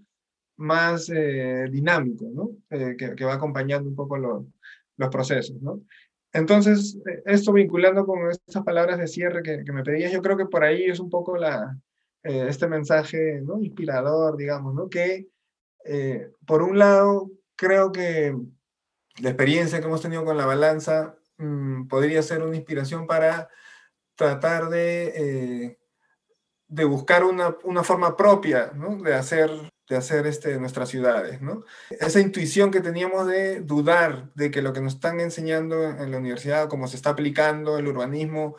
más 0.57 1.11
eh, 1.13 1.67
dinámico, 1.69 2.25
¿no? 2.33 2.49
Que, 2.71 3.15
que, 3.15 3.23
va 3.23 3.35
acompañando 3.35 3.87
un 3.87 3.95
poco 3.95 4.17
los, 4.17 4.45
los 4.97 5.09
procesos, 5.09 5.61
¿no? 5.61 5.79
Entonces, 6.33 6.97
esto 7.25 7.53
vinculando 7.53 8.03
con 8.03 8.31
estas 8.31 8.63
palabras 8.63 8.97
de 8.97 9.07
cierre 9.07 9.43
que, 9.43 9.63
que 9.63 9.71
me 9.71 9.83
pedías, 9.83 10.11
yo 10.11 10.23
creo 10.23 10.37
que 10.37 10.47
por 10.47 10.63
ahí 10.63 10.85
es 10.85 10.99
un 10.99 11.09
poco 11.09 11.37
la, 11.37 11.77
eh, 12.23 12.45
este 12.47 12.67
mensaje 12.67 13.41
¿no? 13.41 13.59
inspirador, 13.59 14.37
digamos, 14.37 14.75
¿no? 14.75 14.89
que 14.89 15.27
eh, 15.85 16.31
por 16.45 16.61
un 16.61 16.77
lado 16.77 17.31
creo 17.55 17.91
que 17.91 18.35
la 19.19 19.29
experiencia 19.29 19.79
que 19.79 19.87
hemos 19.87 20.01
tenido 20.01 20.23
con 20.23 20.37
la 20.37 20.45
balanza 20.45 21.15
mm, 21.37 21.87
podría 21.87 22.21
ser 22.21 22.43
una 22.43 22.55
inspiración 22.55 23.07
para 23.07 23.49
tratar 24.15 24.69
de, 24.69 25.13
eh, 25.15 25.79
de 26.67 26.85
buscar 26.85 27.23
una, 27.23 27.55
una, 27.63 27.83
forma 27.83 28.15
propia 28.15 28.71
¿no? 28.75 28.97
de 28.97 29.15
hacer, 29.15 29.49
de 29.89 29.97
hacer 29.97 30.27
este, 30.27 30.59
nuestras 30.59 30.89
ciudades. 30.89 31.41
¿no? 31.41 31.63
Esa 31.89 32.19
intuición 32.19 32.69
que 32.69 32.81
teníamos 32.81 33.25
de 33.25 33.61
dudar 33.61 34.31
de 34.35 34.51
que 34.51 34.61
lo 34.61 34.73
que 34.73 34.81
nos 34.81 34.93
están 34.93 35.19
enseñando 35.19 35.89
en 35.89 36.11
la 36.11 36.17
universidad, 36.17 36.69
cómo 36.69 36.87
se 36.87 36.97
está 36.97 37.09
aplicando 37.09 37.79
el 37.79 37.87
urbanismo, 37.87 38.57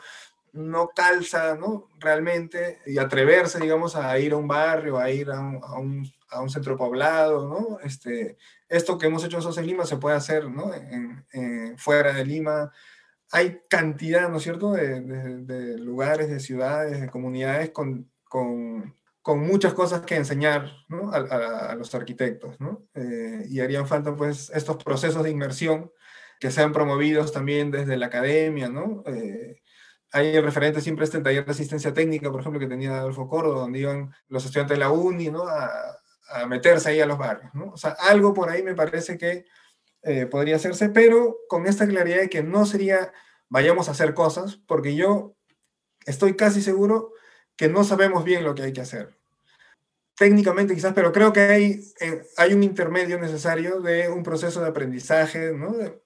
no 0.53 0.89
calza, 0.95 1.55
¿no? 1.55 1.89
Realmente, 1.99 2.79
y 2.85 2.99
atreverse, 2.99 3.59
digamos, 3.59 3.95
a 3.95 4.17
ir 4.19 4.33
a 4.33 4.37
un 4.37 4.47
barrio, 4.47 4.99
a 4.99 5.09
ir 5.09 5.29
a 5.31 5.39
un, 5.39 6.11
centro 6.47 6.77
poblado, 6.77 7.47
¿no? 7.47 7.79
Este, 7.79 8.37
esto 8.69 8.97
que 8.97 9.07
hemos 9.07 9.23
hecho 9.23 9.37
nosotros 9.37 9.57
en 9.57 9.67
Lima 9.67 9.85
se 9.85 9.97
puede 9.97 10.15
hacer, 10.15 10.49
¿no? 10.49 10.71
En, 10.73 11.77
fuera 11.77 12.13
de 12.13 12.25
Lima. 12.25 12.71
Hay 13.31 13.61
cantidad, 13.67 14.29
¿no 14.29 14.37
es 14.37 14.43
cierto?, 14.43 14.71
de, 14.73 15.77
lugares, 15.79 16.29
de 16.29 16.39
ciudades, 16.39 17.01
de 17.01 17.09
comunidades 17.09 17.71
con, 17.71 18.11
muchas 19.25 19.73
cosas 19.73 20.01
que 20.01 20.15
enseñar 20.15 20.69
¿no? 20.87 21.11
a, 21.11 21.73
los 21.75 21.95
arquitectos, 21.95 22.59
¿no? 22.59 22.83
Eh, 22.93 23.45
y 23.49 23.59
harían 23.59 23.87
falta, 23.87 24.15
pues, 24.15 24.51
estos 24.53 24.83
procesos 24.83 25.23
de 25.23 25.31
inmersión 25.31 25.91
que 26.39 26.51
sean 26.51 26.73
promovidos 26.73 27.31
también 27.31 27.71
desde 27.71 27.97
la 27.97 28.07
academia, 28.07 28.69
¿no? 28.69 29.03
Eh, 29.07 29.62
hay 30.13 30.39
referente 30.39 30.79
siempre 30.79 31.05
este 31.05 31.19
taller 31.21 31.43
de 31.43 31.51
asistencia 31.51 31.91
técnica, 31.91 32.31
por 32.31 32.39
ejemplo, 32.39 32.59
que 32.59 32.67
tenía 32.67 32.99
Adolfo 32.99 33.27
Córdoba, 33.27 33.61
donde 33.61 33.79
iban 33.79 34.13
los 34.29 34.45
estudiantes 34.45 34.75
de 34.75 34.79
la 34.79 34.91
UNI, 34.91 35.29
¿no? 35.29 35.47
A, 35.47 35.99
meterse 36.47 36.89
ahí 36.89 36.99
a 36.99 37.05
los 37.05 37.17
barrios, 37.19 37.53
¿no? 37.53 37.71
O 37.73 37.77
sea, 37.77 37.91
algo 37.91 38.33
por 38.33 38.49
ahí 38.49 38.63
me 38.63 38.73
parece 38.73 39.19
que 39.19 39.45
eh, 40.01 40.25
podría 40.25 40.55
hacerse, 40.55 40.89
pero 40.89 41.37
con 41.47 41.67
esta 41.67 41.87
claridad 41.87 42.21
de 42.21 42.29
que 42.29 42.41
no 42.41 42.65
sería 42.65 43.11
vayamos 43.49 43.87
a 43.87 43.91
hacer 43.91 44.15
cosas, 44.15 44.55
porque 44.55 44.95
yo 44.95 45.35
estoy 46.07 46.35
casi 46.35 46.61
seguro 46.61 47.11
que 47.55 47.69
no 47.69 47.83
sabemos 47.83 48.23
bien 48.23 48.43
lo 48.43 48.55
que 48.55 48.63
hay 48.63 48.73
que 48.73 48.81
hacer. 48.81 49.15
Técnicamente 50.15 50.73
quizás, 50.73 50.93
pero 50.93 51.11
creo 51.11 51.33
que 51.33 51.41
hay, 51.41 51.81
eh, 51.99 52.23
hay 52.37 52.53
un 52.53 52.63
intermedio 52.63 53.19
necesario 53.19 53.79
de 53.79 54.09
un 54.09 54.23
proceso 54.23 54.59
de 54.59 54.69
aprendizaje, 54.69 55.53
¿no? 55.53 55.73
de, 55.73 56.01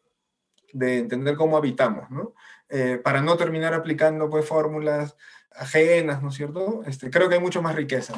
de 0.74 0.98
entender 0.98 1.38
cómo 1.38 1.56
habitamos, 1.56 2.10
¿no? 2.12 2.34
Eh, 2.70 3.00
para 3.04 3.22
no 3.22 3.38
terminar 3.38 3.74
aplicando 3.74 4.30
pues 4.30 4.46
fórmulas 4.46 5.16
ajenas, 5.56 6.22
¿no 6.22 6.30
es 6.30 6.36
cierto? 6.36 6.84
Este, 6.86 7.10
creo 7.10 7.30
que 7.30 7.36
hay 7.36 7.42
mucho 7.42 7.62
más 7.62 7.76
riqueza. 7.76 8.14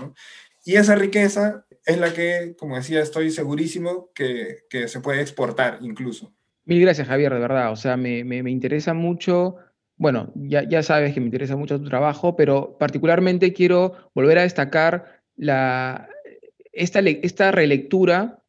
Y 0.66 0.76
esa 0.76 0.96
riqueza 0.96 1.66
es 1.86 1.98
la 1.98 2.14
que, 2.14 2.56
como 2.58 2.76
decía, 2.76 3.02
estoy 3.02 3.32
segurísimo 3.32 4.12
que, 4.14 4.66
que 4.70 4.88
se 4.88 5.00
puede 5.00 5.22
exportar 5.22 5.80
incluso. 5.82 6.34
Mil 6.66 6.82
gracias, 6.82 7.08
Javier, 7.08 7.34
de 7.34 7.40
verdad. 7.40 7.72
O 7.72 7.76
sea, 7.76 7.98
me, 7.98 8.24
me, 8.24 8.44
me 8.44 8.52
interesa 8.52 8.94
mucho, 8.94 9.56
bueno, 9.96 10.32
ya, 10.36 10.68
ya, 10.68 10.84
sabes 10.84 11.14
que 11.14 11.20
me 11.20 11.28
interesa 11.28 11.56
mucho 11.56 11.80
tu 11.80 11.86
trabajo, 11.86 12.36
pero 12.36 12.78
particularmente 12.78 13.54
quiero 13.54 14.12
volver 14.14 14.40
a 14.40 14.44
destacar 14.44 15.24
la, 15.36 16.10
esta, 16.74 17.00
esta 17.00 17.52
relectura 17.52 18.44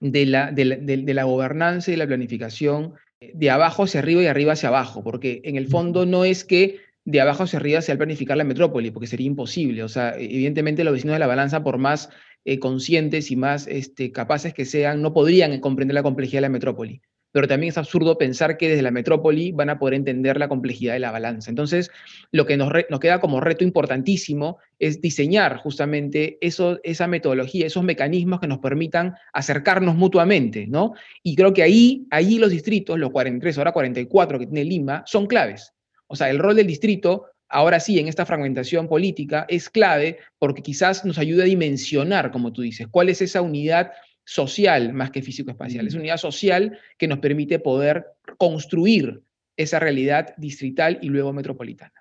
de 0.00 0.26
la, 0.26 0.50
de, 0.50 0.64
la, 0.64 0.76
de 0.76 1.14
la, 1.14 1.24
gobernanza 1.24 1.90
y 1.90 1.96
la 1.96 2.06
planificación 2.06 2.94
de 3.20 3.50
abajo 3.50 3.84
hacia 3.84 4.00
arriba 4.00 4.22
y 4.22 4.26
arriba 4.26 4.52
hacia 4.52 4.68
abajo, 4.68 5.02
porque 5.02 5.40
en 5.44 5.56
el 5.56 5.68
fondo 5.68 6.06
no 6.06 6.24
es 6.24 6.44
que 6.44 6.80
de 7.04 7.20
abajo 7.20 7.44
hacia 7.44 7.58
arriba 7.58 7.82
sea 7.82 7.92
el 7.92 7.98
planificar 7.98 8.36
la 8.36 8.44
metrópoli, 8.44 8.90
porque 8.90 9.06
sería 9.06 9.26
imposible. 9.26 9.82
O 9.84 9.88
sea, 9.88 10.14
evidentemente 10.16 10.84
los 10.84 10.92
vecinos 10.92 11.14
de 11.14 11.20
la 11.20 11.26
balanza, 11.26 11.62
por 11.62 11.78
más 11.78 12.10
eh, 12.44 12.58
conscientes 12.58 13.30
y 13.30 13.36
más 13.36 13.66
este, 13.68 14.12
capaces 14.12 14.52
que 14.54 14.64
sean, 14.64 15.02
no 15.02 15.12
podrían 15.12 15.58
comprender 15.60 15.94
la 15.94 16.02
complejidad 16.02 16.38
de 16.38 16.42
la 16.42 16.48
metrópoli 16.48 17.00
pero 17.36 17.48
también 17.48 17.68
es 17.68 17.76
absurdo 17.76 18.16
pensar 18.16 18.56
que 18.56 18.70
desde 18.70 18.80
la 18.80 18.90
metrópoli 18.90 19.52
van 19.52 19.68
a 19.68 19.78
poder 19.78 19.92
entender 19.92 20.38
la 20.38 20.48
complejidad 20.48 20.94
de 20.94 21.00
la 21.00 21.10
balanza. 21.10 21.50
Entonces, 21.50 21.90
lo 22.32 22.46
que 22.46 22.56
nos, 22.56 22.72
queda 22.98 23.20
como 23.20 23.42
reto 23.42 23.62
importantísimo 23.62 24.56
es 24.78 25.02
diseñar 25.02 25.58
justamente 25.58 26.38
eso, 26.40 26.80
esa 26.82 27.06
metodología, 27.06 27.66
esos 27.66 27.84
mecanismos 27.84 28.40
que 28.40 28.46
nos 28.46 28.60
permitan 28.60 29.16
acercarnos 29.34 29.96
mutuamente, 29.96 30.66
¿no? 30.66 30.94
Y 31.22 31.36
creo 31.36 31.52
que 31.52 31.62
ahí, 31.62 32.06
ahí 32.10 32.38
los 32.38 32.48
distritos, 32.48 32.98
los 32.98 33.10
43, 33.10 33.58
ahora 33.58 33.72
44 33.72 34.38
que 34.38 34.46
tiene 34.46 34.64
Lima, 34.64 35.02
son 35.04 35.26
claves. 35.26 35.74
O 36.06 36.16
sea, 36.16 36.30
el 36.30 36.38
rol 36.38 36.56
del 36.56 36.66
distrito 36.66 37.26
ahora 37.50 37.80
sí, 37.80 37.98
en 37.98 38.08
esta 38.08 38.24
fragmentación 38.24 38.88
política, 38.88 39.44
es 39.50 39.68
clave 39.68 40.20
porque 40.38 40.62
quizás 40.62 41.04
nos 41.04 41.18
ayude 41.18 41.42
a 41.42 41.44
dimensionar, 41.46 42.30
como 42.30 42.54
tú 42.54 42.62
dices, 42.62 42.88
cuál 42.90 43.10
es 43.10 43.20
esa 43.20 43.42
unidad 43.42 43.92
social 44.26 44.92
más 44.92 45.10
que 45.10 45.22
físico-espacial. 45.22 45.86
Es 45.86 45.94
una 45.94 46.02
unidad 46.02 46.16
social 46.18 46.78
que 46.98 47.08
nos 47.08 47.20
permite 47.20 47.58
poder 47.58 48.08
construir 48.36 49.22
esa 49.56 49.78
realidad 49.78 50.34
distrital 50.36 50.98
y 51.00 51.08
luego 51.08 51.32
metropolitana. 51.32 51.94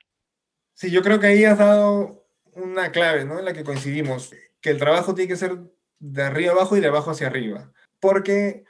Sí, 0.74 0.92
yo 0.92 1.02
creo 1.02 1.20
que 1.20 1.28
ahí 1.28 1.46
has 1.46 1.60
dado 1.60 2.28
una 2.54 2.92
clave, 2.92 3.24
¿no? 3.24 3.40
En 3.40 3.46
la 3.46 3.54
que 3.54 3.64
coincidimos, 3.64 4.34
que 4.60 4.72
el 4.72 4.78
trabajo 4.78 5.14
tiene 5.14 5.30
que 5.30 5.38
ser 5.38 5.58
de 6.00 6.24
arriba 6.24 6.52
abajo 6.52 6.76
y 6.76 6.82
de 6.82 6.88
abajo 6.88 7.12
hacia 7.12 7.28
arriba. 7.28 7.72
Porque, 8.00 8.66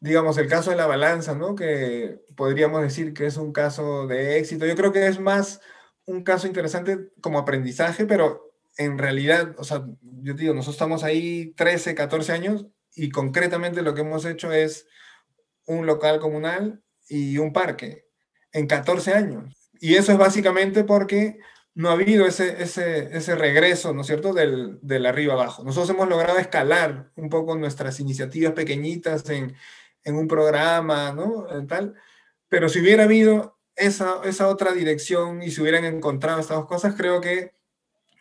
digamos, 0.00 0.36
el 0.38 0.46
caso 0.46 0.70
de 0.70 0.76
la 0.76 0.86
balanza, 0.86 1.34
¿no? 1.34 1.54
Que 1.54 2.20
podríamos 2.36 2.82
decir 2.82 3.14
que 3.14 3.26
es 3.26 3.38
un 3.38 3.52
caso 3.52 4.06
de 4.06 4.38
éxito. 4.38 4.66
Yo 4.66 4.76
creo 4.76 4.92
que 4.92 5.06
es 5.06 5.18
más 5.18 5.60
un 6.04 6.22
caso 6.22 6.46
interesante 6.46 7.10
como 7.20 7.38
aprendizaje, 7.38 8.04
pero 8.06 8.52
en 8.76 8.98
realidad, 8.98 9.54
o 9.58 9.64
sea, 9.64 9.84
yo 10.22 10.34
digo, 10.34 10.54
nosotros 10.54 10.76
estamos 10.76 11.04
ahí 11.04 11.54
13, 11.56 11.94
14 11.94 12.32
años 12.32 12.66
y 12.94 13.10
concretamente 13.10 13.82
lo 13.82 13.94
que 13.94 14.02
hemos 14.02 14.24
hecho 14.24 14.52
es 14.52 14.86
un 15.66 15.86
local 15.86 16.20
comunal 16.20 16.82
y 17.08 17.38
un 17.38 17.52
parque 17.52 18.06
en 18.52 18.66
14 18.66 19.14
años. 19.14 19.70
Y 19.80 19.94
eso 19.94 20.12
es 20.12 20.18
básicamente 20.18 20.84
porque 20.84 21.38
no 21.74 21.88
ha 21.88 21.92
habido 21.92 22.26
ese, 22.26 22.62
ese, 22.62 23.16
ese 23.16 23.34
regreso, 23.34 23.94
¿no 23.94 24.02
es 24.02 24.06
cierto?, 24.06 24.32
del, 24.32 24.78
del, 24.82 25.06
arriba 25.06 25.34
abajo. 25.34 25.64
Nosotros 25.64 25.90
hemos 25.90 26.08
logrado 26.08 26.38
escalar 26.38 27.10
un 27.16 27.28
poco 27.30 27.56
nuestras 27.56 27.98
iniciativas 27.98 28.52
pequeñitas 28.52 29.28
en, 29.30 29.56
en 30.04 30.14
un 30.16 30.28
programa, 30.28 31.12
¿no? 31.12 31.46
Tal. 31.66 31.94
Pero 32.48 32.68
si 32.68 32.80
hubiera 32.80 33.04
habido 33.04 33.58
esa, 33.74 34.20
esa 34.24 34.48
otra 34.48 34.72
dirección 34.72 35.42
y 35.42 35.50
se 35.50 35.62
hubieran 35.62 35.84
encontrado 35.84 36.40
estas 36.40 36.58
dos 36.58 36.66
cosas, 36.66 36.94
creo 36.94 37.20
que 37.20 37.54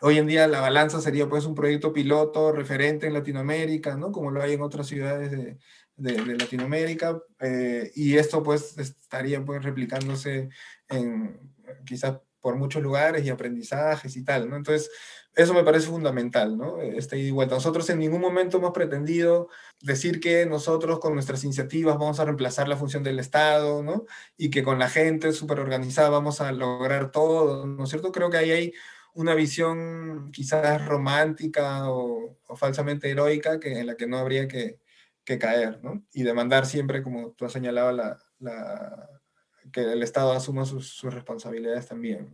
hoy 0.02 0.18
en 0.18 0.28
día 0.28 0.48
la 0.48 0.62
balanza 0.62 1.02
sería 1.02 1.30
pues 1.30 1.46
un 1.46 1.56
proyecto 1.56 1.94
piloto 1.94 2.52
referente 2.52 3.08
en 3.08 3.14
Latinoamérica, 3.14 3.96
¿no? 3.96 4.12
Como 4.12 4.32
lo 4.32 4.42
hay 4.42 4.54
en 4.54 4.62
otras 4.62 4.88
ciudades 4.88 5.32
de, 5.32 5.58
Latinoamérica, 5.96 7.22
eh, 7.40 7.92
y 7.94 8.18
esto 8.18 8.42
pues 8.42 8.76
estaría 8.80 9.44
pues 9.46 9.64
replicándose 9.64 10.50
en 10.90 11.40
quizás 11.86 12.18
por 12.40 12.56
muchos 12.56 12.82
lugares 12.82 13.24
y 13.24 13.30
aprendizajes 13.30 14.18
y 14.18 14.24
tal, 14.24 14.50
¿no? 14.50 14.56
Entonces, 14.56 14.90
eso 15.34 15.54
me 15.54 15.64
parece 15.64 15.88
fundamental, 15.88 16.58
¿no? 16.58 16.82
Este 16.82 17.18
ida 17.18 17.28
y 17.30 17.32
vuelta. 17.32 17.56
Nosotros 17.56 17.90
en 17.90 18.00
ningún 18.00 18.20
momento 18.20 18.58
hemos 18.58 18.72
pretendido 18.72 19.48
decir 19.82 20.20
que 20.20 20.46
nosotros 20.46 21.00
con 21.00 21.14
nuestras 21.14 21.44
iniciativas 21.44 21.98
vamos 21.98 22.20
a 22.20 22.26
reemplazar 22.26 22.68
la 22.68 22.76
función 22.78 23.04
del 23.04 23.20
Estado, 23.20 23.82
¿no? 23.84 24.06
Y 24.38 24.50
que 24.50 24.64
con 24.64 24.80
la 24.80 24.90
gente 24.90 25.32
súper 25.32 25.60
organizada 25.60 26.10
vamos 26.10 26.42
a 26.42 26.52
lograr 26.52 27.12
todo, 27.12 27.66
¿no 27.66 27.84
es 27.84 27.90
cierto? 27.90 28.12
Creo 28.12 28.30
que 28.30 28.38
ahí 28.38 28.52
hay 28.52 28.74
una 29.16 29.36
visión 29.36 30.32
quizás 30.32 30.86
romántica 30.86 31.92
o, 31.92 32.38
falsamente 32.56 33.10
heroica 33.10 33.60
que, 33.60 33.80
en 33.80 33.88
la 33.88 33.96
que 33.96 34.08
no 34.08 34.18
habría 34.18 34.48
que, 34.48 34.80
caer. 35.40 35.80
Y 36.12 36.24
demandar 36.24 36.66
siempre, 36.66 37.02
como 37.02 37.32
tú 37.32 37.46
has 37.46 37.54
señalado, 37.54 37.94
la, 37.94 38.20
la 38.40 39.22
que 39.72 39.82
el 39.82 40.04
Estado 40.04 40.34
asuma 40.34 40.66
sus, 40.66 41.02
responsabilidades 41.04 41.88
también. 41.88 42.28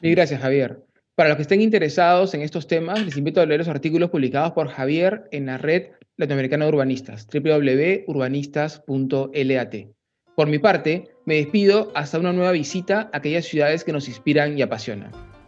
Y 0.00 0.10
gracias, 0.10 0.40
Javier. 0.40 0.82
Para 1.14 1.28
los 1.30 1.36
que 1.36 1.42
estén 1.42 1.60
interesados 1.60 2.34
en 2.34 2.42
estos 2.42 2.66
temas, 2.66 3.00
les 3.04 3.16
invito 3.16 3.40
a 3.40 3.46
leer 3.46 3.60
los 3.60 3.68
artículos 3.68 4.10
publicados 4.10 4.50
por 4.52 4.66
Javier 4.68 5.28
en 5.32 5.46
la 5.46 5.58
red 5.58 5.90
latinoamericana 6.16 6.64
de 6.64 6.72
urbanistas, 6.72 7.28
www.urbanistas.lat. 7.32 9.74
Por 10.34 10.48
mi 10.48 10.58
parte, 10.58 11.14
me 11.26 11.36
despido 11.36 11.92
hasta 11.94 12.18
una 12.18 12.32
nueva 12.32 12.50
visita 12.52 13.10
a 13.12 13.18
aquellas 13.18 13.44
ciudades 13.44 13.84
que 13.84 13.92
nos 13.92 14.08
inspiran 14.08 14.58
y 14.58 14.62
apasionan. 14.62 15.29